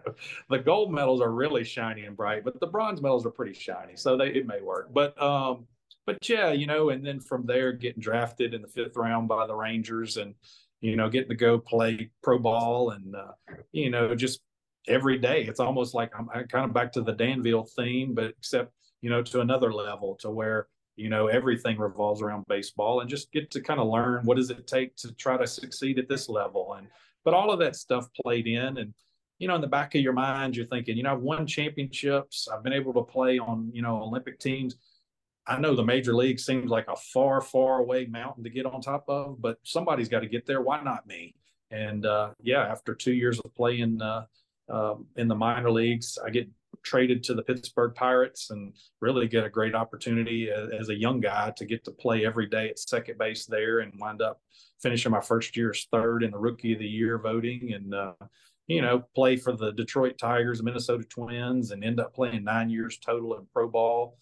the 0.50 0.58
gold 0.58 0.92
medals 0.92 1.20
are 1.20 1.30
really 1.30 1.64
shiny 1.64 2.02
and 2.04 2.16
bright, 2.16 2.44
but 2.44 2.58
the 2.58 2.66
bronze 2.66 3.00
medals 3.00 3.24
are 3.24 3.30
pretty 3.30 3.54
shiny, 3.54 3.96
so 3.96 4.16
they 4.16 4.28
it 4.28 4.46
may 4.46 4.60
work. 4.60 4.92
But 4.92 5.20
um, 5.22 5.66
but 6.06 6.28
yeah, 6.28 6.52
you 6.52 6.66
know, 6.66 6.90
and 6.90 7.04
then 7.04 7.20
from 7.20 7.46
there, 7.46 7.72
getting 7.72 8.02
drafted 8.02 8.54
in 8.54 8.62
the 8.62 8.68
fifth 8.68 8.96
round 8.96 9.28
by 9.28 9.46
the 9.46 9.54
Rangers, 9.54 10.16
and 10.16 10.34
you 10.80 10.96
know, 10.96 11.08
getting 11.08 11.28
to 11.28 11.36
go 11.36 11.58
play 11.58 12.10
pro 12.22 12.38
ball, 12.38 12.90
and 12.90 13.14
uh, 13.14 13.32
you 13.70 13.90
know, 13.90 14.14
just 14.14 14.40
every 14.88 15.18
day, 15.18 15.42
it's 15.42 15.60
almost 15.60 15.94
like 15.94 16.10
I'm, 16.18 16.28
I'm 16.34 16.48
kind 16.48 16.64
of 16.64 16.74
back 16.74 16.92
to 16.92 17.02
the 17.02 17.12
Danville 17.12 17.68
theme, 17.76 18.14
but 18.14 18.34
except 18.38 18.72
you 19.00 19.10
know, 19.10 19.22
to 19.22 19.40
another 19.40 19.72
level, 19.72 20.16
to 20.20 20.30
where 20.30 20.66
you 20.96 21.08
know 21.08 21.28
everything 21.28 21.78
revolves 21.78 22.20
around 22.20 22.44
baseball, 22.48 23.00
and 23.00 23.08
just 23.08 23.30
get 23.30 23.50
to 23.52 23.60
kind 23.60 23.78
of 23.78 23.86
learn 23.86 24.24
what 24.24 24.36
does 24.36 24.50
it 24.50 24.66
take 24.66 24.96
to 24.96 25.12
try 25.14 25.36
to 25.36 25.46
succeed 25.46 26.00
at 26.00 26.08
this 26.08 26.28
level, 26.28 26.74
and 26.74 26.88
but 27.24 27.34
all 27.34 27.50
of 27.50 27.58
that 27.60 27.76
stuff 27.76 28.08
played 28.22 28.46
in, 28.46 28.78
and 28.78 28.94
you 29.38 29.48
know, 29.48 29.56
in 29.56 29.60
the 29.60 29.66
back 29.66 29.94
of 29.96 30.00
your 30.00 30.12
mind, 30.12 30.56
you're 30.56 30.66
thinking, 30.66 30.96
you 30.96 31.02
know, 31.02 31.12
I've 31.14 31.20
won 31.20 31.48
championships. 31.48 32.46
I've 32.46 32.62
been 32.62 32.72
able 32.72 32.94
to 32.94 33.02
play 33.02 33.40
on, 33.40 33.70
you 33.72 33.82
know, 33.82 34.00
Olympic 34.00 34.38
teams. 34.38 34.76
I 35.48 35.58
know 35.58 35.74
the 35.74 35.84
major 35.84 36.14
league 36.14 36.38
seems 36.38 36.70
like 36.70 36.86
a 36.86 36.94
far, 36.94 37.40
far 37.40 37.80
away 37.80 38.06
mountain 38.06 38.44
to 38.44 38.50
get 38.50 38.66
on 38.66 38.80
top 38.80 39.04
of, 39.08 39.42
but 39.42 39.58
somebody's 39.64 40.08
got 40.08 40.20
to 40.20 40.28
get 40.28 40.46
there. 40.46 40.60
Why 40.60 40.80
not 40.80 41.08
me? 41.08 41.34
And 41.72 42.06
uh, 42.06 42.34
yeah, 42.40 42.60
after 42.60 42.94
two 42.94 43.14
years 43.14 43.40
of 43.40 43.52
playing 43.56 44.00
uh, 44.00 44.26
uh, 44.70 44.94
in 45.16 45.26
the 45.26 45.34
minor 45.34 45.72
leagues, 45.72 46.18
I 46.24 46.30
get 46.30 46.48
traded 46.84 47.24
to 47.24 47.34
the 47.34 47.42
Pittsburgh 47.42 47.94
Pirates 47.96 48.50
and 48.50 48.72
really 49.00 49.26
get 49.26 49.44
a 49.44 49.50
great 49.50 49.74
opportunity 49.74 50.50
as, 50.50 50.70
as, 50.70 50.88
a 50.88 50.94
young 50.94 51.20
guy 51.20 51.52
to 51.56 51.64
get 51.64 51.84
to 51.84 51.90
play 51.90 52.24
every 52.24 52.46
day 52.46 52.68
at 52.70 52.78
second 52.78 53.18
base 53.18 53.46
there 53.46 53.80
and 53.80 53.92
wind 53.98 54.22
up 54.22 54.40
finishing 54.82 55.12
my 55.12 55.20
first 55.20 55.56
year 55.56 55.70
as 55.70 55.86
third 55.90 56.22
in 56.22 56.32
the 56.32 56.38
Rookie 56.38 56.72
of 56.72 56.80
the 56.80 56.86
Year 56.86 57.18
voting. 57.18 57.72
And 57.72 57.94
uh, 57.94 58.14
you 58.66 58.82
know, 58.82 59.04
play 59.14 59.36
for 59.36 59.56
the 59.56 59.72
Detroit 59.72 60.18
Tigers, 60.18 60.62
Minnesota 60.62 61.04
Twins, 61.04 61.70
and 61.70 61.84
end 61.84 62.00
up 62.00 62.14
playing 62.14 62.44
nine 62.44 62.70
years 62.70 62.98
total 62.98 63.36
in 63.36 63.46
pro 63.52 63.68
ball. 63.68 64.18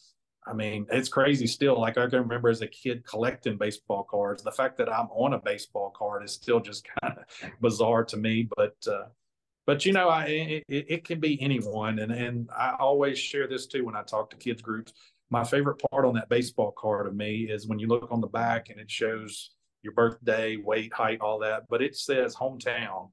I 0.46 0.54
mean, 0.54 0.86
it's 0.90 1.08
crazy 1.08 1.46
still. 1.46 1.78
Like 1.78 1.98
I 1.98 2.08
can 2.08 2.20
remember 2.20 2.48
as 2.48 2.62
a 2.62 2.66
kid 2.66 3.04
collecting 3.06 3.58
baseball 3.58 4.04
cards. 4.04 4.42
The 4.42 4.52
fact 4.52 4.78
that 4.78 4.92
I'm 4.92 5.08
on 5.08 5.34
a 5.34 5.38
baseball 5.38 5.90
card 5.90 6.24
is 6.24 6.32
still 6.32 6.60
just 6.60 6.86
kind 7.02 7.18
of 7.18 7.50
bizarre 7.60 8.04
to 8.04 8.16
me. 8.16 8.48
But 8.56 8.76
uh, 8.90 9.06
but 9.66 9.84
you 9.84 9.92
know, 9.92 10.08
I 10.08 10.24
it, 10.24 10.64
it, 10.68 11.04
can 11.04 11.20
be 11.20 11.40
anyone, 11.40 11.98
and 11.98 12.10
and 12.10 12.48
I 12.56 12.74
always 12.78 13.18
share 13.18 13.46
this 13.46 13.66
too 13.66 13.84
when 13.84 13.96
I 13.96 14.02
talk 14.02 14.30
to 14.30 14.36
kids 14.36 14.62
groups. 14.62 14.92
My 15.28 15.44
favorite 15.44 15.80
part 15.90 16.04
on 16.04 16.14
that 16.14 16.28
baseball 16.28 16.72
card 16.72 17.06
of 17.06 17.14
me 17.14 17.42
is 17.42 17.68
when 17.68 17.78
you 17.78 17.86
look 17.86 18.08
on 18.10 18.20
the 18.20 18.26
back 18.26 18.68
and 18.68 18.80
it 18.80 18.90
shows 18.90 19.50
your 19.82 19.94
birthday, 19.94 20.56
weight, 20.56 20.92
height, 20.92 21.20
all 21.20 21.38
that, 21.40 21.64
but 21.68 21.82
it 21.82 21.96
says 21.96 22.34
hometown. 22.34 23.10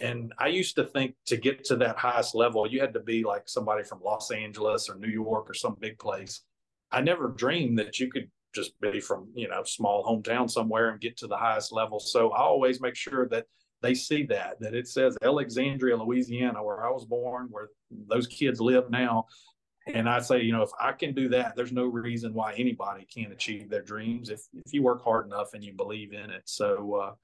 And 0.00 0.32
I 0.38 0.48
used 0.48 0.76
to 0.76 0.84
think 0.84 1.14
to 1.26 1.36
get 1.36 1.64
to 1.64 1.76
that 1.76 1.98
highest 1.98 2.34
level, 2.34 2.66
you 2.66 2.80
had 2.80 2.94
to 2.94 3.00
be 3.00 3.24
like 3.24 3.42
somebody 3.46 3.84
from 3.84 4.00
Los 4.02 4.30
Angeles 4.30 4.88
or 4.88 4.96
New 4.96 5.08
York 5.08 5.50
or 5.50 5.54
some 5.54 5.76
big 5.78 5.98
place. 5.98 6.42
I 6.90 7.02
never 7.02 7.28
dreamed 7.28 7.78
that 7.78 7.98
you 7.98 8.10
could 8.10 8.30
just 8.54 8.78
be 8.80 9.00
from, 9.00 9.28
you 9.34 9.48
know, 9.48 9.62
small 9.64 10.04
hometown 10.04 10.50
somewhere 10.50 10.90
and 10.90 11.00
get 11.00 11.16
to 11.18 11.26
the 11.26 11.36
highest 11.36 11.72
level. 11.72 12.00
So 12.00 12.30
I 12.30 12.40
always 12.40 12.80
make 12.80 12.96
sure 12.96 13.28
that 13.28 13.46
they 13.82 13.94
see 13.94 14.24
that, 14.26 14.60
that 14.60 14.74
it 14.74 14.88
says 14.88 15.18
Alexandria, 15.22 15.96
Louisiana, 15.96 16.62
where 16.62 16.86
I 16.86 16.90
was 16.90 17.04
born, 17.04 17.48
where 17.50 17.68
those 17.90 18.26
kids 18.26 18.60
live 18.60 18.90
now. 18.90 19.26
And 19.86 20.08
I 20.08 20.20
say, 20.20 20.42
you 20.42 20.52
know, 20.52 20.62
if 20.62 20.70
I 20.80 20.92
can 20.92 21.14
do 21.14 21.28
that, 21.30 21.56
there's 21.56 21.72
no 21.72 21.86
reason 21.86 22.34
why 22.34 22.54
anybody 22.54 23.06
can't 23.12 23.32
achieve 23.32 23.68
their 23.68 23.82
dreams 23.82 24.30
if, 24.30 24.40
if 24.52 24.72
you 24.72 24.82
work 24.82 25.02
hard 25.02 25.26
enough 25.26 25.54
and 25.54 25.64
you 25.64 25.72
believe 25.74 26.12
in 26.12 26.30
it. 26.30 26.42
So, 26.44 26.94
uh, 26.94 27.14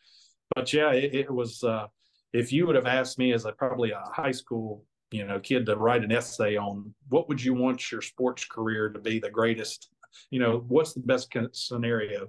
but 0.55 0.73
yeah, 0.73 0.93
it, 0.93 1.15
it 1.15 1.31
was, 1.31 1.63
uh, 1.63 1.87
if 2.33 2.53
you 2.53 2.67
would 2.67 2.77
have 2.77 2.87
asked 2.87 3.19
me 3.19 3.33
as 3.33 3.45
a 3.45 3.53
probably 3.53 3.93
a 3.93 4.03
high 4.13 4.33
school 4.33 4.85
you 5.11 5.27
know 5.27 5.41
kid 5.41 5.67
to 5.67 5.77
write 5.77 6.05
an 6.05 6.13
essay 6.13 6.57
on 6.57 6.95
what 7.09 7.29
would 7.29 7.43
you 7.43 7.55
want 7.55 7.91
your 7.91 8.03
sports 8.03 8.45
career 8.45 8.91
to 8.91 8.99
be 8.99 9.19
the 9.19 9.31
greatest 9.31 9.91
you 10.31 10.39
know 10.39 10.65
what's 10.69 10.93
the 10.93 11.01
best 11.01 11.35
scenario 11.53 12.29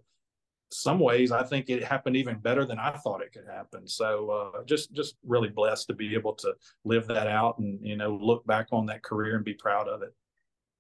some 0.72 1.00
ways 1.00 1.32
i 1.32 1.44
think 1.44 1.70
it 1.70 1.84
happened 1.84 2.16
even 2.16 2.38
better 2.38 2.66
than 2.66 2.80
i 2.80 2.92
thought 2.92 3.22
it 3.22 3.34
could 3.34 3.48
happen. 3.48 3.88
So 3.88 4.30
uh, 4.30 4.64
just 4.66 4.94
just 4.94 5.16
really 5.26 5.50
blessed 5.50 5.88
to 5.88 5.94
be 5.94 6.14
able 6.14 6.34
to 6.36 6.54
live 6.86 7.08
that 7.08 7.28
out 7.28 7.58
and 7.60 7.80
you 7.82 7.96
know 7.96 8.18
look 8.22 8.46
back 8.46 8.68
on 8.72 8.86
that 8.88 9.04
career 9.04 9.36
and 9.36 9.46
be 9.46 9.54
proud 9.54 9.88
of 9.88 10.02
it. 10.02 10.14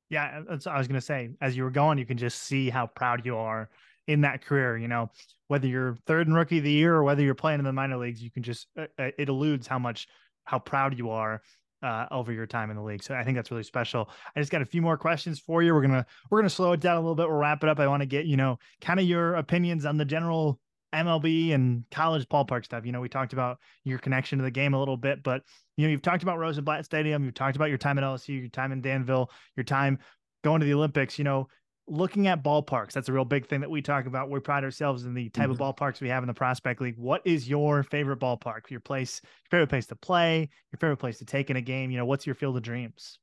Yeah 0.09 0.41
that's 0.47 0.67
i 0.67 0.77
was 0.77 0.87
going 0.87 0.99
to 0.99 1.05
say 1.05 1.29
as 1.41 1.55
you 1.55 1.63
were 1.63 1.69
going 1.69 1.97
you 1.97 2.05
can 2.05 2.17
just 2.17 2.43
see 2.43 2.69
how 2.69 2.87
proud 2.87 3.25
you 3.25 3.37
are 3.37 3.69
in 4.07 4.21
that 4.21 4.43
career 4.43 4.75
you 4.77 4.87
know 4.87 5.11
whether 5.49 5.67
you're 5.67 5.95
third 6.07 6.27
and 6.27 6.35
rookie 6.35 6.57
of 6.57 6.63
the 6.63 6.71
year 6.71 6.95
or 6.95 7.03
whether 7.03 7.21
you're 7.21 7.35
playing 7.35 7.59
in 7.59 7.65
the 7.65 7.71
minor 7.71 7.97
leagues 7.97 8.21
you 8.21 8.31
can 8.31 8.41
just 8.41 8.67
uh, 8.77 8.87
uh 8.97 9.11
it 9.19 9.29
eludes 9.29 9.67
how 9.67 9.77
much 9.77 10.07
how 10.45 10.57
proud 10.57 10.97
you 10.97 11.11
are 11.11 11.43
uh, 11.81 12.05
over 12.11 12.31
your 12.31 12.45
time 12.45 12.69
in 12.69 12.75
the 12.75 12.83
league. 12.83 13.03
So 13.03 13.15
I 13.15 13.23
think 13.23 13.35
that's 13.35 13.51
really 13.51 13.63
special. 13.63 14.09
I 14.35 14.39
just 14.39 14.51
got 14.51 14.61
a 14.61 14.65
few 14.65 14.81
more 14.81 14.97
questions 14.97 15.39
for 15.39 15.63
you. 15.63 15.73
We're 15.73 15.81
gonna 15.81 16.05
we're 16.29 16.39
gonna 16.39 16.49
slow 16.49 16.73
it 16.73 16.79
down 16.79 16.97
a 16.97 16.99
little 16.99 17.15
bit. 17.15 17.27
We'll 17.27 17.37
wrap 17.37 17.63
it 17.63 17.69
up. 17.69 17.79
I 17.79 17.87
want 17.87 18.01
to 18.01 18.07
get 18.07 18.25
you 18.25 18.37
know 18.37 18.59
kind 18.81 18.99
of 18.99 19.05
your 19.05 19.35
opinions 19.35 19.85
on 19.85 19.97
the 19.97 20.05
general 20.05 20.59
MLB 20.93 21.53
and 21.53 21.83
college 21.91 22.27
ballpark 22.29 22.65
stuff. 22.65 22.85
You 22.85 22.91
know, 22.91 23.01
we 23.01 23.09
talked 23.09 23.33
about 23.33 23.59
your 23.83 23.99
connection 23.99 24.39
to 24.39 24.43
the 24.43 24.51
game 24.51 24.73
a 24.73 24.79
little 24.79 24.97
bit, 24.97 25.23
but 25.23 25.43
you 25.77 25.85
know, 25.85 25.91
you've 25.91 26.01
talked 26.01 26.23
about 26.23 26.39
Rosenblatt 26.39 26.85
Stadium. 26.85 27.23
You've 27.23 27.33
talked 27.33 27.55
about 27.55 27.69
your 27.69 27.77
time 27.77 27.97
at 27.97 28.03
LSU, 28.03 28.39
your 28.39 28.49
time 28.49 28.71
in 28.71 28.81
Danville, 28.81 29.29
your 29.55 29.63
time 29.63 29.99
going 30.43 30.59
to 30.59 30.65
the 30.65 30.73
Olympics. 30.73 31.17
You 31.17 31.25
know, 31.25 31.47
looking 31.89 32.27
at 32.27 32.43
ballparks, 32.43 32.93
that's 32.93 33.09
a 33.09 33.13
real 33.13 33.25
big 33.25 33.47
thing 33.47 33.61
that 33.61 33.69
we 33.69 33.81
talk 33.81 34.05
about. 34.05 34.29
We 34.29 34.39
pride 34.39 34.63
ourselves 34.63 35.05
in 35.05 35.13
the 35.13 35.29
type 35.29 35.49
mm-hmm. 35.49 35.61
of 35.61 35.75
ballparks 35.75 36.01
we 36.01 36.09
have 36.09 36.23
in 36.23 36.27
the 36.27 36.33
prospect 36.33 36.81
league. 36.81 36.97
What 36.97 37.21
is 37.25 37.49
your 37.49 37.83
favorite 37.83 38.19
ballpark? 38.19 38.69
Your 38.69 38.79
place, 38.79 39.21
your 39.23 39.49
favorite 39.49 39.69
place 39.69 39.87
to 39.87 39.95
play, 39.95 40.49
your 40.71 40.77
favorite 40.79 40.97
place 40.97 41.17
to 41.19 41.25
take 41.25 41.49
in 41.49 41.57
a 41.57 41.61
game? 41.61 41.91
You 41.91 41.97
know, 41.97 42.05
what's 42.05 42.25
your 42.25 42.35
field 42.35 42.57
of 42.57 42.63
dreams? 42.63 43.19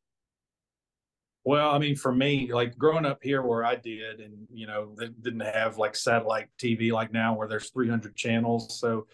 Well, 1.44 1.70
I 1.70 1.78
mean, 1.78 1.94
for 1.94 2.12
me, 2.12 2.52
like 2.52 2.76
growing 2.76 3.06
up 3.06 3.20
here 3.22 3.40
where 3.40 3.64
I 3.64 3.76
did, 3.76 4.18
and 4.18 4.48
you 4.52 4.66
know, 4.66 4.94
they 4.98 5.08
didn't 5.08 5.40
have 5.40 5.78
like 5.78 5.94
satellite 5.94 6.48
TV 6.58 6.90
like 6.90 7.12
now 7.12 7.36
where 7.36 7.46
there's 7.46 7.70
300 7.70 8.16
channels. 8.16 8.80
So 8.80 9.06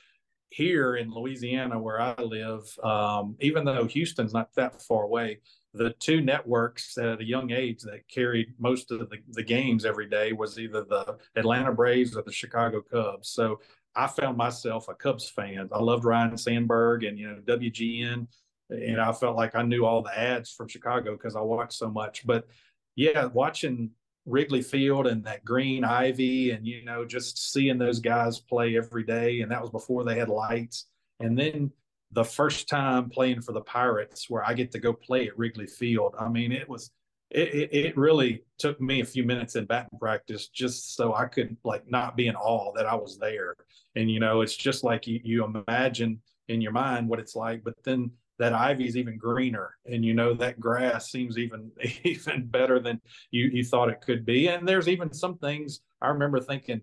here 0.49 0.97
in 0.97 1.11
Louisiana, 1.11 1.79
where 1.79 2.01
I 2.01 2.15
live, 2.23 2.63
um, 2.83 3.37
even 3.41 3.65
though 3.65 3.85
Houston's 3.85 4.33
not 4.33 4.49
that 4.55 4.81
far 4.83 5.03
away, 5.03 5.41
the 5.75 5.91
two 5.99 6.21
networks 6.21 6.99
at 6.99 7.21
a 7.21 7.25
young 7.25 7.51
age 7.51 7.81
that 7.83 8.07
carried 8.09 8.53
most 8.59 8.91
of 8.91 9.09
the, 9.09 9.19
the 9.31 9.43
games 9.43 9.85
every 9.85 10.07
day 10.07 10.33
was 10.33 10.59
either 10.59 10.85
the 10.85 11.17
Atlanta 11.35 11.73
Braves 11.73 12.17
or 12.17 12.23
the 12.23 12.33
Chicago 12.33 12.83
Cubs. 12.83 13.31
So 13.31 13.61
I 13.95 14.07
found 14.07 14.37
myself 14.37 14.89
a 14.89 14.95
Cubs 14.95 15.29
fan. 15.29 15.69
I 15.73 15.79
loved 15.79 16.05
Ryne 16.05 16.37
Sandberg 16.37 17.05
and 17.05 17.19
you 17.19 17.29
know 17.29 17.41
WGN, 17.47 18.27
and 18.71 19.01
I 19.01 19.13
felt 19.13 19.37
like 19.37 19.55
I 19.55 19.63
knew 19.63 19.85
all 19.85 20.03
the 20.03 20.19
ads 20.19 20.53
from 20.53 20.69
Chicago 20.69 21.13
because 21.13 21.37
I 21.37 21.41
watched 21.41 21.75
so 21.75 21.91
much. 21.91 22.27
But 22.27 22.47
yeah, 22.95 23.27
watching 23.27 23.91
Wrigley 24.27 24.63
Field 24.63 25.07
and 25.07 25.25
that 25.25 25.45
green 25.45 25.85
ivy, 25.85 26.51
and 26.51 26.67
you 26.67 26.85
know 26.85 27.05
just 27.05 27.53
seeing 27.53 27.79
those 27.79 27.99
guys 27.99 28.39
play 28.41 28.77
every 28.77 29.05
day, 29.05 29.41
and 29.41 29.51
that 29.51 29.61
was 29.61 29.71
before 29.71 30.05
they 30.05 30.19
had 30.19 30.29
lights. 30.29 30.87
And 31.21 31.39
then 31.39 31.71
the 32.13 32.25
first 32.25 32.69
time 32.69 33.09
playing 33.09 33.41
for 33.41 33.53
the 33.53 33.61
Pirates 33.61 34.29
where 34.29 34.47
I 34.47 34.53
get 34.55 34.71
to 34.73 34.79
go 34.79 34.93
play 34.93 35.27
at 35.29 35.39
Wrigley 35.39 35.67
Field. 35.67 36.15
I 36.19 36.29
mean, 36.29 36.53
it 36.53 36.69
was 36.69 36.91
it, 37.31 37.73
it, 37.73 37.97
really 37.97 38.45
took 38.59 38.79
me 38.79 39.01
a 39.01 39.07
few 39.07 39.25
minutes 39.25 39.57
in 39.57 39.65
batting 39.65 39.99
practice 39.99 40.49
just 40.49 40.95
so 40.95 41.15
I 41.15 41.25
could 41.25 41.57
like 41.65 41.91
not 41.91 42.15
be 42.15 42.27
in 42.27 42.37
awe 42.37 42.73
that 42.75 42.85
I 42.85 42.95
was 42.95 43.17
there. 43.17 43.57
And 43.97 44.11
you 44.11 44.21
know, 44.21 44.43
it's 44.43 44.57
just 44.57 44.85
like 44.85 45.07
you, 45.07 45.19
you 45.25 45.63
imagine 45.67 46.21
in 46.49 46.61
your 46.61 46.73
mind 46.73 47.09
what 47.09 47.21
it's 47.21 47.35
like, 47.35 47.65
but 47.65 47.83
then 47.85 48.11
that 48.39 48.53
ivy 48.53 48.87
is 48.87 48.97
even 48.97 49.17
greener, 49.17 49.77
and 49.87 50.05
you 50.05 50.15
know 50.15 50.35
that 50.35 50.61
grass 50.61 51.11
seems 51.11 51.39
even 51.39 51.71
even 52.05 52.47
better 52.47 52.81
than 52.81 53.01
you 53.31 53.45
you 53.47 53.65
thought 53.65 53.89
it 53.89 54.03
could 54.03 54.27
be. 54.27 54.49
And 54.49 54.69
there's 54.69 54.89
even 54.89 55.13
some 55.13 55.39
things 55.39 55.81
I 56.03 56.09
remember 56.09 56.41
thinking, 56.41 56.83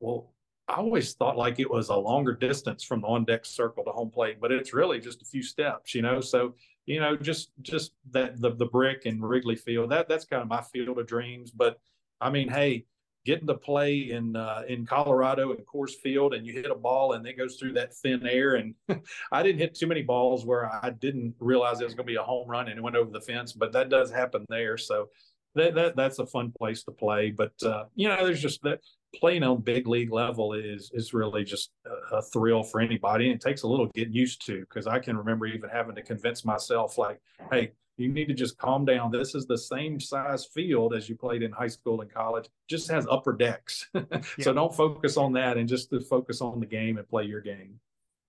well, 0.00 0.34
I 0.68 0.76
always 0.76 1.14
thought 1.14 1.36
like 1.36 1.60
it 1.60 1.70
was 1.70 1.90
a 1.90 1.96
longer 1.96 2.32
distance 2.32 2.82
from 2.82 3.00
the 3.00 3.06
on 3.06 3.24
deck 3.24 3.44
circle 3.44 3.84
to 3.84 3.90
home 3.90 4.10
plate, 4.10 4.38
but 4.40 4.50
it's 4.50 4.74
really 4.74 4.98
just 4.98 5.22
a 5.22 5.24
few 5.24 5.42
steps, 5.42 5.94
you 5.94 6.02
know. 6.02 6.20
So 6.20 6.54
you 6.86 7.00
know, 7.00 7.16
just 7.16 7.50
just 7.62 7.92
that 8.10 8.40
the 8.40 8.54
the 8.54 8.66
brick 8.66 9.06
and 9.06 9.22
Wrigley 9.22 9.56
Field 9.56 9.90
that 9.90 10.08
that's 10.08 10.24
kind 10.24 10.42
of 10.42 10.48
my 10.48 10.62
field 10.62 10.98
of 10.98 11.06
dreams. 11.06 11.50
But 11.50 11.78
I 12.20 12.30
mean, 12.30 12.48
hey, 12.48 12.84
getting 13.26 13.46
to 13.48 13.54
play 13.54 14.10
in 14.10 14.36
uh, 14.36 14.62
in 14.68 14.86
Colorado 14.86 15.52
in 15.52 15.58
Coors 15.64 15.94
Field 15.94 16.32
and 16.32 16.46
you 16.46 16.52
hit 16.52 16.70
a 16.70 16.74
ball 16.74 17.12
and 17.12 17.26
it 17.26 17.36
goes 17.36 17.56
through 17.56 17.72
that 17.74 17.94
thin 17.94 18.26
air 18.26 18.54
and 18.54 18.74
I 19.32 19.42
didn't 19.42 19.58
hit 19.58 19.74
too 19.74 19.88
many 19.88 20.02
balls 20.02 20.46
where 20.46 20.72
I 20.82 20.90
didn't 20.90 21.34
realize 21.40 21.80
it 21.80 21.84
was 21.84 21.94
going 21.94 22.06
to 22.06 22.12
be 22.12 22.16
a 22.16 22.22
home 22.22 22.48
run 22.48 22.68
and 22.68 22.78
it 22.78 22.82
went 22.82 22.96
over 22.96 23.10
the 23.10 23.20
fence, 23.20 23.52
but 23.52 23.72
that 23.72 23.88
does 23.88 24.10
happen 24.12 24.46
there. 24.48 24.78
So 24.78 25.10
that, 25.56 25.74
that 25.74 25.96
that's 25.96 26.20
a 26.20 26.26
fun 26.26 26.52
place 26.56 26.84
to 26.84 26.92
play. 26.92 27.32
But 27.32 27.52
uh, 27.64 27.84
you 27.96 28.08
know, 28.08 28.24
there's 28.24 28.40
just 28.40 28.62
that 28.62 28.80
playing 29.20 29.42
on 29.42 29.60
big 29.60 29.86
league 29.86 30.12
level 30.12 30.52
is 30.52 30.90
is 30.94 31.12
really 31.14 31.44
just 31.44 31.70
a, 31.86 32.16
a 32.16 32.22
thrill 32.22 32.62
for 32.62 32.80
anybody, 32.80 33.26
and 33.26 33.34
it 33.34 33.40
takes 33.40 33.62
a 33.62 33.68
little 33.68 33.86
getting 33.86 34.14
used 34.14 34.44
to. 34.46 34.60
Because 34.60 34.86
I 34.86 34.98
can 34.98 35.16
remember 35.16 35.46
even 35.46 35.70
having 35.70 35.94
to 35.96 36.02
convince 36.02 36.44
myself, 36.44 36.98
like, 36.98 37.20
hey, 37.50 37.72
you 37.96 38.08
need 38.08 38.26
to 38.28 38.34
just 38.34 38.58
calm 38.58 38.84
down. 38.84 39.10
This 39.10 39.34
is 39.34 39.46
the 39.46 39.58
same 39.58 39.98
size 39.98 40.46
field 40.46 40.94
as 40.94 41.08
you 41.08 41.16
played 41.16 41.42
in 41.42 41.52
high 41.52 41.68
school 41.68 42.00
and 42.00 42.12
college, 42.12 42.48
just 42.68 42.90
has 42.90 43.06
upper 43.10 43.32
decks. 43.32 43.88
yeah. 43.94 44.20
So 44.40 44.52
don't 44.52 44.74
focus 44.74 45.16
on 45.16 45.32
that 45.32 45.56
and 45.56 45.68
just 45.68 45.90
to 45.90 46.00
focus 46.00 46.40
on 46.40 46.60
the 46.60 46.66
game 46.66 46.98
and 46.98 47.08
play 47.08 47.24
your 47.24 47.40
game 47.40 47.80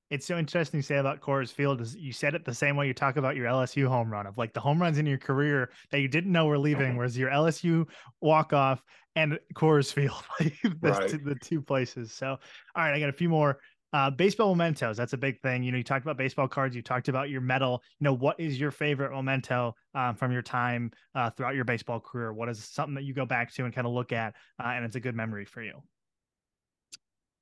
it's 0.10 0.26
so 0.26 0.38
interesting 0.38 0.80
to 0.80 0.86
say 0.86 0.98
about 0.98 1.22
Coors 1.22 1.52
Field 1.52 1.82
is 1.82 1.96
you 1.96 2.14
said 2.14 2.34
it 2.34 2.46
the 2.46 2.54
same 2.54 2.76
way 2.76 2.88
you 2.88 2.94
talk 2.94 3.18
about 3.18 3.36
your 3.36 3.48
LSU 3.48 3.88
home 3.88 4.12
run 4.12 4.26
of 4.26 4.38
like 4.38 4.54
the 4.54 4.60
home 4.60 4.82
runs 4.82 4.98
in 4.98 5.06
your 5.06 5.18
career 5.18 5.70
that 5.92 6.00
you 6.00 6.08
didn't 6.08 6.32
know 6.32 6.46
were 6.46 6.58
leaving, 6.58 6.96
whereas 6.96 7.18
your 7.18 7.30
LSU 7.30 7.88
walk 8.22 8.54
off 8.54 8.82
and 9.16 9.38
Coors 9.56 9.92
Field, 9.92 10.24
the, 10.40 10.76
right. 10.82 11.26
the 11.26 11.36
two 11.36 11.62
places. 11.62 12.14
So, 12.14 12.28
all 12.28 12.38
right, 12.76 12.94
I 12.94 13.00
got 13.00 13.10
a 13.10 13.14
few 13.14 13.30
more. 13.30 13.60
Uh, 13.94 14.10
baseball 14.10 14.54
mementos, 14.54 14.98
that's 14.98 15.14
a 15.14 15.18
big 15.18 15.40
thing. 15.42 15.64
You 15.64 15.72
know, 15.72 15.78
you 15.78 15.84
talked 15.84 16.06
about 16.06 16.18
baseball 16.18 16.48
cards, 16.48 16.76
you 16.76 16.82
talked 16.82 17.08
about 17.08 17.30
your 17.30 17.40
medal. 17.40 17.82
You 18.00 18.04
know, 18.06 18.14
what 18.14 18.38
is 18.38 18.60
your 18.60 18.70
favorite 18.70 19.12
memento 19.12 19.76
um, 19.96 20.16
from 20.16 20.32
your 20.34 20.42
time 20.42 20.92
uh, 21.16 21.30
throughout 21.30 21.56
your 21.56 21.64
baseball 21.64 22.02
career? 22.02 22.34
What 22.34 22.50
is 22.50 22.64
something 22.64 22.96
that 22.96 23.06
you 23.06 23.14
go 23.14 23.26
back 23.26 23.54
to 23.54 23.64
and 23.64 23.74
kind 23.74 23.88
of 23.88 23.94
look 23.94 24.12
at, 24.12 24.36
uh, 24.62 24.68
and 24.68 24.84
it's 24.84 24.98
a 24.98 25.00
good 25.00 25.16
memory 25.16 25.46
for 25.46 25.64
you? 25.64 25.82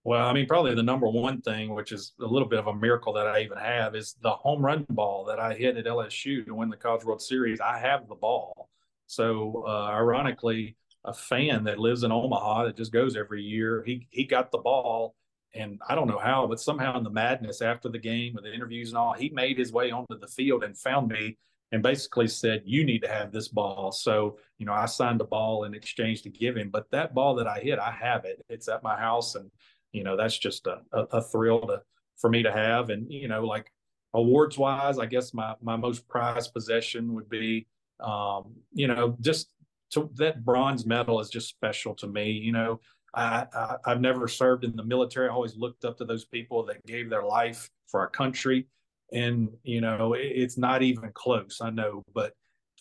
Well, 0.05 0.27
I 0.27 0.33
mean, 0.33 0.45
probably 0.45 0.75
the 0.75 0.83
number 0.83 1.09
one 1.09 1.41
thing, 1.41 1.73
which 1.73 1.91
is 1.91 2.13
a 2.21 2.27
little 2.27 2.47
bit 2.47 2.59
of 2.59 2.67
a 2.67 2.75
miracle 2.75 3.11
that 3.13 3.25
I 3.25 3.41
even 3.41 3.57
have, 3.57 3.95
is 3.95 4.15
the 4.21 4.29
home 4.29 4.63
run 4.63 4.85
ball 4.87 5.25
that 5.25 5.39
I 5.39 5.55
hit 5.55 5.77
at 5.77 5.85
LSU 5.85 6.45
to 6.45 6.53
win 6.53 6.69
the 6.69 6.77
College 6.77 7.03
World 7.03 7.23
Series. 7.23 7.59
I 7.59 7.79
have 7.79 8.07
the 8.07 8.13
ball. 8.13 8.69
So, 9.07 9.65
uh, 9.67 9.87
ironically, 9.87 10.77
a 11.05 11.13
fan 11.13 11.63
that 11.63 11.79
lives 11.79 12.03
in 12.03 12.11
Omaha 12.11 12.65
that 12.65 12.77
just 12.77 12.93
goes 12.93 13.15
every 13.17 13.41
year, 13.41 13.83
he 13.83 14.07
he 14.11 14.25
got 14.25 14.51
the 14.51 14.59
ball, 14.59 15.15
and 15.55 15.79
I 15.89 15.95
don't 15.95 16.07
know 16.07 16.19
how, 16.19 16.45
but 16.45 16.59
somehow 16.59 16.95
in 16.99 17.03
the 17.03 17.09
madness 17.09 17.63
after 17.63 17.89
the 17.89 17.97
game 17.97 18.35
with 18.35 18.43
the 18.43 18.53
interviews 18.53 18.89
and 18.89 18.99
all, 18.99 19.13
he 19.13 19.29
made 19.29 19.57
his 19.57 19.73
way 19.73 19.89
onto 19.89 20.19
the 20.19 20.27
field 20.27 20.63
and 20.63 20.77
found 20.77 21.07
me 21.07 21.37
and 21.71 21.81
basically 21.81 22.27
said, 22.27 22.61
"You 22.63 22.85
need 22.85 23.01
to 23.01 23.07
have 23.07 23.31
this 23.31 23.47
ball." 23.47 23.91
So, 23.91 24.37
you 24.59 24.67
know, 24.67 24.73
I 24.73 24.85
signed 24.85 25.21
a 25.21 25.25
ball 25.25 25.63
in 25.63 25.73
exchange 25.73 26.21
to 26.23 26.29
give 26.29 26.55
him, 26.55 26.69
but 26.69 26.91
that 26.91 27.15
ball 27.15 27.33
that 27.35 27.47
I 27.47 27.59
hit, 27.59 27.79
I 27.79 27.91
have 27.91 28.25
it. 28.25 28.45
It's 28.49 28.67
at 28.67 28.83
my 28.83 28.95
house 28.95 29.33
and 29.33 29.49
you 29.95 30.03
know 30.03 30.17
that's 30.17 30.38
just 30.38 30.67
a, 30.67 30.81
a, 30.91 31.01
a 31.17 31.21
thrill 31.21 31.62
to 31.62 31.81
for 32.17 32.29
me 32.29 32.43
to 32.43 32.51
have. 32.51 32.89
And 32.89 33.12
you 33.12 33.27
know 33.27 33.45
like 33.45 33.71
awards 34.13 34.58
wise 34.58 34.97
i 34.97 35.05
guess 35.05 35.34
my 35.34 35.53
my 35.62 35.75
most 35.75 36.08
prized 36.08 36.53
possession 36.53 37.13
would 37.13 37.29
be 37.29 37.67
um 37.99 38.53
you 38.71 38.88
know 38.88 39.17
just 39.19 39.49
to, 39.91 40.10
that 40.15 40.45
bronze 40.45 40.86
medal 40.86 41.19
is 41.19 41.29
just 41.29 41.49
special 41.49 41.93
to 41.95 42.08
me 42.08 42.31
you 42.31 42.51
know. 42.51 42.79
I, 43.13 43.45
I 43.53 43.75
i've 43.86 44.01
never 44.01 44.27
served 44.27 44.65
in 44.65 44.75
the 44.75 44.84
military. 44.84 45.29
I 45.29 45.34
always 45.34 45.55
looked 45.55 45.86
up 45.86 45.97
to 45.97 46.05
those 46.05 46.25
people 46.25 46.65
that 46.65 46.86
gave 46.86 47.10
their 47.10 47.23
life 47.23 47.69
for 47.88 48.01
our 48.01 48.10
country. 48.10 48.67
And 49.13 49.49
you 49.63 49.79
know 49.79 50.13
it, 50.13 50.31
it's 50.43 50.58
not 50.58 50.81
even 50.81 51.12
close 51.13 51.60
i 51.62 51.69
know 51.69 52.03
but 52.13 52.34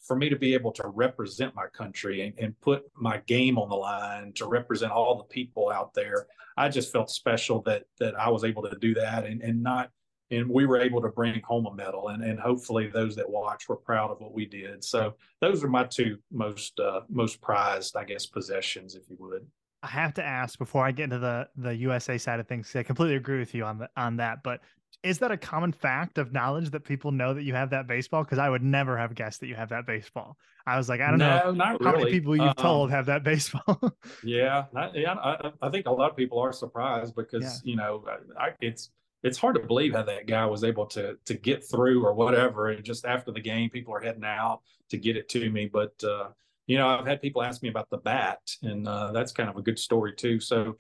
for 0.05 0.17
me 0.17 0.29
to 0.29 0.37
be 0.37 0.55
able 0.55 0.73
to 0.73 0.87
represent 0.89 1.55
my 1.55 1.67
country 1.73 2.23
and, 2.23 2.35
and, 2.39 2.61
put 2.61 2.85
my 2.95 3.19
game 3.27 3.59
on 3.59 3.69
the 3.69 3.75
line 3.75 4.33
to 4.35 4.47
represent 4.47 4.93
all 4.93 5.17
the 5.17 5.25
people 5.25 5.71
out 5.71 5.95
there, 5.95 6.27
I 6.57 6.69
just 6.69 6.93
felt 6.93 7.11
special 7.11 7.63
that 7.63 7.85
that 7.99 8.15
I 8.19 8.29
was 8.29 8.45
able 8.45 8.63
to 8.63 8.77
do 8.79 8.95
that 8.95 9.25
and, 9.25 9.43
and 9.43 9.63
not 9.63 9.91
and 10.31 10.49
we 10.49 10.67
were 10.67 10.81
able 10.81 11.03
to 11.03 11.09
bring 11.09 11.41
home 11.43 11.67
a 11.67 11.75
medal 11.75 12.09
and, 12.09 12.23
and 12.23 12.39
hopefully 12.39 12.89
those 12.89 13.15
that 13.17 13.29
watch 13.29 13.69
were 13.69 13.77
proud 13.77 14.11
of 14.11 14.21
what 14.21 14.33
we 14.33 14.47
did. 14.47 14.83
So 14.83 15.15
those 15.41 15.63
are 15.63 15.69
my 15.69 15.85
two 15.85 16.19
most 16.33 16.79
uh, 16.81 17.01
most 17.09 17.41
prized, 17.41 17.97
I 17.97 18.05
guess, 18.05 18.27
possessions, 18.27 18.95
if 18.95 19.09
you 19.09 19.17
would. 19.21 19.47
I 19.83 19.89
have 19.89 20.15
to 20.15 20.25
ask 20.25 20.59
before 20.59 20.85
I 20.85 20.93
get 20.93 21.05
into 21.05 21.19
the 21.19 21.49
the 21.57 21.75
USA 21.77 22.19
side 22.19 22.41
of 22.41 22.49
things. 22.49 22.75
I 22.75 22.83
completely 22.83 23.17
agree 23.17 23.39
with 23.39 23.55
you 23.55 23.65
on 23.65 23.79
the 23.79 23.91
on 23.97 24.17
that, 24.17 24.43
but 24.43 24.61
is 25.05 25.19
that 25.19 25.31
a 25.31 25.37
common 25.37 25.71
fact 25.71 26.17
of 26.17 26.33
knowledge 26.33 26.71
that 26.71 26.83
people 26.83 27.13
know 27.13 27.35
that 27.35 27.43
you 27.43 27.55
have 27.55 27.71
that 27.71 27.87
baseball? 27.87 28.25
Because 28.25 28.39
I 28.39 28.49
would 28.49 28.63
never 28.63 28.97
have 28.97 29.15
guessed 29.15 29.41
that 29.41 29.49
you 29.49 29.55
have 29.55 29.69
that 29.69 29.87
baseball. 29.87 30.39
I 30.67 30.79
was 30.79 30.89
like, 30.89 31.03
I 31.03 31.11
don't 31.11 31.19
no, 31.19 31.45
know 31.45 31.51
not 31.53 31.83
how 31.83 31.93
really. 31.93 32.05
many 32.05 32.11
people 32.13 32.35
you've 32.35 32.49
um, 32.49 32.55
told 32.55 32.91
have 32.91 33.07
that 33.07 33.23
baseball. 33.23 33.79
yeah, 34.25 34.65
not, 34.73 34.97
yeah. 34.97 35.13
I, 35.13 35.51
I, 35.61 35.69
think 35.69 35.87
a 35.87 35.93
lot 35.93 36.11
of 36.11 36.17
people 36.17 36.41
are 36.41 36.53
surprised 36.53 37.15
because 37.15 37.63
yeah. 37.63 37.71
you 37.71 37.77
know 37.77 38.05
I, 38.41 38.53
it's 38.63 38.91
it's 39.23 39.37
hard 39.37 39.57
to 39.57 39.61
believe 39.61 39.95
how 39.95 40.03
that 40.05 40.27
guy 40.27 40.47
was 40.47 40.65
able 40.65 40.87
to 40.87 41.17
to 41.27 41.35
get 41.35 41.69
through 41.69 42.05
or 42.05 42.15
whatever. 42.15 42.71
And 42.71 42.83
just 42.83 43.05
after 43.05 43.31
the 43.31 43.41
game, 43.41 43.69
people 43.69 43.95
are 43.95 44.01
heading 44.01 44.25
out 44.25 44.61
to 44.89 44.97
get 44.97 45.19
it 45.19 45.29
to 45.31 45.51
me. 45.51 45.69
But 45.71 46.03
uh, 46.03 46.29
you 46.67 46.79
know, 46.79 46.89
I've 46.89 47.07
had 47.07 47.21
people 47.21 47.43
ask 47.43 47.63
me 47.63 47.69
about 47.69 47.91
the 47.91 47.99
bat, 47.99 48.41
and 48.63 48.89
uh, 48.89 49.13
that's 49.13 49.33
kind 49.33 49.51
of 49.51 49.57
a 49.57 49.63
good 49.63 49.79
story 49.79 50.15
too. 50.17 50.41
So 50.41 50.77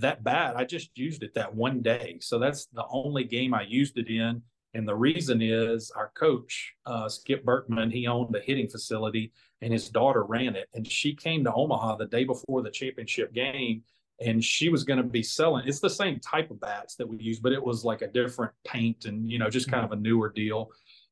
that 0.00 0.24
bat, 0.24 0.56
I 0.56 0.64
just 0.64 0.96
used 0.96 1.22
it 1.22 1.34
that 1.34 1.54
one 1.54 1.82
day. 1.82 2.18
So 2.20 2.38
that's 2.38 2.66
the 2.66 2.84
only 2.90 3.24
game 3.24 3.54
I 3.54 3.62
used 3.62 3.98
it 3.98 4.08
in. 4.08 4.42
And 4.74 4.86
the 4.86 4.94
reason 4.94 5.40
is 5.40 5.90
our 5.92 6.10
coach, 6.14 6.74
uh, 6.84 7.08
Skip 7.08 7.44
Bertman, 7.44 7.90
he 7.92 8.06
owned 8.06 8.34
a 8.36 8.40
hitting 8.40 8.68
facility 8.68 9.32
and 9.62 9.72
his 9.72 9.88
daughter 9.88 10.24
ran 10.24 10.54
it. 10.54 10.68
And 10.74 10.86
she 10.86 11.14
came 11.14 11.44
to 11.44 11.54
Omaha 11.54 11.96
the 11.96 12.06
day 12.06 12.24
before 12.24 12.62
the 12.62 12.70
championship 12.70 13.32
game 13.32 13.82
and 14.20 14.42
she 14.42 14.68
was 14.68 14.84
going 14.84 14.96
to 14.96 15.02
be 15.02 15.22
selling 15.22 15.66
it's 15.66 15.80
the 15.80 15.90
same 15.90 16.18
type 16.20 16.50
of 16.50 16.60
bats 16.60 16.94
that 16.94 17.06
we 17.06 17.18
use 17.18 17.38
but 17.38 17.52
it 17.52 17.62
was 17.62 17.84
like 17.84 18.02
a 18.02 18.06
different 18.08 18.52
paint 18.64 19.04
and 19.04 19.30
you 19.30 19.38
know 19.38 19.50
just 19.50 19.70
kind 19.70 19.84
of 19.84 19.92
a 19.92 19.96
newer 19.96 20.30
deal 20.30 20.70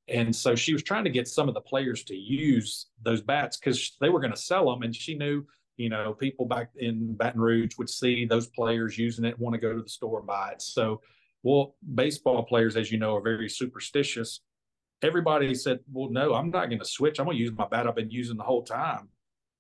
and 0.09 0.35
so 0.35 0.55
she 0.55 0.73
was 0.73 0.83
trying 0.83 1.05
to 1.05 1.11
get 1.11 1.27
some 1.27 1.49
of 1.49 1.55
the 1.55 1.61
players 1.61 2.05
to 2.05 2.15
use 2.15 2.87
those 3.03 3.23
bats 3.23 3.57
because 3.57 3.97
they 4.01 4.09
were 4.09 4.21
going 4.21 4.33
to 4.33 4.39
sell 4.39 4.71
them 4.71 4.83
and 4.83 4.95
she 4.95 5.15
knew 5.15 5.45
you 5.77 5.89
know 5.89 6.13
people 6.13 6.47
back 6.47 6.71
in 6.77 7.15
baton 7.15 7.41
rouge 7.41 7.77
would 7.79 7.91
see 7.91 8.25
those 8.25 8.47
players 8.47 8.99
using 8.99 9.25
it 9.25 9.39
want 9.39 9.55
to 9.55 9.61
go 9.61 9.75
to 9.75 9.83
the 9.83 9.89
store 9.89 10.19
and 10.19 10.27
buy 10.27 10.51
it 10.51 10.63
so 10.63 11.01
well 11.43 11.75
baseball 11.95 12.43
players 12.43 12.77
as 12.77 12.91
you 12.91 12.99
know 12.99 13.17
are 13.17 13.21
very 13.21 13.49
superstitious 13.49 14.41
everybody 15.03 15.55
said 15.55 15.81
well 15.93 16.11
no 16.11 16.35
i'm 16.35 16.51
not 16.51 16.67
going 16.67 16.79
to 16.79 16.85
switch 16.85 17.19
i'm 17.19 17.27
going 17.27 17.37
to 17.37 17.43
use 17.43 17.53
my 17.53 17.67
bat 17.67 17.87
i've 17.87 17.95
been 17.95 18.11
using 18.11 18.37
the 18.37 18.43
whole 18.43 18.63
time 18.63 19.09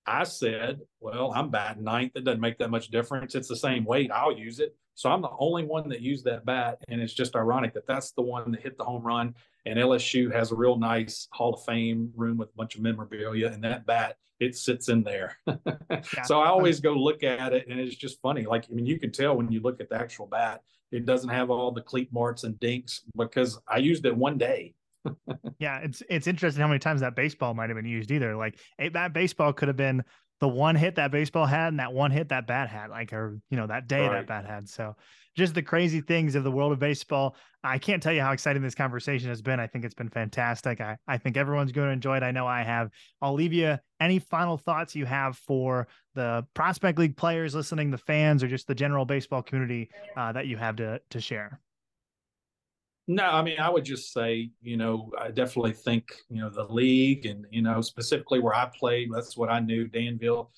I 0.06 0.24
said, 0.24 0.80
well, 1.00 1.32
I'm 1.34 1.50
batting 1.50 1.84
ninth. 1.84 2.12
It 2.14 2.24
doesn't 2.24 2.40
make 2.40 2.58
that 2.58 2.70
much 2.70 2.88
difference. 2.88 3.34
It's 3.34 3.48
the 3.48 3.56
same 3.56 3.84
weight. 3.84 4.10
I'll 4.12 4.36
use 4.36 4.60
it. 4.60 4.76
So 4.94 5.10
I'm 5.10 5.22
the 5.22 5.30
only 5.38 5.64
one 5.64 5.88
that 5.88 6.02
used 6.02 6.24
that 6.26 6.44
bat. 6.44 6.78
And 6.88 7.00
it's 7.00 7.14
just 7.14 7.34
ironic 7.34 7.74
that 7.74 7.86
that's 7.86 8.12
the 8.12 8.22
one 8.22 8.52
that 8.52 8.60
hit 8.60 8.76
the 8.76 8.84
home 8.84 9.02
run. 9.02 9.34
And 9.66 9.78
LSU 9.78 10.32
has 10.32 10.52
a 10.52 10.54
real 10.54 10.76
nice 10.76 11.28
Hall 11.32 11.54
of 11.54 11.64
Fame 11.64 12.12
room 12.14 12.36
with 12.36 12.50
a 12.50 12.56
bunch 12.56 12.74
of 12.74 12.82
memorabilia. 12.82 13.48
And 13.48 13.64
that 13.64 13.86
bat, 13.86 14.16
it 14.40 14.56
sits 14.56 14.88
in 14.88 15.02
there. 15.02 15.38
yeah. 15.46 16.22
So 16.24 16.40
I 16.40 16.48
always 16.48 16.80
go 16.80 16.92
look 16.92 17.22
at 17.22 17.52
it. 17.52 17.66
And 17.68 17.80
it's 17.80 17.96
just 17.96 18.20
funny. 18.20 18.44
Like, 18.44 18.66
I 18.70 18.74
mean, 18.74 18.86
you 18.86 18.98
can 18.98 19.10
tell 19.10 19.36
when 19.36 19.50
you 19.50 19.60
look 19.60 19.80
at 19.80 19.88
the 19.88 19.96
actual 19.96 20.26
bat, 20.26 20.62
it 20.92 21.06
doesn't 21.06 21.30
have 21.30 21.50
all 21.50 21.72
the 21.72 21.80
cleat 21.80 22.12
marks 22.12 22.44
and 22.44 22.58
dinks 22.60 23.02
because 23.16 23.58
I 23.66 23.78
used 23.78 24.04
it 24.06 24.14
one 24.14 24.38
day 24.38 24.74
yeah, 25.58 25.78
it's 25.78 26.02
it's 26.08 26.26
interesting 26.26 26.60
how 26.60 26.68
many 26.68 26.78
times 26.78 27.00
that 27.00 27.14
baseball 27.14 27.54
might 27.54 27.68
have 27.68 27.76
been 27.76 27.84
used 27.84 28.10
either. 28.10 28.36
Like 28.36 28.58
that 28.92 29.12
baseball 29.12 29.52
could 29.52 29.68
have 29.68 29.76
been 29.76 30.02
the 30.40 30.48
one 30.48 30.76
hit 30.76 30.96
that 30.96 31.10
baseball 31.10 31.46
had 31.46 31.68
and 31.68 31.78
that 31.78 31.92
one 31.92 32.10
hit 32.10 32.30
that 32.30 32.46
bat 32.46 32.68
had, 32.68 32.90
like 32.90 33.12
or 33.12 33.38
you 33.50 33.56
know, 33.56 33.66
that 33.66 33.86
day 33.86 34.06
right. 34.06 34.12
that 34.12 34.26
bat 34.26 34.46
had. 34.46 34.68
So 34.68 34.96
just 35.36 35.54
the 35.54 35.62
crazy 35.62 36.00
things 36.00 36.34
of 36.34 36.44
the 36.44 36.50
world 36.50 36.72
of 36.72 36.78
baseball. 36.78 37.36
I 37.62 37.78
can't 37.78 38.02
tell 38.02 38.12
you 38.12 38.20
how 38.20 38.32
exciting 38.32 38.62
this 38.62 38.74
conversation 38.74 39.28
has 39.30 39.40
been. 39.40 39.58
I 39.58 39.66
think 39.66 39.84
it's 39.84 39.94
been 39.94 40.10
fantastic. 40.10 40.80
I, 40.80 40.96
I 41.08 41.18
think 41.18 41.36
everyone's 41.36 41.72
going 41.72 41.88
to 41.88 41.92
enjoy 41.92 42.18
it. 42.18 42.22
I 42.22 42.30
know 42.30 42.46
I 42.46 42.62
have. 42.62 42.90
I'll 43.22 43.34
leave 43.34 43.52
you 43.52 43.78
any 44.00 44.18
final 44.18 44.58
thoughts 44.58 44.94
you 44.94 45.06
have 45.06 45.36
for 45.36 45.88
the 46.14 46.46
prospect 46.54 46.98
league 46.98 47.16
players 47.16 47.54
listening, 47.54 47.90
the 47.90 47.98
fans, 47.98 48.42
or 48.42 48.48
just 48.48 48.66
the 48.66 48.74
general 48.74 49.04
baseball 49.04 49.42
community 49.42 49.90
uh, 50.16 50.32
that 50.32 50.46
you 50.46 50.56
have 50.56 50.76
to 50.76 51.00
to 51.10 51.20
share. 51.20 51.60
No, 53.06 53.24
I 53.24 53.42
mean, 53.42 53.58
I 53.58 53.68
would 53.68 53.84
just 53.84 54.14
say, 54.14 54.50
you 54.62 54.78
know, 54.78 55.10
I 55.18 55.30
definitely 55.30 55.74
think, 55.74 56.06
you 56.30 56.40
know, 56.40 56.48
the 56.48 56.64
league 56.64 57.26
and, 57.26 57.44
you 57.50 57.60
know, 57.60 57.82
specifically 57.82 58.40
where 58.40 58.54
I 58.54 58.70
played, 58.78 59.10
that's 59.12 59.36
what 59.36 59.50
I 59.50 59.60
knew, 59.60 59.86
Danville, 59.86 60.50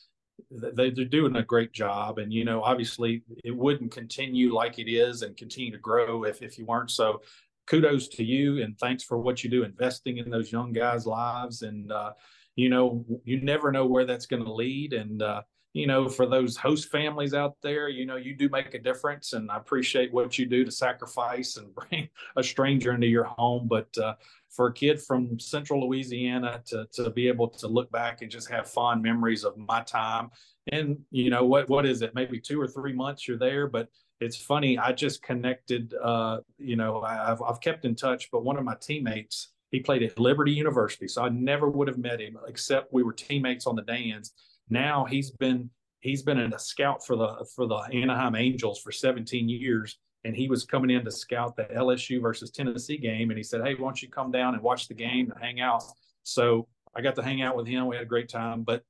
they, 0.51 0.91
they're 0.91 1.05
doing 1.05 1.37
a 1.37 1.43
great 1.43 1.72
job. 1.72 2.18
And, 2.18 2.32
you 2.32 2.45
know, 2.45 2.62
obviously 2.62 3.22
it 3.45 3.57
wouldn't 3.57 3.93
continue 3.93 4.55
like 4.55 4.78
it 4.78 4.91
is 4.91 5.22
and 5.22 5.37
continue 5.37 5.72
to 5.72 5.78
grow 5.78 6.24
if, 6.24 6.43
if 6.43 6.59
you 6.59 6.66
weren't. 6.66 6.91
So 6.91 7.22
kudos 7.66 8.09
to 8.09 8.24
you 8.24 8.62
and 8.62 8.78
thanks 8.78 9.03
for 9.03 9.18
what 9.18 9.43
you 9.43 9.51
do 9.51 9.64
investing 9.64 10.18
in 10.18 10.30
those 10.30 10.53
young 10.53 10.72
guys' 10.72 11.07
lives. 11.07 11.62
And, 11.62 11.91
uh, 11.91 12.12
you 12.55 12.68
know, 12.68 13.05
you 13.24 13.41
never 13.43 13.70
know 13.70 13.87
where 13.87 14.05
that's 14.05 14.26
going 14.26 14.45
to 14.45 14.53
lead. 14.53 14.93
And, 14.93 15.22
uh, 15.22 15.43
you 15.76 15.87
know, 15.87 16.09
for 16.09 16.24
those 16.24 16.57
host 16.57 16.89
families 16.89 17.34
out 17.34 17.55
there, 17.62 17.91
you 17.91 18.07
know, 18.07 18.16
you 18.16 18.34
do 18.34 18.49
make 18.49 18.72
a 18.72 18.78
difference, 18.78 19.34
and 19.34 19.51
I 19.51 19.59
appreciate 19.59 20.11
what 20.11 20.39
you 20.39 20.47
do 20.47 20.64
to 20.64 20.70
sacrifice 20.70 21.59
and 21.59 21.74
bring 21.91 22.09
a 22.34 22.43
stranger 22.43 22.93
into 22.93 23.09
your 23.09 23.24
home. 23.24 23.68
But 23.68 23.89
uh, 23.99 24.14
for 24.57 24.68
a 24.68 24.72
kid 24.72 25.00
from 25.00 25.38
Central 25.38 25.86
Louisiana 25.86 26.62
to 26.66 26.86
to 26.94 27.11
be 27.11 27.28
able 27.28 27.48
to 27.48 27.68
look 27.68 27.90
back 27.92 28.22
and 28.22 28.30
just 28.30 28.50
have 28.50 28.68
fond 28.68 29.02
memories 29.02 29.44
of 29.44 29.57
my 29.57 29.82
time, 29.82 30.30
and 30.72 30.98
you 31.11 31.30
know 31.30 31.44
what 31.44 31.68
what 31.68 31.86
is 31.86 32.02
it? 32.02 32.14
Maybe 32.14 32.40
two 32.40 32.61
or 32.61 32.66
three 32.66 32.92
months 32.92 33.28
you're 33.28 33.38
there, 33.38 33.66
but 33.66 33.88
it's 34.20 34.36
funny. 34.36 34.78
I 34.78 34.92
just 34.92 35.22
connected. 35.22 35.94
Uh, 36.02 36.38
you 36.59 36.76
know, 36.76 37.02
I've 37.02 37.42
I've 37.42 37.61
kept 37.61 37.84
in 37.84 37.94
touch, 37.94 38.30
but 38.32 38.44
one 38.44 38.57
of 38.57 38.64
my 38.64 38.76
teammates. 38.80 39.52
He 39.72 39.80
played 39.80 40.04
at 40.04 40.18
Liberty 40.18 40.52
University, 40.52 41.09
so 41.09 41.24
I 41.24 41.28
never 41.28 41.68
would 41.68 41.88
have 41.88 41.98
met 41.98 42.20
him 42.20 42.38
except 42.46 42.92
we 42.92 43.02
were 43.02 43.12
teammates 43.12 43.66
on 43.66 43.74
the 43.74 43.82
Dans 43.82 44.32
now 44.68 45.04
he's 45.04 45.30
been 45.30 45.70
he's 46.00 46.22
been 46.22 46.38
a 46.38 46.59
scout 46.59 47.04
for 47.04 47.16
the 47.16 47.46
for 47.54 47.66
the 47.66 47.76
Anaheim 47.92 48.34
Angels 48.34 48.80
for 48.80 48.92
17 48.92 49.48
years, 49.48 49.98
and 50.27 50.37
he 50.37 50.49
was 50.49 50.64
coming 50.64 50.91
in 50.91 51.05
to 51.05 51.11
scout 51.11 51.57
the 51.57 51.64
LSU 51.64 52.20
versus 52.20 52.51
Tennessee 52.51 52.99
game, 52.99 53.31
and 53.31 53.39
he 53.39 53.45
said, 53.45 53.62
"Hey, 53.62 53.74
why 53.74 53.87
don't 53.87 54.03
you 54.03 54.09
come 54.09 54.31
down 54.31 54.55
and 54.55 54.62
watch 54.62 54.89
the 54.89 54.95
game 54.95 55.31
and 55.31 55.41
hang 55.41 55.61
out?" 55.61 55.85
So 56.24 56.66
I 56.95 57.01
got 57.01 57.14
to 57.16 57.22
hang 57.22 57.43
out 57.43 57.57
with 57.57 57.66
him. 57.66 57.87
We 57.87 57.97
had 57.97 58.03
a 58.03 58.09
great 58.09 58.29
time, 58.29 58.62
but 58.62 58.83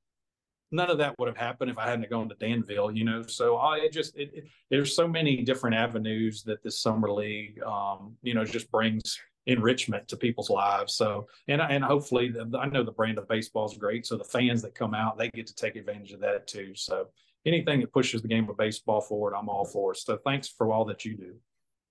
none 0.71 0.91
of 0.91 0.99
that 0.99 1.19
would 1.19 1.29
have 1.29 1.37
happened 1.37 1.71
if 1.71 1.79
I 1.79 1.89
hadn't 1.89 2.09
gone 2.11 2.29
to 2.29 2.35
Danville, 2.37 2.91
you 2.91 3.05
know. 3.05 3.23
So 3.23 3.57
I 3.57 3.79
it 3.79 3.93
just 3.93 4.17
it, 4.17 4.31
it, 4.33 4.45
there's 4.71 4.97
so 4.97 5.07
many 5.07 5.43
different 5.43 5.77
avenues 5.77 6.43
that 6.45 6.63
this 6.63 6.81
summer 6.81 7.11
league, 7.11 7.63
um, 7.63 8.17
you 8.23 8.35
know, 8.35 8.45
just 8.45 8.71
brings 8.71 9.19
enrichment 9.47 10.09
to 10.09 10.17
people's 10.17 10.51
lives. 10.51 10.95
So, 10.95 11.29
and 11.49 11.61
and 11.61 11.85
hopefully, 11.85 12.31
the, 12.31 12.59
I 12.59 12.67
know 12.67 12.83
the 12.83 12.93
brand 12.93 13.19
of 13.19 13.29
baseball 13.29 13.67
is 13.67 13.77
great. 13.77 14.07
So 14.07 14.17
the 14.17 14.25
fans 14.25 14.63
that 14.63 14.75
come 14.75 14.95
out, 14.95 15.19
they 15.19 15.31
get 15.31 15.47
to 15.49 15.55
take 15.55 15.77
advantage 15.77 16.13
of 16.13 16.21
that 16.21 16.47
too. 16.47 16.75
So 16.75 17.09
anything 17.47 17.81
that 17.81 17.93
pushes 17.93 18.23
the 18.23 18.29
game 18.29 18.49
of 18.49 18.57
baseball 18.57 19.01
forward, 19.01 19.35
I'm 19.35 19.49
all 19.49 19.65
for. 19.65 19.95
So 19.95 20.19
thanks 20.25 20.49
for 20.49 20.73
all 20.73 20.85
that 20.87 21.05
you 21.05 21.17
do. 21.17 21.35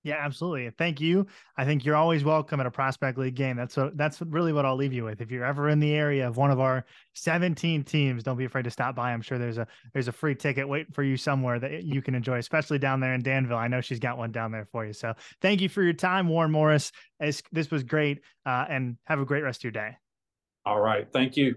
Yeah, 0.06 0.18
absolutely. 0.20 0.70
Thank 0.70 1.02
you. 1.02 1.26
I 1.58 1.66
think 1.66 1.84
you're 1.84 1.96
always 1.96 2.24
welcome 2.24 2.60
at 2.60 2.68
a 2.68 2.72
prospect 2.72 3.18
league 3.18 3.34
game. 3.34 3.58
That's 3.58 3.76
what 3.76 3.98
that's 3.98 4.22
really 4.22 4.54
what 4.54 4.64
I'll 4.64 4.76
leave 4.76 4.94
you 4.94 5.04
with. 5.04 5.20
If 5.20 5.32
you're 5.32 5.44
ever 5.44 5.68
in 5.70 5.80
the 5.80 5.96
area 5.96 6.28
of 6.28 6.38
one 6.38 6.52
of 6.52 6.60
our 6.60 6.86
17 7.16 7.84
teams, 7.84 8.22
don't 8.22 8.38
be 8.38 8.46
afraid 8.46 8.66
to 8.66 8.70
stop 8.70 8.96
by. 8.96 9.12
I'm 9.12 9.24
sure 9.24 9.40
there's 9.40 9.58
a 9.58 9.66
there's 9.94 10.08
a 10.08 10.12
free 10.12 10.36
ticket 10.36 10.70
waiting 10.70 10.94
for 10.94 11.02
you 11.02 11.18
somewhere 11.18 11.60
that 11.60 11.86
you 11.86 12.04
can 12.04 12.14
enjoy, 12.14 12.38
especially 12.38 12.78
down 12.78 13.00
there 13.00 13.16
in 13.16 13.24
Danville. 13.24 13.58
I 13.58 13.68
know 13.68 13.82
she's 13.82 14.00
got 14.00 14.20
one 14.20 14.32
down 14.32 14.52
there 14.52 14.68
for 14.72 14.86
you. 14.86 14.94
So 14.94 15.16
thank 15.42 15.60
you 15.60 15.70
for 15.70 15.82
your 15.82 15.94
time, 15.94 16.28
Warren 16.28 16.52
Morris. 16.52 16.92
This 17.20 17.72
was 17.72 17.82
great, 17.82 18.22
uh, 18.46 18.66
and 18.70 18.98
have 19.06 19.20
a 19.20 19.26
great 19.26 19.42
rest 19.42 19.62
of 19.62 19.64
your 19.64 19.72
day. 19.72 19.98
All 20.68 20.80
right. 20.80 21.08
Thank 21.12 21.36
you. 21.36 21.56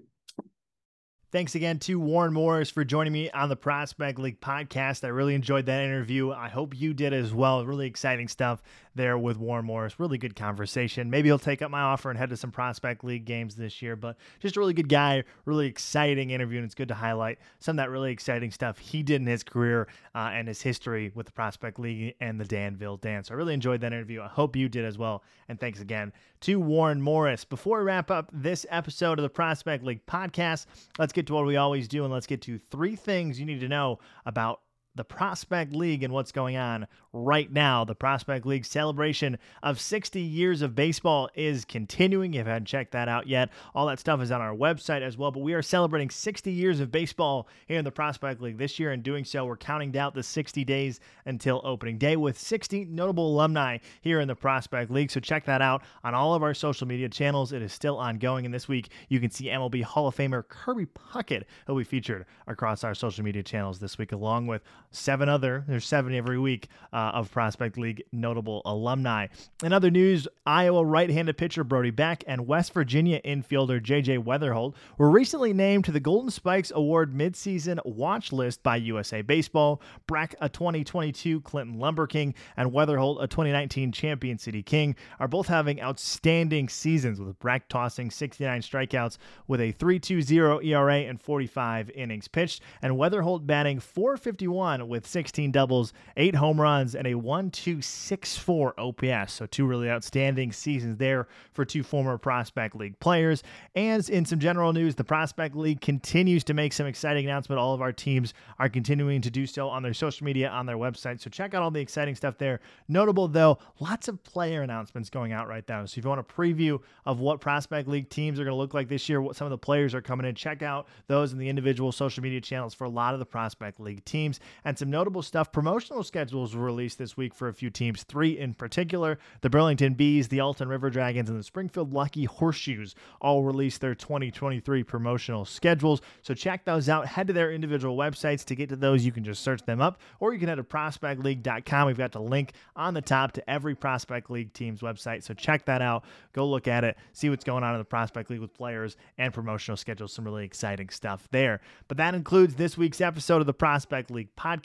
Thanks 1.31 1.55
again 1.55 1.79
to 1.81 2.01
Warren 2.01 2.33
Morris 2.33 2.70
for 2.70 2.85
joining 2.85 3.12
me 3.12 3.31
on 3.33 3.51
the 3.51 3.57
Prospect 3.57 4.18
League 4.18 4.41
podcast. 4.41 5.05
I 5.05 5.09
really 5.09 5.35
enjoyed 5.35 5.66
that 5.66 5.83
interview. 5.83 6.31
I 6.33 6.49
hope 6.49 6.74
you 6.74 6.95
did 6.95 7.12
as 7.12 7.35
well. 7.35 7.66
Really 7.66 7.87
exciting 7.87 8.29
stuff 8.29 8.62
there 8.95 9.18
with 9.18 9.37
Warren 9.37 9.66
Morris. 9.66 10.01
Really 10.01 10.16
good 10.16 10.35
conversation. 10.35 11.11
Maybe 11.11 11.29
he'll 11.29 11.39
take 11.39 11.61
up 11.61 11.70
my 11.70 11.83
offer 11.83 12.09
and 12.09 12.18
head 12.18 12.31
to 12.31 12.37
some 12.39 12.51
Prospect 12.51 13.05
League 13.05 13.26
games 13.26 13.57
this 13.57 13.83
year, 13.83 13.95
but 13.95 14.16
just 14.41 14.57
a 14.57 14.61
really 14.61 14.72
good 14.72 14.89
guy, 14.89 15.22
really 15.45 15.66
exciting 15.66 16.31
interview. 16.31 16.59
And 16.59 16.64
it's 16.64 16.74
good 16.74 16.89
to 16.89 16.95
highlight 16.95 17.39
some 17.59 17.74
of 17.74 17.85
that 17.85 17.91
really 17.91 18.11
exciting 18.11 18.51
stuff 18.51 18.79
he 18.79 19.03
did 19.03 19.20
in 19.20 19.26
his 19.26 19.43
career 19.43 19.87
uh, 20.14 20.31
and 20.33 20.49
his 20.49 20.62
history 20.62 21.12
with 21.14 21.26
the 21.26 21.33
Prospect 21.33 21.79
League 21.79 22.14
and 22.22 22.41
the 22.41 22.47
Danville 22.47 22.97
Dans. 22.97 23.31
I 23.31 23.35
really 23.35 23.53
enjoyed 23.53 23.83
that 23.83 23.93
interview. 23.93 24.22
I 24.22 24.29
hope 24.29 24.57
you 24.57 24.70
did 24.70 24.87
as 24.87 24.97
well. 24.97 25.22
And 25.51 25.61
thanks 25.61 25.81
again 25.81 26.12
to 26.41 26.59
Warren 26.59 27.01
Morris. 27.01 27.45
Before 27.45 27.79
we 27.79 27.85
wrap 27.85 28.11
up 28.11 28.31
this 28.33 28.64
episode 28.70 29.18
of 29.18 29.22
the 29.22 29.29
Prospect 29.29 29.85
League 29.85 30.05
podcast, 30.07 30.66
let's 30.99 31.12
get 31.18 31.26
to 31.26 31.34
what 31.34 31.44
we 31.46 31.56
always 31.56 31.88
do 31.88 32.04
and 32.04 32.12
let's 32.12 32.28
get 32.28 32.42
to 32.42 32.60
three 32.70 32.94
things 32.94 33.40
you 33.40 33.44
need 33.44 33.58
to 33.58 33.68
know 33.68 33.98
about 34.24 34.60
the 34.99 35.05
Prospect 35.05 35.72
League 35.72 36.03
and 36.03 36.12
what's 36.12 36.32
going 36.32 36.57
on 36.57 36.86
right 37.12 37.51
now. 37.51 37.84
The 37.84 37.94
Prospect 37.94 38.44
League 38.44 38.64
celebration 38.64 39.38
of 39.62 39.80
60 39.80 40.20
years 40.20 40.61
of 40.61 40.74
baseball 40.74 41.30
is 41.36 41.64
continuing. 41.64 42.34
If 42.34 42.46
you 42.46 42.51
haven't 42.51 42.66
checked 42.66 42.92
that 42.92 43.09
out 43.09 43.28
yet, 43.28 43.49
all 43.76 43.86
that 43.86 44.01
stuff 44.01 44.20
is 44.20 44.32
on 44.32 44.40
our 44.40 44.55
website 44.55 45.03
as 45.03 45.16
well. 45.16 45.30
But 45.30 45.40
we 45.40 45.55
are 45.55 45.62
celebrating 45.62 46.11
60 46.11 46.51
years 46.51 46.80
of 46.80 46.90
baseball 46.90 47.49
here 47.66 47.78
in 47.78 47.84
the 47.84 47.92
Prospect 47.92 48.42
League 48.42 48.59
this 48.59 48.80
year. 48.80 48.92
In 48.92 49.01
doing 49.01 49.24
so, 49.24 49.46
we're 49.46 49.57
counting 49.57 49.92
down 49.92 50.12
the 50.14 50.22
60 50.22 50.64
days 50.64 50.99
until 51.26 51.61
opening 51.62 51.96
day 51.96 52.16
with 52.16 52.36
60 52.36 52.86
notable 52.86 53.32
alumni 53.32 53.78
here 54.01 54.18
in 54.18 54.26
the 54.26 54.34
Prospect 54.34 54.90
League. 54.90 55.12
So 55.12 55.20
check 55.20 55.44
that 55.44 55.62
out 55.62 55.82
on 56.03 56.14
all 56.14 56.34
of 56.34 56.42
our 56.42 56.55
social 56.55 56.88
media 56.88 57.09
channels. 57.09 57.53
It 57.53 57.62
is 57.62 57.72
still 57.72 57.99
ongoing. 57.99 58.46
And 58.46 58.53
this 58.53 58.66
week, 58.66 58.90
you 59.09 59.20
can 59.20 59.30
see 59.30 59.46
MLB 59.46 59.84
Hall 59.84 60.09
of 60.09 60.16
Famer 60.16 60.46
Kirby 60.49 60.86
Puckett, 60.86 61.44
who'll 61.66 61.78
be 61.78 61.84
featured 61.84 62.26
across 62.49 62.82
our 62.82 62.96
social 62.96 63.22
media 63.22 63.44
channels 63.44 63.78
this 63.78 63.96
week, 63.96 64.11
along 64.11 64.49
with 64.49 64.62
seven 64.91 65.28
other, 65.28 65.64
there's 65.68 65.86
seven 65.86 66.14
every 66.14 66.39
week 66.39 66.68
uh, 66.93 67.12
of 67.14 67.30
Prospect 67.30 67.78
League 67.78 68.05
notable 68.12 68.62
alumni. 68.64 69.26
In 69.62 69.72
other 69.72 69.91
news, 69.91 70.28
Iowa 70.47 70.84
right 70.84 71.11
handed 71.11 71.36
pitcher 71.36 71.64
Brody 71.64 71.91
Beck 71.91 72.24
and 72.26 72.47
West 72.47 72.72
Virginia 72.72 73.20
infielder 73.24 73.82
J.J. 73.82 74.18
Wetherholt 74.18 74.74
were 74.97 75.11
recently 75.11 75.53
named 75.53 75.84
to 75.84 75.93
the 75.93 76.01
Golden 76.01 76.30
Spikes 76.30 76.72
Award 76.74 77.14
midseason 77.14 77.84
watch 77.84 78.32
list 78.32 78.62
by 78.62 78.76
USA 78.76 79.22
Baseball. 79.22 79.80
Beck, 80.07 80.34
a 80.41 80.49
2022 80.49 81.41
Clinton 81.43 81.78
Lumber 81.78 82.07
King, 82.07 82.34
and 82.57 82.72
Wetherholt, 82.72 83.22
a 83.22 83.26
2019 83.26 83.93
Champion 83.93 84.39
City 84.39 84.62
King, 84.62 84.97
are 85.20 85.28
both 85.28 85.49
having 85.49 85.80
outstanding 85.82 86.68
seasons, 86.68 87.20
with 87.20 87.39
Beck 87.41 87.68
tossing 87.68 88.11
69 88.11 88.62
strikeouts 88.62 89.18
with 89.47 89.61
a 89.61 89.72
3.20 89.72 90.64
ERA 90.64 90.97
and 90.97 91.20
45 91.20 91.91
innings 91.91 92.28
pitched, 92.28 92.62
and 92.82 92.95
Wetherholt 92.95 93.47
batting 93.47 93.80
451 93.80 94.78
with 94.87 95.07
16 95.07 95.51
doubles, 95.51 95.93
8 96.16 96.35
home 96.35 96.61
runs, 96.61 96.95
and 96.95 97.07
a 97.07 97.14
1.264 97.14 98.72
OPS. 98.79 99.33
So, 99.33 99.47
two 99.47 99.66
really 99.66 99.91
outstanding 99.91 100.53
seasons 100.53 100.99
there 100.99 101.26
for 101.53 101.64
two 101.64 101.83
former 101.83 102.18
Prospect 102.18 102.76
League 102.76 102.99
players. 103.01 103.43
And 103.74 104.09
in 104.09 104.24
some 104.24 104.39
general 104.39 104.72
news, 104.72 104.95
the 104.95 105.05
Prospect 105.05 105.57
League 105.57 105.81
continues 105.81 106.45
to 106.45 106.55
make 106.55 106.72
some 106.72 106.87
exciting 106.87 107.24
announcements. 107.24 107.59
All 107.59 107.74
of 107.74 107.81
our 107.81 107.93
teams 107.93 108.35
are 108.59 108.68
continuing 108.68 109.20
to 109.22 109.31
do 109.31 109.47
so 109.47 109.68
on 109.68 109.83
their 109.83 109.95
social 109.95 110.24
media, 110.24 110.49
on 110.49 110.66
their 110.66 110.76
website. 110.76 111.20
So, 111.20 111.31
check 111.31 111.55
out 111.55 111.62
all 111.62 111.70
the 111.70 111.81
exciting 111.81 112.14
stuff 112.14 112.39
there. 112.39 112.61
Notable, 112.89 113.29
though, 113.29 113.59
lots 113.81 114.09
of 114.09 114.22
player 114.22 114.62
announcements 114.62 115.11
going 115.11 115.33
out 115.33 115.49
right 115.49 115.64
now. 115.68 115.85
So, 115.87 115.99
if 115.99 116.05
you 116.05 116.09
want 116.09 116.20
a 116.20 116.24
preview 116.24 116.81
of 117.07 117.20
what 117.20 117.41
Prospect 117.41 117.89
League 117.89 118.11
teams 118.11 118.39
are 118.39 118.45
going 118.45 118.55
to 118.55 118.59
look 118.59 118.74
like 118.74 118.89
this 118.89 119.09
year, 119.09 119.20
what 119.20 119.37
some 119.37 119.47
of 119.47 119.51
the 119.51 119.59
players 119.59 119.95
are 119.95 120.03
coming 120.03 120.26
in, 120.26 120.35
check 120.35 120.62
out 120.62 120.87
those 121.07 121.33
in 121.33 121.39
the 121.39 121.49
individual 121.49 121.93
social 121.93 122.22
media 122.22 122.41
channels 122.41 122.74
for 122.74 122.85
a 122.85 122.89
lot 122.89 123.14
of 123.14 123.20
the 123.20 123.26
Prospect 123.26 123.81
League 123.81 124.05
teams 124.05 124.41
and 124.68 124.78
some 124.78 124.90
notable 124.90 125.22
stuff. 125.22 125.50
Promotional 125.50 126.02
schedules 126.02 126.54
were 126.54 126.62
released 126.62 126.98
this 126.98 127.16
week 127.16 127.32
for 127.32 127.48
a 127.48 127.54
few 127.54 127.70
teams, 127.70 128.02
three 128.02 128.38
in 128.38 128.52
particular 128.52 129.18
the 129.40 129.48
Burlington 129.48 129.94
Bees, 129.94 130.28
the 130.28 130.40
Alton 130.40 130.68
River 130.68 130.90
Dragons, 130.90 131.30
and 131.30 131.38
the 131.38 131.42
Springfield 131.42 131.94
Lucky 131.94 132.24
Horseshoes 132.24 132.94
all 133.18 133.44
released 133.44 133.80
their 133.80 133.94
2023 133.94 134.82
promotional 134.82 135.46
schedules. 135.46 136.02
So 136.20 136.34
check 136.34 136.66
those 136.66 136.90
out. 136.90 137.06
Head 137.06 137.28
to 137.28 137.32
their 137.32 137.50
individual 137.50 137.96
websites 137.96 138.44
to 138.44 138.54
get 138.54 138.68
to 138.68 138.76
those. 138.76 139.06
You 139.06 139.12
can 139.12 139.24
just 139.24 139.42
search 139.42 139.62
them 139.62 139.80
up, 139.80 140.02
or 140.20 140.34
you 140.34 140.38
can 140.38 140.48
head 140.48 140.56
to 140.56 140.64
prospectleague.com. 140.64 141.86
We've 141.86 141.96
got 141.96 142.12
the 142.12 142.20
link 142.20 142.52
on 142.76 142.92
the 142.92 143.00
top 143.00 143.32
to 143.32 143.50
every 143.50 143.74
Prospect 143.74 144.30
League 144.30 144.52
team's 144.52 144.82
website. 144.82 145.22
So 145.22 145.32
check 145.32 145.64
that 145.64 145.80
out. 145.80 146.04
Go 146.34 146.46
look 146.46 146.68
at 146.68 146.84
it, 146.84 146.98
see 147.14 147.30
what's 147.30 147.44
going 147.44 147.64
on 147.64 147.72
in 147.72 147.78
the 147.78 147.86
Prospect 147.86 148.28
League 148.28 148.40
with 148.40 148.52
players 148.52 148.98
and 149.16 149.32
promotional 149.32 149.78
schedules. 149.78 150.12
Some 150.12 150.26
really 150.26 150.44
exciting 150.44 150.90
stuff 150.90 151.26
there. 151.30 151.62
But 151.88 151.96
that 151.96 152.14
includes 152.14 152.56
this 152.56 152.76
week's 152.76 153.00
episode 153.00 153.40
of 153.40 153.46
the 153.46 153.54
Prospect 153.54 154.10
League 154.10 154.36
podcast. 154.36 154.57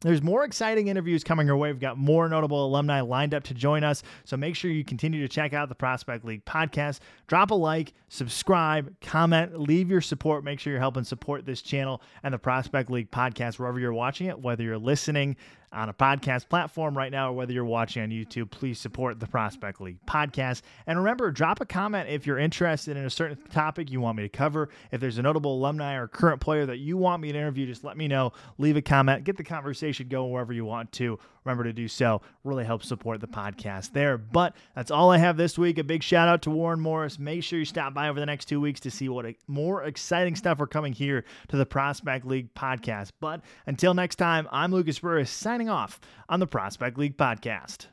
There's 0.00 0.22
more 0.22 0.44
exciting 0.44 0.88
interviews 0.88 1.24
coming 1.24 1.50
our 1.50 1.56
way. 1.56 1.70
We've 1.70 1.80
got 1.80 1.98
more 1.98 2.28
notable 2.28 2.64
alumni 2.66 3.00
lined 3.00 3.34
up 3.34 3.44
to 3.44 3.54
join 3.54 3.84
us. 3.84 4.02
So 4.24 4.36
make 4.36 4.56
sure 4.56 4.70
you 4.70 4.84
continue 4.84 5.20
to 5.20 5.28
check 5.28 5.52
out 5.52 5.68
the 5.68 5.74
Prospect 5.74 6.24
League 6.24 6.44
podcast. 6.44 7.00
Drop 7.26 7.50
a 7.50 7.54
like, 7.54 7.92
subscribe, 8.08 8.94
comment, 9.00 9.58
leave 9.58 9.90
your 9.90 10.00
support. 10.00 10.44
Make 10.44 10.60
sure 10.60 10.72
you're 10.72 10.80
helping 10.80 11.04
support 11.04 11.44
this 11.46 11.62
channel 11.62 12.02
and 12.22 12.34
the 12.34 12.38
Prospect 12.38 12.90
League 12.90 13.10
podcast 13.10 13.58
wherever 13.58 13.78
you're 13.78 13.92
watching 13.92 14.26
it, 14.26 14.38
whether 14.38 14.62
you're 14.62 14.78
listening 14.78 15.36
on 15.72 15.88
a 15.88 15.94
podcast 15.94 16.48
platform 16.48 16.96
right 16.96 17.10
now 17.10 17.30
or 17.30 17.32
whether 17.32 17.52
you're 17.52 17.64
watching 17.64 18.02
on 18.02 18.10
YouTube, 18.10 18.50
please 18.50 18.78
support 18.78 19.18
the 19.18 19.26
Prospect 19.26 19.80
League 19.80 19.98
podcast. 20.06 20.62
And 20.86 20.98
remember, 20.98 21.30
drop 21.30 21.60
a 21.60 21.66
comment 21.66 22.08
if 22.08 22.26
you're 22.26 22.38
interested 22.38 22.96
in 22.96 23.04
a 23.04 23.10
certain 23.10 23.38
topic 23.50 23.90
you 23.90 24.00
want 24.00 24.16
me 24.16 24.24
to 24.24 24.28
cover. 24.28 24.68
If 24.90 25.00
there's 25.00 25.18
a 25.18 25.22
notable 25.22 25.54
alumni 25.54 25.94
or 25.94 26.08
current 26.08 26.40
player 26.40 26.66
that 26.66 26.78
you 26.78 26.96
want 26.96 27.22
me 27.22 27.32
to 27.32 27.38
interview, 27.38 27.66
just 27.66 27.84
let 27.84 27.96
me 27.96 28.08
know. 28.08 28.32
Leave 28.58 28.76
a 28.76 28.82
comment, 28.82 29.24
get 29.24 29.36
the 29.36 29.44
conversation 29.44 30.08
going 30.08 30.30
wherever 30.30 30.52
you 30.52 30.64
want 30.64 30.92
to. 30.92 31.18
Remember 31.44 31.64
to 31.64 31.72
do 31.72 31.88
so. 31.88 32.22
Really 32.44 32.64
helps 32.64 32.88
support 32.88 33.20
the 33.20 33.26
podcast 33.26 33.92
there. 33.92 34.16
But 34.18 34.54
that's 34.74 34.90
all 34.90 35.10
I 35.10 35.18
have 35.18 35.36
this 35.36 35.58
week. 35.58 35.78
A 35.78 35.84
big 35.84 36.02
shout 36.02 36.28
out 36.28 36.42
to 36.42 36.50
Warren 36.50 36.80
Morris. 36.80 37.18
Make 37.18 37.42
sure 37.42 37.58
you 37.58 37.64
stop 37.64 37.94
by 37.94 38.08
over 38.08 38.20
the 38.20 38.26
next 38.26 38.46
two 38.46 38.60
weeks 38.60 38.80
to 38.80 38.90
see 38.90 39.08
what 39.08 39.26
more 39.46 39.84
exciting 39.84 40.36
stuff 40.36 40.60
are 40.60 40.66
coming 40.66 40.92
here 40.92 41.24
to 41.48 41.56
the 41.56 41.66
Prospect 41.66 42.26
League 42.26 42.54
podcast. 42.54 43.12
But 43.20 43.42
until 43.66 43.94
next 43.94 44.16
time, 44.16 44.48
I'm 44.52 44.72
Lucas 44.72 44.98
Burris 44.98 45.30
signing 45.30 45.68
off 45.68 46.00
on 46.28 46.40
the 46.40 46.46
Prospect 46.46 46.98
League 46.98 47.16
podcast. 47.16 47.86